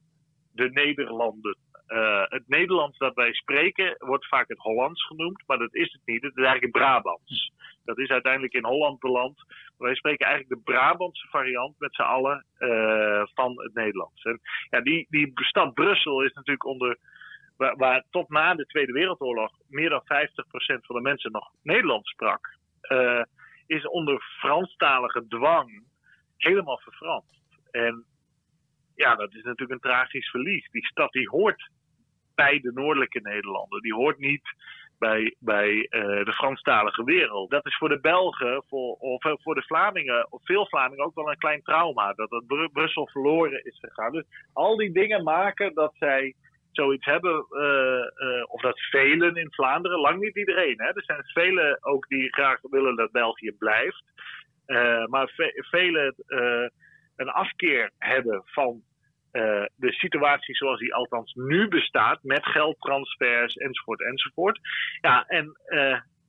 de 0.52 0.70
Nederlanden. 0.70 1.56
Uh, 1.88 2.22
het 2.24 2.48
Nederlands 2.48 2.98
dat 2.98 3.14
wij 3.14 3.32
spreken 3.32 3.94
wordt 3.98 4.28
vaak 4.28 4.48
het 4.48 4.58
Hollands 4.58 5.06
genoemd, 5.06 5.42
maar 5.46 5.58
dat 5.58 5.74
is 5.74 5.92
het 5.92 6.02
niet. 6.04 6.22
Het 6.22 6.36
is 6.36 6.42
eigenlijk 6.42 6.72
Brabants. 6.72 7.52
Dat 7.84 7.98
is 7.98 8.08
uiteindelijk 8.08 8.52
in 8.52 8.64
Holland 8.64 8.98
beland. 8.98 9.38
Wij 9.78 9.94
spreken 9.94 10.26
eigenlijk 10.26 10.56
de 10.56 10.72
Brabantse 10.72 11.28
variant 11.28 11.74
met 11.78 11.94
z'n 11.94 12.02
allen 12.02 12.44
van 13.34 13.62
het 13.62 13.74
Nederlands. 13.74 14.22
En 14.22 14.40
ja, 14.70 14.80
die, 14.80 15.06
die 15.10 15.32
stad 15.34 15.74
Brussel 15.74 16.22
is 16.22 16.32
natuurlijk 16.32 16.64
onder 16.64 16.98
waar, 17.56 18.04
tot 18.10 18.28
na 18.28 18.54
de 18.54 18.66
Tweede 18.66 18.92
Wereldoorlog 18.92 19.52
meer 19.68 19.88
dan 19.88 20.02
50% 20.02 20.06
van 20.80 20.96
de 20.96 21.02
mensen 21.02 21.32
nog 21.32 21.50
Nederlands 21.62 22.10
sprak, 22.10 22.56
uh, 22.88 23.22
is 23.66 23.86
onder 23.86 24.20
Franstalige 24.38 25.26
dwang 25.28 25.82
helemaal 26.36 26.78
verfranst. 26.78 27.42
En 27.70 28.04
ja, 28.94 29.14
dat 29.14 29.34
is 29.34 29.42
natuurlijk 29.42 29.70
een 29.70 29.90
tragisch 29.90 30.30
verlies. 30.30 30.70
Die 30.70 30.86
stad 30.86 31.12
die 31.12 31.28
hoort 31.28 31.70
bij 32.34 32.60
de 32.60 32.72
noordelijke 32.72 33.20
Nederlanden. 33.20 33.82
Die 33.82 33.94
hoort 33.94 34.18
niet 34.18 34.54
bij, 34.98 35.34
bij 35.38 35.74
uh, 35.74 36.24
de 36.24 36.32
Franstalige 36.32 37.04
wereld. 37.04 37.50
Dat 37.50 37.66
is 37.66 37.76
voor 37.76 37.88
de 37.88 38.00
Belgen 38.00 38.64
of 38.98 39.22
voor 39.42 39.54
de 39.54 39.64
Vlamingen, 39.66 40.32
of 40.32 40.40
veel 40.44 40.66
Vlamingen 40.66 41.04
ook 41.04 41.14
wel 41.14 41.30
een 41.30 41.38
klein 41.38 41.62
trauma. 41.62 42.12
Dat 42.12 42.30
het 42.30 42.46
Br 42.46 42.66
Brussel 42.72 43.08
verloren 43.08 43.64
is 43.64 43.78
gegaan. 43.78 44.12
Dus 44.12 44.24
al 44.52 44.76
die 44.76 44.92
dingen 44.92 45.22
maken 45.22 45.74
dat 45.74 45.94
zij 45.98 46.34
zoiets 46.76 47.04
hebben, 47.04 47.46
uh, 47.50 47.62
uh, 48.28 48.44
of 48.46 48.60
dat 48.60 48.80
velen 48.80 49.36
in 49.36 49.52
Vlaanderen, 49.52 49.98
lang 49.98 50.20
niet 50.20 50.36
iedereen. 50.36 50.74
Hè? 50.76 50.86
Er 50.86 51.04
zijn 51.04 51.24
velen 51.24 51.84
ook 51.84 52.08
die 52.08 52.32
graag 52.32 52.58
willen 52.62 52.96
dat 52.96 53.12
België 53.12 53.52
blijft. 53.58 54.04
Uh, 54.66 55.06
maar 55.06 55.28
ve 55.28 55.64
velen 55.70 56.14
een 57.16 57.28
afkeer 57.28 57.90
hebben 57.98 58.42
van 58.44 58.82
de 59.76 59.92
situatie 59.92 60.56
zoals 60.56 60.78
die 60.78 60.94
althans 60.94 61.34
nu 61.34 61.68
bestaat, 61.68 62.22
met 62.22 62.46
geldtransfers 62.46 63.54
enzovoort 63.54 64.02
enzovoort. 64.02 64.58
Ja, 65.00 65.24
en 65.26 65.56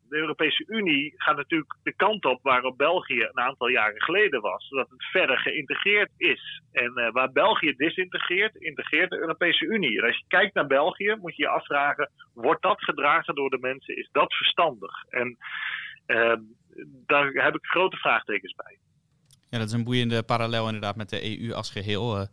de 0.10 0.18
Europese 0.18 0.66
Unie 0.68 1.14
gaat 1.16 1.36
natuurlijk 1.36 1.76
de 1.84 1.94
kant 1.96 2.26
op 2.26 2.40
waarop 2.42 2.78
België 2.78 3.22
een 3.22 3.40
aantal 3.40 3.68
jaren 3.68 4.02
geleden 4.02 4.42
was. 4.42 4.70
Dat 4.70 4.90
het 4.90 5.06
verder 5.06 5.38
geïntegreerd 5.38 6.12
is. 6.18 6.62
En 6.72 6.92
uh, 6.96 7.12
waar 7.12 7.32
België 7.32 7.74
disintegreert, 7.78 8.56
integreert 8.56 9.10
de 9.10 9.20
Europese 9.20 9.66
Unie. 9.66 9.98
En 10.00 10.08
als 10.08 10.18
je 10.18 10.24
kijkt 10.28 10.54
naar 10.54 10.68
België, 10.68 11.16
moet 11.20 11.36
je 11.36 11.44
je 11.44 11.50
afvragen: 11.50 12.12
wordt 12.34 12.62
dat 12.62 12.84
gedragen 12.84 13.36
door 13.36 13.50
de 13.50 13.60
mensen? 13.60 13.98
Is 13.98 14.10
dat 14.12 14.34
verstandig? 14.34 15.04
En 15.10 15.38
uh, 16.08 16.34
daar 17.06 17.32
heb 17.32 17.56
ik 17.56 17.66
grote 17.66 17.98
vraagtekens 17.98 18.54
bij. 18.54 18.78
Ja, 19.50 19.58
dat 19.58 19.68
is 19.68 19.74
een 19.74 19.84
boeiende 19.84 20.24
parallel 20.24 20.66
inderdaad 20.66 20.96
met 20.96 21.10
de 21.10 21.40
EU 21.40 21.54
als 21.54 21.72
geheel. 21.72 22.20
Uh, 22.20 22.26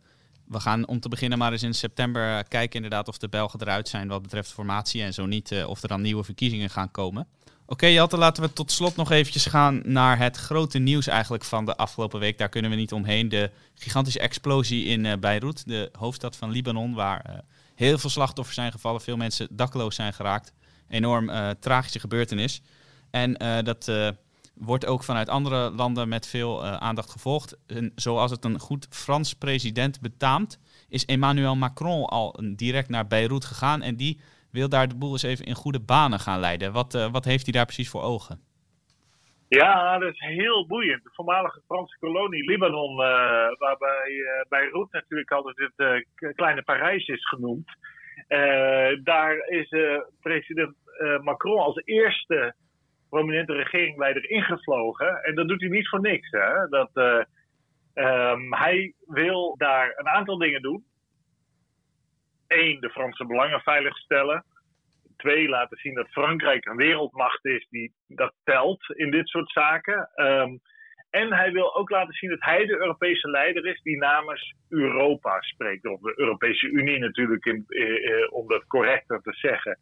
we 0.47 0.59
gaan 0.59 0.87
om 0.87 0.99
te 0.99 1.09
beginnen 1.09 1.37
maar 1.37 1.51
eens 1.51 1.63
in 1.63 1.73
september 1.73 2.43
kijken 2.47 2.75
inderdaad 2.75 3.07
of 3.07 3.17
de 3.17 3.29
Belgen 3.29 3.61
eruit 3.61 3.87
zijn 3.87 4.07
wat 4.07 4.21
betreft 4.21 4.53
formatie 4.53 5.01
en 5.01 5.13
zo 5.13 5.25
niet 5.25 5.63
of 5.67 5.81
er 5.81 5.87
dan 5.87 6.01
nieuwe 6.01 6.23
verkiezingen 6.23 6.69
gaan 6.69 6.91
komen. 6.91 7.27
Oké, 7.73 7.99
okay, 8.01 8.19
laten 8.19 8.43
we 8.43 8.53
tot 8.53 8.71
slot 8.71 8.95
nog 8.95 9.11
eventjes 9.11 9.45
gaan 9.45 9.81
naar 9.85 10.17
het 10.17 10.37
grote 10.37 10.79
nieuws 10.79 11.07
eigenlijk 11.07 11.43
van 11.43 11.65
de 11.65 11.75
afgelopen 11.75 12.19
week. 12.19 12.37
Daar 12.37 12.49
kunnen 12.49 12.71
we 12.71 12.77
niet 12.77 12.91
omheen. 12.91 13.29
De 13.29 13.51
gigantische 13.75 14.19
explosie 14.19 14.85
in 14.85 15.05
uh, 15.05 15.13
Beirut, 15.19 15.67
de 15.67 15.89
hoofdstad 15.97 16.35
van 16.35 16.51
Libanon, 16.51 16.93
waar 16.93 17.25
uh, 17.29 17.35
heel 17.75 17.97
veel 17.97 18.09
slachtoffers 18.09 18.55
zijn 18.55 18.71
gevallen. 18.71 19.01
Veel 19.01 19.17
mensen 19.17 19.47
dakloos 19.51 19.95
zijn 19.95 20.13
geraakt. 20.13 20.53
Enorm 20.89 21.29
uh, 21.29 21.49
tragische 21.59 21.99
gebeurtenis. 21.99 22.61
En 23.09 23.33
dat 23.63 23.91
wordt 24.53 24.85
ook 24.85 25.03
vanuit 25.03 25.29
andere 25.29 25.71
landen 25.71 26.09
met 26.09 26.27
veel 26.27 26.65
aandacht 26.65 27.09
gevolgd. 27.09 27.55
En 27.67 27.91
zoals 27.95 28.31
het 28.31 28.45
een 28.45 28.59
goed 28.59 28.87
Frans 28.89 29.33
president 29.33 30.01
betaamt, 30.01 30.59
is 30.89 31.05
Emmanuel 31.05 31.55
Macron 31.55 32.05
al 32.05 32.39
direct 32.55 32.89
naar 32.89 33.07
Beirut 33.07 33.45
gegaan. 33.45 33.81
En 33.81 33.95
die 33.95 34.19
wil 34.53 34.69
daar 34.69 34.87
de 34.87 34.97
boel 34.97 35.11
eens 35.11 35.23
even 35.23 35.45
in 35.45 35.55
goede 35.55 35.81
banen 35.81 36.19
gaan 36.19 36.39
leiden. 36.39 36.71
Wat, 36.71 36.93
uh, 36.93 37.11
wat 37.11 37.25
heeft 37.25 37.43
hij 37.43 37.53
daar 37.53 37.65
precies 37.65 37.89
voor 37.89 38.01
ogen? 38.01 38.39
Ja, 39.47 39.97
dat 39.97 40.13
is 40.13 40.19
heel 40.19 40.67
boeiend. 40.67 41.03
De 41.03 41.09
voormalige 41.13 41.61
Franse 41.65 41.97
kolonie 41.99 42.49
Libanon, 42.49 42.91
uh, 42.91 43.05
waarbij 43.57 44.11
uh, 44.11 44.49
Beirut 44.49 44.91
natuurlijk 44.91 45.31
altijd 45.31 45.71
het 45.75 46.35
kleine 46.35 46.61
Parijs 46.61 47.07
is 47.07 47.27
genoemd. 47.27 47.69
daar 49.03 49.37
is 49.47 49.75
president 50.21 50.75
Macron 51.21 51.59
als 51.59 51.81
eerste 51.85 52.55
prominente 53.09 53.53
regeringsleider 53.53 54.29
ingevlogen. 54.29 55.23
En 55.23 55.35
dat 55.35 55.47
doet 55.47 55.61
hij 55.61 55.69
niet 55.69 55.89
voor 55.89 56.01
niks. 56.01 56.29
Hè? 56.31 56.67
Dat, 56.69 56.89
um, 57.93 58.53
hij 58.53 58.93
wil 59.05 59.55
daar 59.57 59.93
een 59.97 60.07
aantal 60.07 60.37
dingen 60.37 60.61
doen 60.61 60.83
één, 62.53 62.81
de 62.81 62.89
Franse 62.89 63.25
belangen 63.25 63.61
veiligstellen. 63.61 64.43
Twee, 65.17 65.49
laten 65.49 65.77
zien 65.77 65.93
dat 65.93 66.11
Frankrijk 66.11 66.65
een 66.65 66.75
wereldmacht 66.75 67.45
is 67.45 67.67
die 67.69 67.93
dat 68.07 68.33
telt 68.43 68.89
in 68.89 69.11
dit 69.11 69.27
soort 69.27 69.51
zaken. 69.51 70.09
Um, 70.15 70.59
en 71.09 71.33
hij 71.33 71.51
wil 71.51 71.75
ook 71.75 71.89
laten 71.89 72.13
zien 72.13 72.29
dat 72.29 72.43
hij 72.43 72.65
de 72.65 72.77
Europese 72.77 73.29
leider 73.29 73.65
is 73.65 73.81
die 73.81 73.97
namens 73.97 74.53
Europa 74.69 75.41
spreekt. 75.41 75.85
Of 75.85 75.99
de 75.99 76.13
Europese 76.15 76.67
Unie 76.67 76.99
natuurlijk, 76.99 77.45
in, 77.45 77.65
eh, 77.67 78.11
eh 78.11 78.33
om 78.33 78.47
dat 78.47 78.67
correcter 78.67 79.21
te 79.21 79.33
zeggen. 79.33 79.79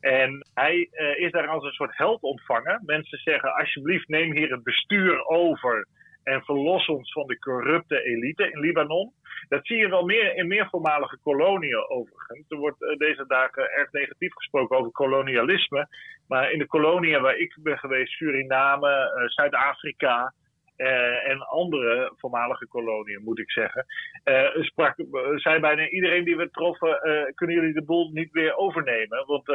En 0.00 0.46
hij 0.54 0.88
eh, 0.90 1.18
is 1.18 1.30
daar 1.30 1.48
als 1.48 1.64
een 1.64 1.72
soort 1.72 1.96
held 1.96 2.22
ontvangen. 2.22 2.82
Mensen 2.84 3.18
zeggen: 3.18 3.54
alsjeblieft, 3.54 4.08
neem 4.08 4.32
hier 4.32 4.50
het 4.50 4.62
bestuur 4.62 5.24
over 5.24 5.86
en 6.24 6.42
verlos 6.42 6.86
ons 6.86 7.12
van 7.12 7.26
de 7.26 7.38
corrupte 7.38 8.02
elite 8.02 8.50
in 8.50 8.60
Libanon. 8.60 9.12
Dat 9.48 9.66
zie 9.66 9.76
je 9.76 9.88
wel 9.88 10.04
meer 10.04 10.36
in 10.36 10.46
meer 10.46 10.68
voormalige 10.70 11.18
koloniën 11.22 11.88
overigens. 11.88 12.44
Er 12.48 12.56
wordt 12.56 12.82
uh, 12.82 12.96
deze 12.96 13.24
dagen 13.26 13.70
erg 13.70 13.92
negatief 13.92 14.34
gesproken 14.34 14.76
over 14.76 14.92
kolonialisme. 14.92 15.88
Maar 16.28 16.52
in 16.52 16.58
de 16.58 16.66
koloniën 16.66 17.22
waar 17.22 17.36
ik 17.36 17.58
ben 17.62 17.78
geweest, 17.78 18.12
Suriname, 18.12 18.88
uh, 18.88 19.28
Zuid-Afrika, 19.28 20.32
uh, 20.76 21.30
en 21.30 21.38
andere 21.40 22.12
voormalige 22.16 22.66
koloniën, 22.66 23.22
moet 23.24 23.38
ik 23.38 23.50
zeggen. 23.50 23.86
Uh, 24.24 24.64
sprak, 24.64 24.94
zei 25.36 25.60
bijna 25.60 25.88
iedereen 25.88 26.24
die 26.24 26.36
we 26.36 26.50
troffen: 26.50 26.88
uh, 26.88 27.22
kunnen 27.34 27.56
jullie 27.56 27.74
de 27.74 27.84
boel 27.84 28.10
niet 28.12 28.32
weer 28.32 28.56
overnemen? 28.56 29.26
Want 29.26 29.48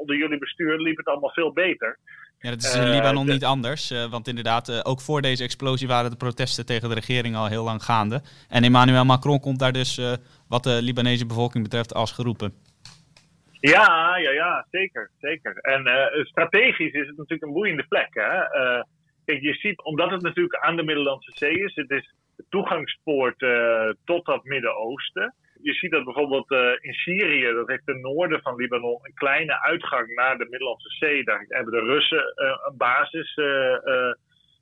onder 0.00 0.16
jullie 0.16 0.38
bestuur 0.38 0.78
liep 0.78 0.96
het 0.96 1.06
allemaal 1.06 1.32
veel 1.32 1.52
beter. 1.52 1.98
Ja, 2.38 2.50
dat 2.50 2.62
is 2.62 2.76
in 2.76 2.90
Libanon 2.90 3.26
niet 3.26 3.44
anders. 3.44 4.08
want 4.10 4.28
inderdaad, 4.28 4.84
ook 4.84 5.00
voor 5.00 5.22
deze 5.22 5.42
explosie 5.42 5.88
waren 5.88 6.10
de 6.10 6.16
protesten 6.16 6.66
tegen 6.66 6.88
de 6.88 6.94
regering 6.94 7.36
al 7.36 7.46
heel 7.46 7.64
lang 7.64 7.82
gaande. 7.82 8.22
En 8.48 8.64
Emmanuel 8.64 9.04
Macron 9.04 9.40
komt 9.40 9.58
daar 9.58 9.72
dus, 9.72 10.18
wat 10.48 10.62
de 10.62 10.82
Libanese 10.82 11.26
bevolking 11.26 11.64
betreft, 11.64 11.94
als 11.94 12.12
geroepen. 12.12 12.52
Ja, 13.60 14.16
ja, 14.16 14.30
ja, 14.30 14.66
zeker. 14.70 15.10
zeker. 15.20 15.56
En 15.56 16.10
strategisch 16.26 16.92
is 16.92 17.06
het 17.06 17.16
natuurlijk 17.16 17.42
een 17.42 17.52
boeiende 17.52 17.86
plek. 17.88 18.08
Hè? 18.10 18.42
Je 19.36 19.54
ziet, 19.54 19.82
omdat 19.82 20.10
het 20.10 20.22
natuurlijk 20.22 20.56
aan 20.56 20.76
de 20.76 20.82
Middellandse 20.82 21.32
Zee 21.34 21.64
is, 21.64 21.74
het 21.74 21.90
is 21.90 22.14
de 22.36 22.44
toegangspoort 22.48 23.42
uh, 23.42 23.90
tot 24.04 24.24
dat 24.26 24.44
Midden-Oosten. 24.44 25.34
Je 25.62 25.72
ziet 25.72 25.90
dat 25.90 26.04
bijvoorbeeld 26.04 26.50
uh, 26.50 26.70
in 26.80 26.92
Syrië, 26.92 27.52
dat 27.52 27.68
heeft 27.68 27.86
ten 27.86 28.00
noorden 28.00 28.42
van 28.42 28.56
Libanon 28.56 28.98
een 29.02 29.14
kleine 29.14 29.62
uitgang 29.62 30.14
naar 30.14 30.38
de 30.38 30.46
Middellandse 30.50 30.90
Zee. 30.90 31.24
Daar 31.24 31.44
hebben 31.48 31.72
de 31.72 31.92
Russen 31.92 32.32
uh, 32.36 32.56
een 32.68 32.76
basis 32.76 33.34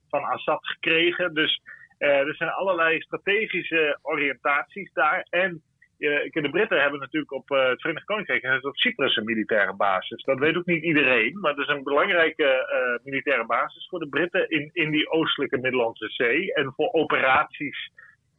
van 0.09 0.25
Assad 0.25 0.67
gekregen. 0.67 1.35
Dus 1.35 1.61
er 1.99 2.35
zijn 2.35 2.51
allerlei 2.51 3.01
strategische 3.01 3.99
oriëntaties 4.03 4.93
daar. 4.93 5.27
En 5.31 5.63
de 5.99 6.49
Britten 6.51 6.81
hebben 6.81 7.01
natuurlijk 7.01 7.33
op 7.33 7.51
uh, 7.51 7.69
het 7.69 7.81
Verenigd 7.81 8.07
Koninkrijk 8.07 8.65
op 8.65 8.77
Cyprus 8.77 9.17
een 9.17 9.25
militaire 9.25 9.75
basis. 9.75 10.23
Dat 10.23 10.39
weet 10.39 10.57
ook 10.57 10.67
niet 10.67 10.83
iedereen, 10.83 11.41
maar 11.41 11.51
het 11.51 11.61
is 11.61 11.75
een 11.75 11.83
belangrijke 11.83 12.45
uh, 12.45 13.05
militaire 13.05 13.47
basis 13.47 13.89
voor 13.89 13.99
de 13.99 14.09
Britten 14.09 14.51
in, 14.51 14.71
in 14.73 14.91
die 14.91 15.11
oostelijke 15.11 15.59
Middellandse 15.59 16.09
Zee 16.09 16.55
en 16.55 16.73
voor 16.77 16.93
operaties 16.93 17.91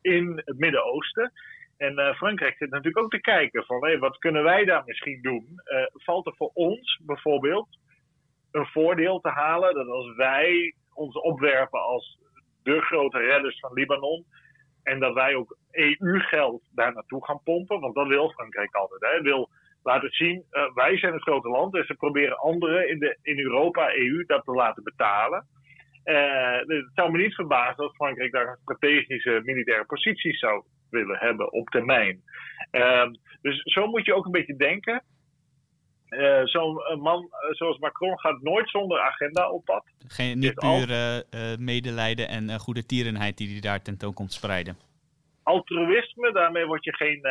in 0.01 0.41
het 0.45 0.57
Midden-Oosten. 0.57 1.31
En 1.77 2.15
Frankrijk 2.15 2.57
zit 2.57 2.69
natuurlijk 2.69 3.03
ook 3.03 3.11
te 3.11 3.21
kijken 3.21 3.65
van 3.65 3.85
hey, 3.85 3.99
wat 3.99 4.17
kunnen 4.17 4.43
wij 4.43 4.65
daar 4.65 4.83
misschien 4.85 5.21
doen? 5.21 5.61
valt 5.93 6.25
er 6.25 6.35
voor 6.35 6.51
ons 6.53 6.99
bijvoorbeeld 7.05 7.67
een 8.51 8.65
voordeel 8.65 9.19
te 9.19 9.29
halen 9.29 9.73
dat 9.73 9.87
als 9.87 10.15
wij 10.15 10.73
ons 10.93 11.15
opwerpen 11.15 11.81
als 11.81 12.17
de 12.63 12.81
grote 12.81 13.17
redders 13.17 13.59
van 13.59 13.73
Libanon. 13.73 14.25
En 14.87 14.99
dat 14.99 15.13
wij 15.13 15.35
ook 15.35 15.57
EU-geld 15.71 16.61
daar 16.71 16.93
naartoe 16.93 17.25
gaan 17.25 17.41
pompen. 17.43 17.79
Want 17.79 17.95
dat 17.95 18.07
wil 18.07 18.29
Frankrijk 18.29 18.75
altijd. 18.75 19.01
Hè. 19.01 19.21
Wil 19.21 19.49
laten 19.83 20.09
zien, 20.09 20.43
uh, 20.51 20.73
wij 20.73 20.97
zijn 20.97 21.13
een 21.13 21.21
grote 21.21 21.49
land. 21.49 21.75
En 21.75 21.85
ze 21.85 21.93
proberen 21.93 22.37
anderen 22.37 22.89
in, 22.89 22.99
de, 22.99 23.17
in 23.21 23.39
Europa, 23.39 23.95
EU, 23.95 24.23
dat 24.25 24.43
te 24.43 24.51
laten 24.51 24.83
betalen. 24.83 25.45
Uh, 26.05 26.57
het 26.57 26.89
zou 26.93 27.11
me 27.11 27.17
niet 27.17 27.35
verbazen 27.35 27.83
als 27.83 27.95
Frankrijk 27.95 28.31
daar 28.31 28.47
een 28.47 28.57
strategische 28.61 29.41
militaire 29.43 29.85
positie 29.85 30.37
zou 30.37 30.63
willen 30.89 31.17
hebben 31.17 31.51
op 31.51 31.69
termijn. 31.69 32.21
Uh, 32.71 33.05
dus 33.41 33.61
zo 33.63 33.87
moet 33.87 34.05
je 34.05 34.13
ook 34.13 34.25
een 34.25 34.31
beetje 34.31 34.55
denken. 34.55 35.03
Uh, 36.09 36.45
Zo'n 36.45 36.99
man 36.99 37.21
uh, 37.23 37.53
zoals 37.53 37.77
Macron 37.77 38.19
gaat 38.19 38.41
nooit 38.41 38.69
zonder 38.69 38.99
agenda 38.99 39.49
op 39.49 39.65
pad. 39.65 39.83
Geen, 40.07 40.39
niet 40.39 40.53
puur 40.53 40.89
uh, 40.89 41.57
medelijden 41.57 42.27
en 42.27 42.59
goede 42.59 42.85
tierenheid 42.85 43.37
die 43.37 43.51
hij 43.51 43.59
daar 43.59 43.81
tentoon 43.81 44.13
komt 44.13 44.33
spreiden. 44.33 44.77
Altruïsme, 45.43 46.31
daarmee 46.31 46.65
word 46.65 46.83
je 46.83 46.95
geen 46.95 47.21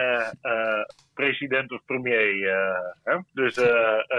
president 1.15 1.73
of 1.73 1.85
premier. 1.85 2.49
Hè? 3.05 3.19
Dus 3.33 3.55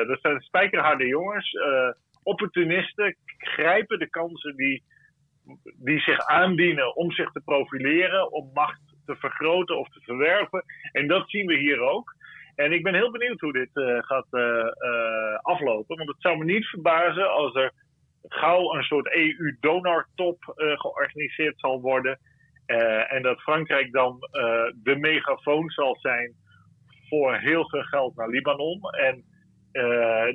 dat 0.08 0.20
zijn 0.22 0.42
spijkerharde 0.42 1.08
jongens. 1.08 1.58
opportunisten 2.24 3.16
grijpen 3.38 4.00
de 4.00 4.10
kansen 4.10 4.56
die, 4.56 4.84
die 5.78 6.00
zich 6.00 6.20
aandienen 6.20 6.96
om 6.96 7.12
zich 7.12 7.32
te 7.32 7.42
profileren, 7.46 8.32
om 8.32 8.50
macht 8.54 8.82
te 9.06 9.16
vergroten 9.16 9.80
of 9.80 9.90
te 9.90 10.00
verwerven. 10.02 10.64
En 10.92 11.08
dat 11.08 11.30
zien 11.30 11.46
we 11.46 11.58
hier 11.58 11.80
ook. 11.80 12.16
En 12.58 12.72
ik 12.72 12.84
ben 12.84 12.94
heel 12.94 13.12
benieuwd 13.12 13.40
hoe 13.40 13.54
dit 13.54 13.70
uh, 13.74 13.98
gaat 14.00 14.28
uh, 14.32 14.42
uh, 14.42 15.38
aflopen. 15.42 15.98
Want 15.98 16.10
het 16.10 16.22
zou 16.22 16.38
me 16.38 16.44
niet 16.46 16.66
verbazen 16.66 17.30
als 17.32 17.56
er 17.56 17.72
gauw 18.28 18.74
een 18.74 18.84
soort 18.84 19.14
EU-donortop 19.14 20.54
georganiseerd 20.56 21.60
zal 21.60 21.82
worden. 21.82 22.20
en 23.08 23.22
dat 23.22 23.42
Frankrijk 23.42 23.92
dan 23.92 24.20
de 24.84 24.96
megafoon 25.00 25.70
zal 25.70 25.98
zijn 26.00 26.34
voor 27.10 27.36
heel 27.36 27.70
veel 27.70 27.82
geld 27.82 28.16
naar 28.16 28.30
Libanon. 28.30 28.82
En 28.82 29.24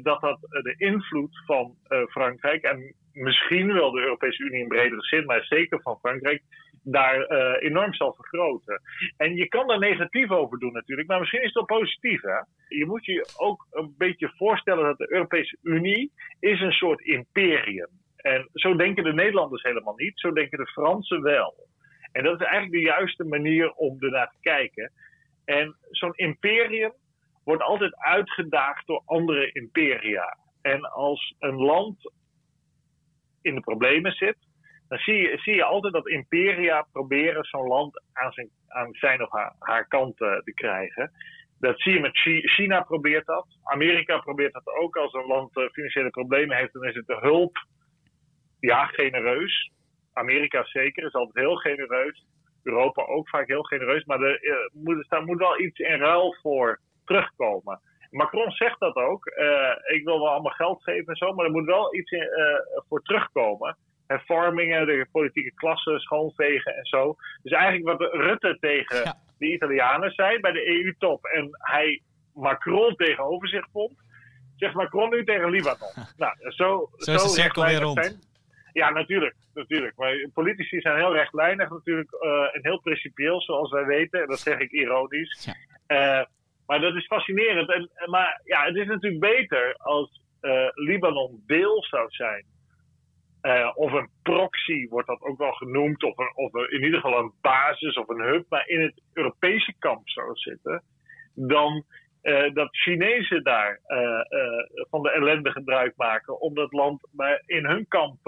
dat 0.02 0.20
dat 0.20 0.40
de 0.40 0.74
invloed 0.76 1.42
van 1.46 1.76
Frankrijk 2.08 2.62
en 2.62 2.94
misschien 3.12 3.72
wel 3.72 3.90
de 3.90 4.00
Europese 4.00 4.42
Unie 4.42 4.62
in 4.62 4.68
bredere 4.68 5.02
zin, 5.02 5.24
maar 5.24 5.44
zeker 5.44 5.80
van 5.82 5.98
Frankrijk, 5.98 6.42
daar 6.82 7.30
uh, 7.30 7.54
enorm 7.58 7.94
zal 7.94 8.14
vergroten. 8.14 8.80
En 9.16 9.34
je 9.34 9.48
kan 9.48 9.66
daar 9.66 9.78
negatief 9.78 10.30
over 10.30 10.58
doen 10.58 10.72
natuurlijk, 10.72 11.08
maar 11.08 11.18
misschien 11.18 11.40
is 11.40 11.46
het 11.54 11.66
wel 11.66 11.78
positief. 11.78 12.22
Hè? 12.22 12.38
Je 12.68 12.86
moet 12.86 13.04
je 13.04 13.32
ook 13.36 13.66
een 13.70 13.94
beetje 13.98 14.32
voorstellen 14.36 14.84
dat 14.84 14.98
de 14.98 15.12
Europese 15.12 15.56
Unie 15.62 16.12
is 16.40 16.60
een 16.60 16.72
soort 16.72 17.00
imperium. 17.00 17.88
En 18.16 18.48
zo 18.52 18.76
denken 18.76 19.04
de 19.04 19.12
Nederlanders 19.12 19.62
helemaal 19.62 19.96
niet, 19.96 20.20
zo 20.20 20.32
denken 20.32 20.58
de 20.58 20.66
Fransen 20.66 21.22
wel. 21.22 21.54
En 22.12 22.24
dat 22.24 22.40
is 22.40 22.46
eigenlijk 22.46 22.72
de 22.72 22.90
juiste 22.90 23.24
manier 23.24 23.72
om 23.72 23.96
ernaar 24.00 24.30
te 24.30 24.40
kijken. 24.40 24.92
En 25.44 25.76
zo'n 25.90 26.14
imperium 26.14 26.92
wordt 27.44 27.62
altijd 27.62 27.96
uitgedaagd 27.96 28.86
door 28.86 29.02
andere 29.04 29.52
imperia. 29.52 30.36
En 30.62 30.80
als 30.80 31.34
een 31.38 31.56
land 31.56 32.12
in 33.42 33.54
de 33.54 33.60
problemen 33.60 34.12
zit, 34.12 34.36
dan 34.92 35.00
zie 35.00 35.16
je, 35.16 35.38
zie 35.38 35.64
altijd 35.64 35.92
dat 35.92 36.08
imperia 36.08 36.86
proberen 36.92 37.44
zo'n 37.44 37.66
land 37.66 38.02
aan 38.12 38.32
zijn, 38.32 38.50
aan 38.68 38.88
zijn 38.92 39.22
of 39.22 39.30
haar, 39.30 39.54
haar 39.58 39.88
kant 39.88 40.20
uh, 40.20 40.38
te 40.38 40.54
krijgen. 40.54 41.12
Dat 41.60 41.80
zie 41.80 41.92
je 41.92 42.00
met 42.00 42.18
China 42.48 42.82
probeert 42.82 43.26
dat. 43.26 43.46
Amerika 43.62 44.18
probeert 44.18 44.52
dat 44.52 44.66
ook. 44.66 44.96
Als 44.96 45.12
een 45.12 45.26
land 45.26 45.56
uh, 45.56 45.68
financiële 45.68 46.10
problemen 46.10 46.56
heeft, 46.56 46.72
dan 46.72 46.84
is 46.84 46.94
het 46.94 47.06
de 47.06 47.18
hulp 47.20 47.66
ja, 48.60 48.86
genereus. 48.86 49.70
Amerika 50.12 50.64
zeker, 50.64 51.06
is 51.06 51.12
altijd 51.12 51.44
heel 51.44 51.56
genereus. 51.56 52.26
Europa 52.62 53.02
ook 53.02 53.28
vaak 53.28 53.46
heel 53.46 53.62
genereus. 53.62 54.04
Maar 54.04 54.20
er, 54.20 54.44
uh, 54.44 54.54
moet, 54.72 55.06
er 55.08 55.24
moet 55.24 55.38
wel 55.38 55.60
iets 55.60 55.78
in 55.78 55.98
ruil 55.98 56.34
voor 56.42 56.80
terugkomen. 57.04 57.80
Macron 58.10 58.50
zegt 58.50 58.80
dat 58.80 58.94
ook. 58.94 59.26
Ik 59.86 60.04
wil 60.04 60.18
wel 60.18 60.28
allemaal 60.28 60.52
geld 60.52 60.82
geven 60.82 61.06
en 61.06 61.16
zo, 61.16 61.32
maar 61.32 61.44
er 61.44 61.52
moet 61.52 61.66
wel 61.66 61.94
iets 61.94 62.10
in, 62.10 62.28
voor 62.88 63.02
terugkomen 63.02 63.76
hervormingen, 64.12 64.86
de 64.86 65.06
politieke 65.12 65.54
klasse 65.54 65.98
schoonvegen 65.98 66.76
en 66.76 66.84
zo. 66.84 67.16
Dus 67.42 67.52
eigenlijk 67.52 67.98
wat 67.98 68.12
Rutte 68.12 68.56
tegen 68.60 68.96
ja. 68.96 69.14
de 69.38 69.52
Italianen 69.52 70.10
zei 70.10 70.40
bij 70.40 70.52
de 70.52 70.66
EU-top 70.68 71.24
en 71.24 71.48
hij 71.52 72.02
Macron 72.34 72.96
tegenover 72.96 73.48
zich 73.48 73.66
vond, 73.72 73.92
zegt 74.56 74.74
Macron 74.74 75.10
nu 75.10 75.24
tegen 75.24 75.50
Libanon. 75.50 75.92
nou, 76.22 76.34
zo, 76.38 76.90
zo, 76.96 77.10
zo 77.10 77.14
is 77.14 77.22
de 77.22 77.28
cirkel 77.28 77.64
weer 77.64 77.80
rond. 77.80 78.04
Zijn. 78.04 78.20
Ja, 78.72 78.90
natuurlijk, 78.90 79.34
natuurlijk. 79.54 79.96
Maar 79.96 80.28
politici 80.34 80.80
zijn 80.80 80.96
heel 80.96 81.12
rechtlijnig 81.12 81.70
natuurlijk 81.70 82.12
uh, 82.12 82.30
en 82.30 82.60
heel 82.62 82.80
principieel, 82.80 83.40
zoals 83.40 83.70
wij 83.70 83.84
weten. 83.84 84.20
En 84.20 84.26
dat 84.26 84.38
zeg 84.38 84.58
ik 84.58 84.70
ironisch. 84.70 85.44
Ja. 85.44 85.54
Uh, 86.20 86.26
maar 86.66 86.80
dat 86.80 86.94
is 86.94 87.06
fascinerend. 87.06 87.72
En, 87.72 87.90
maar 88.10 88.40
ja, 88.44 88.64
het 88.64 88.76
is 88.76 88.86
natuurlijk 88.86 89.20
beter 89.20 89.74
als 89.76 90.22
uh, 90.40 90.68
Libanon 90.74 91.42
deel 91.46 91.84
zou 91.84 92.06
zijn 92.10 92.44
uh, 93.42 93.70
of 93.74 93.92
een 93.92 94.08
proxy 94.22 94.88
wordt 94.88 95.06
dat 95.06 95.20
ook 95.20 95.38
wel 95.38 95.52
genoemd, 95.52 96.02
of, 96.02 96.18
een, 96.18 96.32
of 96.34 96.54
in 96.54 96.84
ieder 96.84 97.00
geval 97.00 97.18
een 97.18 97.32
basis 97.40 97.96
of 97.96 98.08
een 98.08 98.20
hub, 98.20 98.44
maar 98.48 98.68
in 98.68 98.80
het 98.80 99.02
Europese 99.12 99.74
kamp 99.78 100.08
zou 100.08 100.30
zitten, 100.34 100.82
dan 101.34 101.84
uh, 102.22 102.54
dat 102.54 102.76
Chinezen 102.76 103.42
daar 103.42 103.80
uh, 103.86 104.20
van 104.90 105.02
de 105.02 105.10
ellende 105.10 105.50
gebruik 105.50 105.96
maken 105.96 106.40
om 106.40 106.54
dat 106.54 106.72
land 106.72 107.08
maar 107.12 107.42
in 107.46 107.66
hun 107.66 107.88
kamp 107.88 108.26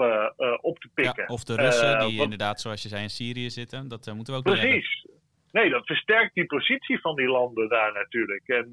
op 0.61 0.79
te 0.79 0.89
pikken. 0.93 1.23
Ja, 1.27 1.33
of 1.33 1.43
de 1.43 1.55
Russen, 1.55 1.99
die 1.99 2.21
inderdaad, 2.21 2.61
zoals 2.61 2.83
je 2.83 2.89
zei, 2.89 3.01
in 3.01 3.09
Syrië 3.09 3.49
zitten, 3.49 3.87
dat 3.87 4.13
moeten 4.15 4.33
we 4.33 4.39
ook 4.39 4.45
Precies. 4.45 5.07
Nee, 5.51 5.69
dat 5.69 5.85
versterkt 5.85 6.33
die 6.33 6.45
positie 6.45 6.99
van 6.99 7.15
die 7.15 7.27
landen 7.27 7.69
daar 7.69 7.93
natuurlijk. 7.93 8.47
En 8.47 8.69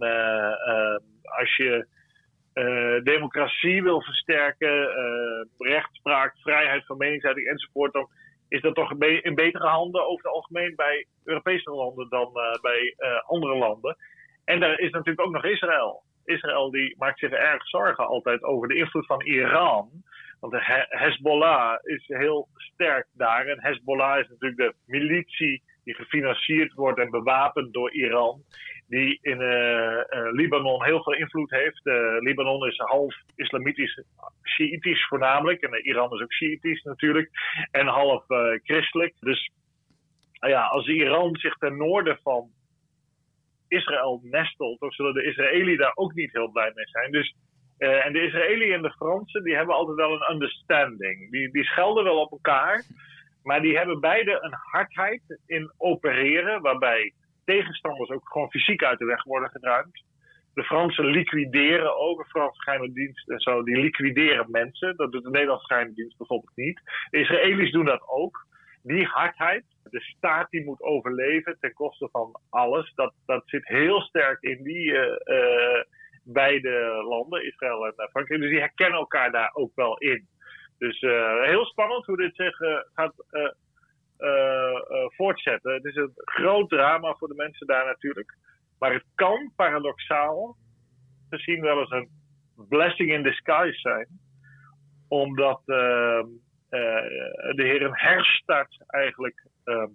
als 1.22 1.56
je 1.56 1.86
uh, 2.54 3.02
democratie 3.02 3.82
wil 3.82 4.02
versterken, 4.02 4.82
uh, 4.82 5.68
rechtspraak, 5.68 6.36
vrijheid 6.36 6.86
van 6.86 6.96
meningsuiting 6.96 7.48
enzovoort, 7.48 7.92
dan 7.92 8.08
is 8.48 8.60
dat 8.60 8.74
toch 8.74 8.92
in 9.00 9.34
betere 9.34 9.66
handen 9.66 10.06
over 10.06 10.24
het 10.24 10.34
algemeen 10.34 10.74
bij 10.76 11.06
Europese 11.24 11.70
landen 11.70 12.08
dan 12.08 12.30
uh, 12.34 12.60
bij 12.60 12.94
andere 13.26 13.56
landen. 13.56 13.96
En 14.44 14.60
daar 14.60 14.78
is 14.78 14.90
natuurlijk 14.90 15.26
ook 15.26 15.32
nog 15.32 15.44
Israël. 15.44 16.02
Israël 16.24 16.70
die 16.70 16.94
maakt 16.98 17.18
zich 17.18 17.30
erg 17.30 17.68
zorgen 17.68 18.06
altijd 18.06 18.42
over 18.42 18.68
de 18.68 18.74
invloed 18.74 19.06
van 19.06 19.22
Iran. 19.22 19.90
Want 20.40 20.52
de 20.52 20.86
Hezbollah 20.88 21.78
is 21.82 22.04
heel 22.06 22.48
sterk 22.54 23.06
daar. 23.12 23.46
En 23.46 23.60
Hezbollah 23.60 24.18
is 24.18 24.28
natuurlijk 24.28 24.60
de 24.60 24.74
militie 24.86 25.62
die 25.84 25.94
gefinancierd 25.94 26.72
wordt 26.72 26.98
en 26.98 27.10
bewapend 27.10 27.72
door 27.72 27.92
Iran 27.92 28.42
die 28.92 29.18
in 29.22 29.40
uh, 29.40 29.48
uh, 29.48 30.32
Libanon 30.32 30.84
heel 30.84 31.02
veel 31.02 31.14
invloed 31.14 31.50
heeft. 31.50 31.86
Uh, 31.86 31.94
Libanon 32.18 32.66
is 32.66 32.76
half 32.76 33.14
islamitisch, 33.36 34.02
Shiïtisch 34.42 35.06
voornamelijk. 35.06 35.60
En 35.60 35.86
Iran 35.86 36.12
is 36.12 36.20
ook 36.20 36.32
Shiïtisch 36.32 36.82
natuurlijk. 36.82 37.30
En 37.70 37.86
half 37.86 38.24
christelijk. 38.62 39.14
Dus 39.20 39.50
ja, 40.32 40.62
als 40.66 40.86
Iran 40.86 41.36
zich 41.36 41.56
ten 41.56 41.76
noorden 41.76 42.18
van 42.22 42.50
Israël 43.68 44.20
nestelt, 44.22 44.80
dan 44.80 44.90
zullen 44.90 45.14
de 45.14 45.24
Israëli's 45.24 45.78
daar 45.78 45.92
ook 45.94 46.14
niet 46.14 46.32
heel 46.32 46.50
blij 46.50 46.72
mee 46.74 46.86
zijn. 46.86 47.10
Dus, 47.10 47.34
en 47.78 48.12
de 48.12 48.26
Israëliën 48.26 48.72
en 48.72 48.82
de 48.82 48.92
Fransen, 48.92 49.42
die 49.42 49.56
hebben 49.56 49.74
altijd 49.74 49.96
wel 49.96 50.12
een 50.12 50.30
understanding. 50.30 51.30
Die, 51.30 51.52
die 51.52 51.64
schelden 51.64 52.04
wel 52.04 52.20
op 52.20 52.32
elkaar. 52.32 52.84
Maar 53.42 53.60
die 53.60 53.76
hebben 53.76 54.00
beide 54.00 54.38
een 54.40 54.54
hardheid 54.54 55.40
in 55.46 55.72
opereren, 55.76 56.62
waarbij 56.62 57.12
tegenstanders 57.44 58.10
ook 58.10 58.28
gewoon 58.28 58.50
fysiek 58.50 58.82
uit 58.84 58.98
de 58.98 59.04
weg 59.04 59.24
worden 59.24 59.50
geruimd. 59.50 60.04
De 60.54 60.64
Fransen 60.64 61.04
liquideren 61.04 61.96
ook, 61.96 62.22
de 62.22 62.28
Franse 62.28 62.62
geheime 62.62 62.92
dienst 62.92 63.28
en 63.28 63.40
zo, 63.40 63.62
die 63.62 63.76
liquideren 63.76 64.50
mensen. 64.50 64.96
Dat 64.96 65.12
doet 65.12 65.22
de 65.22 65.30
Nederlandse 65.30 65.66
geheime 65.66 65.94
dienst 65.94 66.16
bijvoorbeeld 66.16 66.56
niet. 66.56 66.80
De 67.10 67.18
Israëli's 67.18 67.72
doen 67.72 67.84
dat 67.84 68.08
ook. 68.08 68.46
Die 68.82 69.06
hardheid, 69.06 69.64
de 69.90 70.00
staat 70.00 70.50
die 70.50 70.64
moet 70.64 70.80
overleven 70.80 71.56
ten 71.60 71.72
koste 71.72 72.08
van 72.12 72.40
alles, 72.50 72.92
dat, 72.94 73.14
dat 73.26 73.42
zit 73.46 73.68
heel 73.68 74.00
sterk 74.00 74.42
in 74.42 74.62
die 74.62 74.90
uh, 74.90 75.16
uh, 75.24 75.82
beide 76.24 77.04
landen, 77.08 77.46
Israël 77.46 77.86
en 77.86 78.08
Frankrijk. 78.10 78.40
Dus 78.40 78.50
die 78.50 78.58
herkennen 78.58 78.98
elkaar 78.98 79.32
daar 79.32 79.50
ook 79.54 79.72
wel 79.74 79.98
in. 79.98 80.28
Dus 80.78 81.00
heel 81.44 81.64
spannend 81.64 82.06
hoe 82.06 82.16
dit 82.16 82.34
zich 82.34 82.56
gaat 82.94 83.14
voortzetten. 85.16 85.74
Het 85.74 85.84
is 85.84 85.96
een 85.96 86.12
groot 86.14 86.68
drama 86.68 87.14
voor 87.14 87.28
de 87.28 87.34
mensen 87.34 87.66
daar 87.66 87.86
natuurlijk. 87.86 88.36
Maar 88.78 88.92
het 88.92 89.04
kan 89.14 89.52
paradoxaal 89.56 90.56
gezien 91.30 91.60
wel 91.60 91.78
eens 91.78 91.90
een 91.90 92.08
blessing 92.68 93.12
in 93.12 93.22
disguise 93.22 93.78
zijn. 93.78 94.08
Omdat 95.08 95.60
uh, 95.66 96.22
de 97.56 97.62
heer 97.62 97.82
een 97.82 97.96
herstart 97.96 98.84
eigenlijk 98.86 99.46
ehm, 99.64 99.88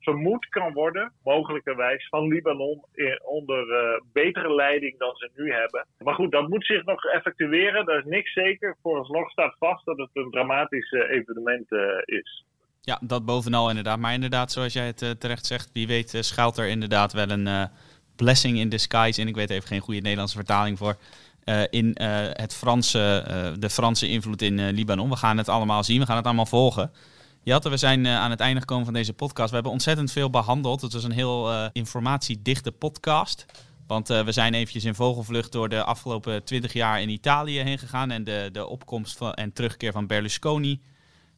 vermoed 0.00 0.48
kan 0.48 0.72
worden, 0.72 1.12
mogelijkerwijs, 1.24 2.08
van 2.08 2.28
Libanon 2.28 2.84
onder 3.24 3.66
uh, 3.66 4.00
betere 4.12 4.54
leiding 4.54 4.98
dan 4.98 5.14
ze 5.16 5.30
nu 5.34 5.52
hebben. 5.52 5.86
Maar 5.98 6.14
goed, 6.14 6.32
dat 6.32 6.48
moet 6.48 6.64
zich 6.64 6.84
nog 6.84 7.04
effectueren. 7.04 7.86
Dat 7.86 7.98
is 7.98 8.04
niks 8.04 8.32
zeker. 8.32 8.76
Vooralsnog 8.82 9.30
staat 9.30 9.56
vast 9.58 9.84
dat 9.84 9.98
het 9.98 10.10
een 10.12 10.30
dramatisch 10.30 10.92
evenement 10.92 11.72
is. 12.04 12.44
Ja, 12.88 12.98
dat 13.02 13.24
bovenal 13.24 13.68
inderdaad. 13.68 13.98
Maar 13.98 14.12
inderdaad, 14.12 14.52
zoals 14.52 14.72
jij 14.72 14.86
het 14.86 15.20
terecht 15.20 15.46
zegt, 15.46 15.70
wie 15.72 15.86
weet 15.86 16.16
schuilt 16.20 16.56
er 16.56 16.68
inderdaad 16.68 17.12
wel 17.12 17.30
een 17.30 17.68
blessing 18.16 18.58
in 18.58 18.68
disguise 18.68 19.20
in. 19.20 19.28
Ik 19.28 19.34
weet 19.34 19.50
even 19.50 19.68
geen 19.68 19.80
goede 19.80 20.00
Nederlandse 20.00 20.36
vertaling 20.36 20.78
voor. 20.78 20.96
In 21.70 21.96
het 22.32 22.54
Franse, 22.54 23.24
de 23.58 23.70
Franse 23.70 24.08
invloed 24.08 24.42
in 24.42 24.70
Libanon. 24.70 25.10
We 25.10 25.16
gaan 25.16 25.38
het 25.38 25.48
allemaal 25.48 25.84
zien, 25.84 26.00
we 26.00 26.06
gaan 26.06 26.16
het 26.16 26.24
allemaal 26.24 26.46
volgen. 26.46 26.92
Jatte, 27.42 27.68
we 27.68 27.76
zijn 27.76 28.06
aan 28.06 28.30
het 28.30 28.40
einde 28.40 28.60
gekomen 28.60 28.84
van 28.84 28.94
deze 28.94 29.12
podcast. 29.12 29.48
We 29.48 29.54
hebben 29.54 29.72
ontzettend 29.72 30.12
veel 30.12 30.30
behandeld. 30.30 30.80
Het 30.80 30.92
was 30.92 31.04
een 31.04 31.10
heel 31.10 31.70
informatiedichte 31.72 32.72
podcast. 32.72 33.44
Want 33.86 34.08
we 34.08 34.32
zijn 34.32 34.54
eventjes 34.54 34.84
in 34.84 34.94
vogelvlucht 34.94 35.52
door 35.52 35.68
de 35.68 35.84
afgelopen 35.84 36.44
twintig 36.44 36.72
jaar 36.72 37.00
in 37.00 37.08
Italië 37.08 37.58
heen 37.58 37.78
gegaan. 37.78 38.10
En 38.10 38.24
de, 38.24 38.48
de 38.52 38.66
opkomst 38.66 39.16
van, 39.16 39.34
en 39.34 39.52
terugkeer 39.52 39.92
van 39.92 40.06
Berlusconi. 40.06 40.80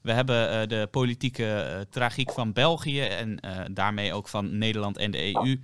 We 0.03 0.12
hebben 0.12 0.68
de 0.68 0.88
politieke 0.90 1.86
tragiek 1.90 2.32
van 2.32 2.53
België 2.53 3.01
en 3.01 3.40
daarmee 3.72 4.12
ook 4.12 4.28
van 4.28 4.59
Nederland 4.59 4.98
en 4.98 5.11
de 5.11 5.34
EU 5.34 5.57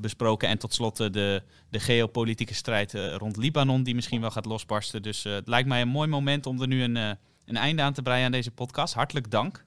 besproken. 0.00 0.48
En 0.48 0.58
tot 0.58 0.74
slot 0.74 0.96
de, 0.96 1.42
de 1.70 1.80
geopolitieke 1.80 2.54
strijd 2.54 2.92
rond 2.94 3.36
Libanon, 3.36 3.82
die 3.82 3.94
misschien 3.94 4.20
wel 4.20 4.30
gaat 4.30 4.44
losbarsten. 4.44 5.02
Dus 5.02 5.24
het 5.24 5.48
lijkt 5.48 5.68
mij 5.68 5.80
een 5.80 5.88
mooi 5.88 6.08
moment 6.08 6.46
om 6.46 6.60
er 6.60 6.66
nu 6.66 6.82
een, 6.82 6.96
een 6.96 7.56
einde 7.56 7.82
aan 7.82 7.92
te 7.92 8.02
breien 8.02 8.24
aan 8.24 8.32
deze 8.32 8.54
podcast. 8.54 8.94
Hartelijk 8.94 9.30
dank. 9.30 9.64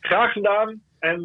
Graag 0.00 0.32
gedaan. 0.32 0.82
En 0.98 1.20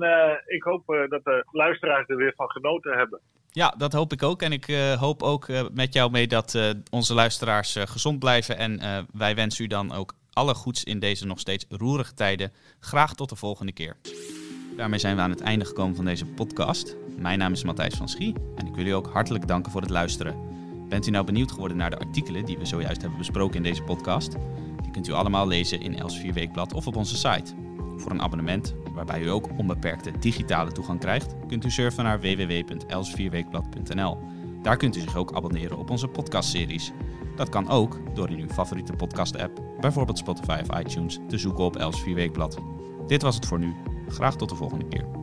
ik 0.45 0.63
hoop 0.63 1.07
dat 1.09 1.23
de 1.23 1.45
luisteraars 1.51 2.07
er 2.07 2.15
weer 2.15 2.33
van 2.35 2.49
genoten 2.49 2.97
hebben. 2.97 3.19
Ja, 3.51 3.73
dat 3.77 3.93
hoop 3.93 4.11
ik 4.11 4.23
ook. 4.23 4.41
En 4.41 4.51
ik 4.51 4.65
hoop 4.99 5.23
ook 5.23 5.47
met 5.73 5.93
jou 5.93 6.11
mee 6.11 6.27
dat 6.27 6.75
onze 6.91 7.13
luisteraars 7.13 7.75
gezond 7.79 8.19
blijven. 8.19 8.57
En 8.57 8.79
wij 9.13 9.35
wensen 9.35 9.65
u 9.65 9.67
dan 9.67 9.93
ook 9.93 10.13
alle 10.33 10.53
goeds 10.53 10.83
in 10.83 10.99
deze 10.99 11.25
nog 11.25 11.39
steeds 11.39 11.65
roerige 11.69 12.13
tijden. 12.13 12.51
Graag 12.79 13.15
tot 13.15 13.29
de 13.29 13.35
volgende 13.35 13.71
keer. 13.71 13.97
Daarmee 14.77 14.99
zijn 14.99 15.15
we 15.15 15.21
aan 15.21 15.29
het 15.29 15.41
einde 15.41 15.65
gekomen 15.65 15.95
van 15.95 16.05
deze 16.05 16.25
podcast. 16.25 16.95
Mijn 17.17 17.39
naam 17.39 17.51
is 17.51 17.63
Matthijs 17.63 17.95
van 17.95 18.09
Schie 18.09 18.35
en 18.55 18.67
ik 18.67 18.75
wil 18.75 18.85
u 18.85 18.89
ook 18.91 19.09
hartelijk 19.13 19.47
danken 19.47 19.71
voor 19.71 19.81
het 19.81 19.89
luisteren. 19.89 20.35
Bent 20.89 21.07
u 21.07 21.11
nou 21.11 21.25
benieuwd 21.25 21.51
geworden 21.51 21.77
naar 21.77 21.89
de 21.89 21.99
artikelen 21.99 22.45
die 22.45 22.57
we 22.57 22.65
zojuist 22.65 23.01
hebben 23.01 23.19
besproken 23.19 23.55
in 23.55 23.63
deze 23.63 23.83
podcast? 23.83 24.31
Die 24.81 24.91
kunt 24.91 25.07
u 25.07 25.11
allemaal 25.11 25.47
lezen 25.47 25.81
in 25.81 25.97
Els 25.97 26.21
Weekblad 26.21 26.73
of 26.73 26.87
op 26.87 26.95
onze 26.95 27.15
site. 27.17 27.53
Voor 27.97 28.11
een 28.11 28.21
abonnement, 28.21 28.73
waarbij 28.93 29.21
u 29.21 29.29
ook 29.29 29.49
onbeperkte 29.57 30.11
digitale 30.19 30.71
toegang 30.71 30.99
krijgt, 30.99 31.35
kunt 31.47 31.65
u 31.65 31.71
surfen 31.71 32.03
naar 32.03 32.19
www.elsvierweekblad.nl. 32.19 34.17
Daar 34.61 34.77
kunt 34.77 34.95
u 34.95 34.99
zich 34.99 35.15
ook 35.15 35.33
abonneren 35.33 35.77
op 35.77 35.89
onze 35.89 36.07
podcastseries. 36.07 36.91
Dat 37.35 37.49
kan 37.49 37.69
ook 37.69 37.99
door 38.13 38.29
in 38.29 38.39
uw 38.39 38.49
favoriete 38.49 38.93
podcast-app, 38.93 39.61
bijvoorbeeld 39.79 40.17
Spotify 40.17 40.61
of 40.69 40.79
iTunes, 40.79 41.19
te 41.27 41.37
zoeken 41.37 41.63
op 41.63 41.75
Els 41.75 42.03
Weekblad. 42.03 42.57
Dit 43.07 43.21
was 43.21 43.35
het 43.35 43.45
voor 43.45 43.59
nu. 43.59 43.75
Graag 44.07 44.35
tot 44.35 44.49
de 44.49 44.55
volgende 44.55 44.87
keer. 44.87 45.20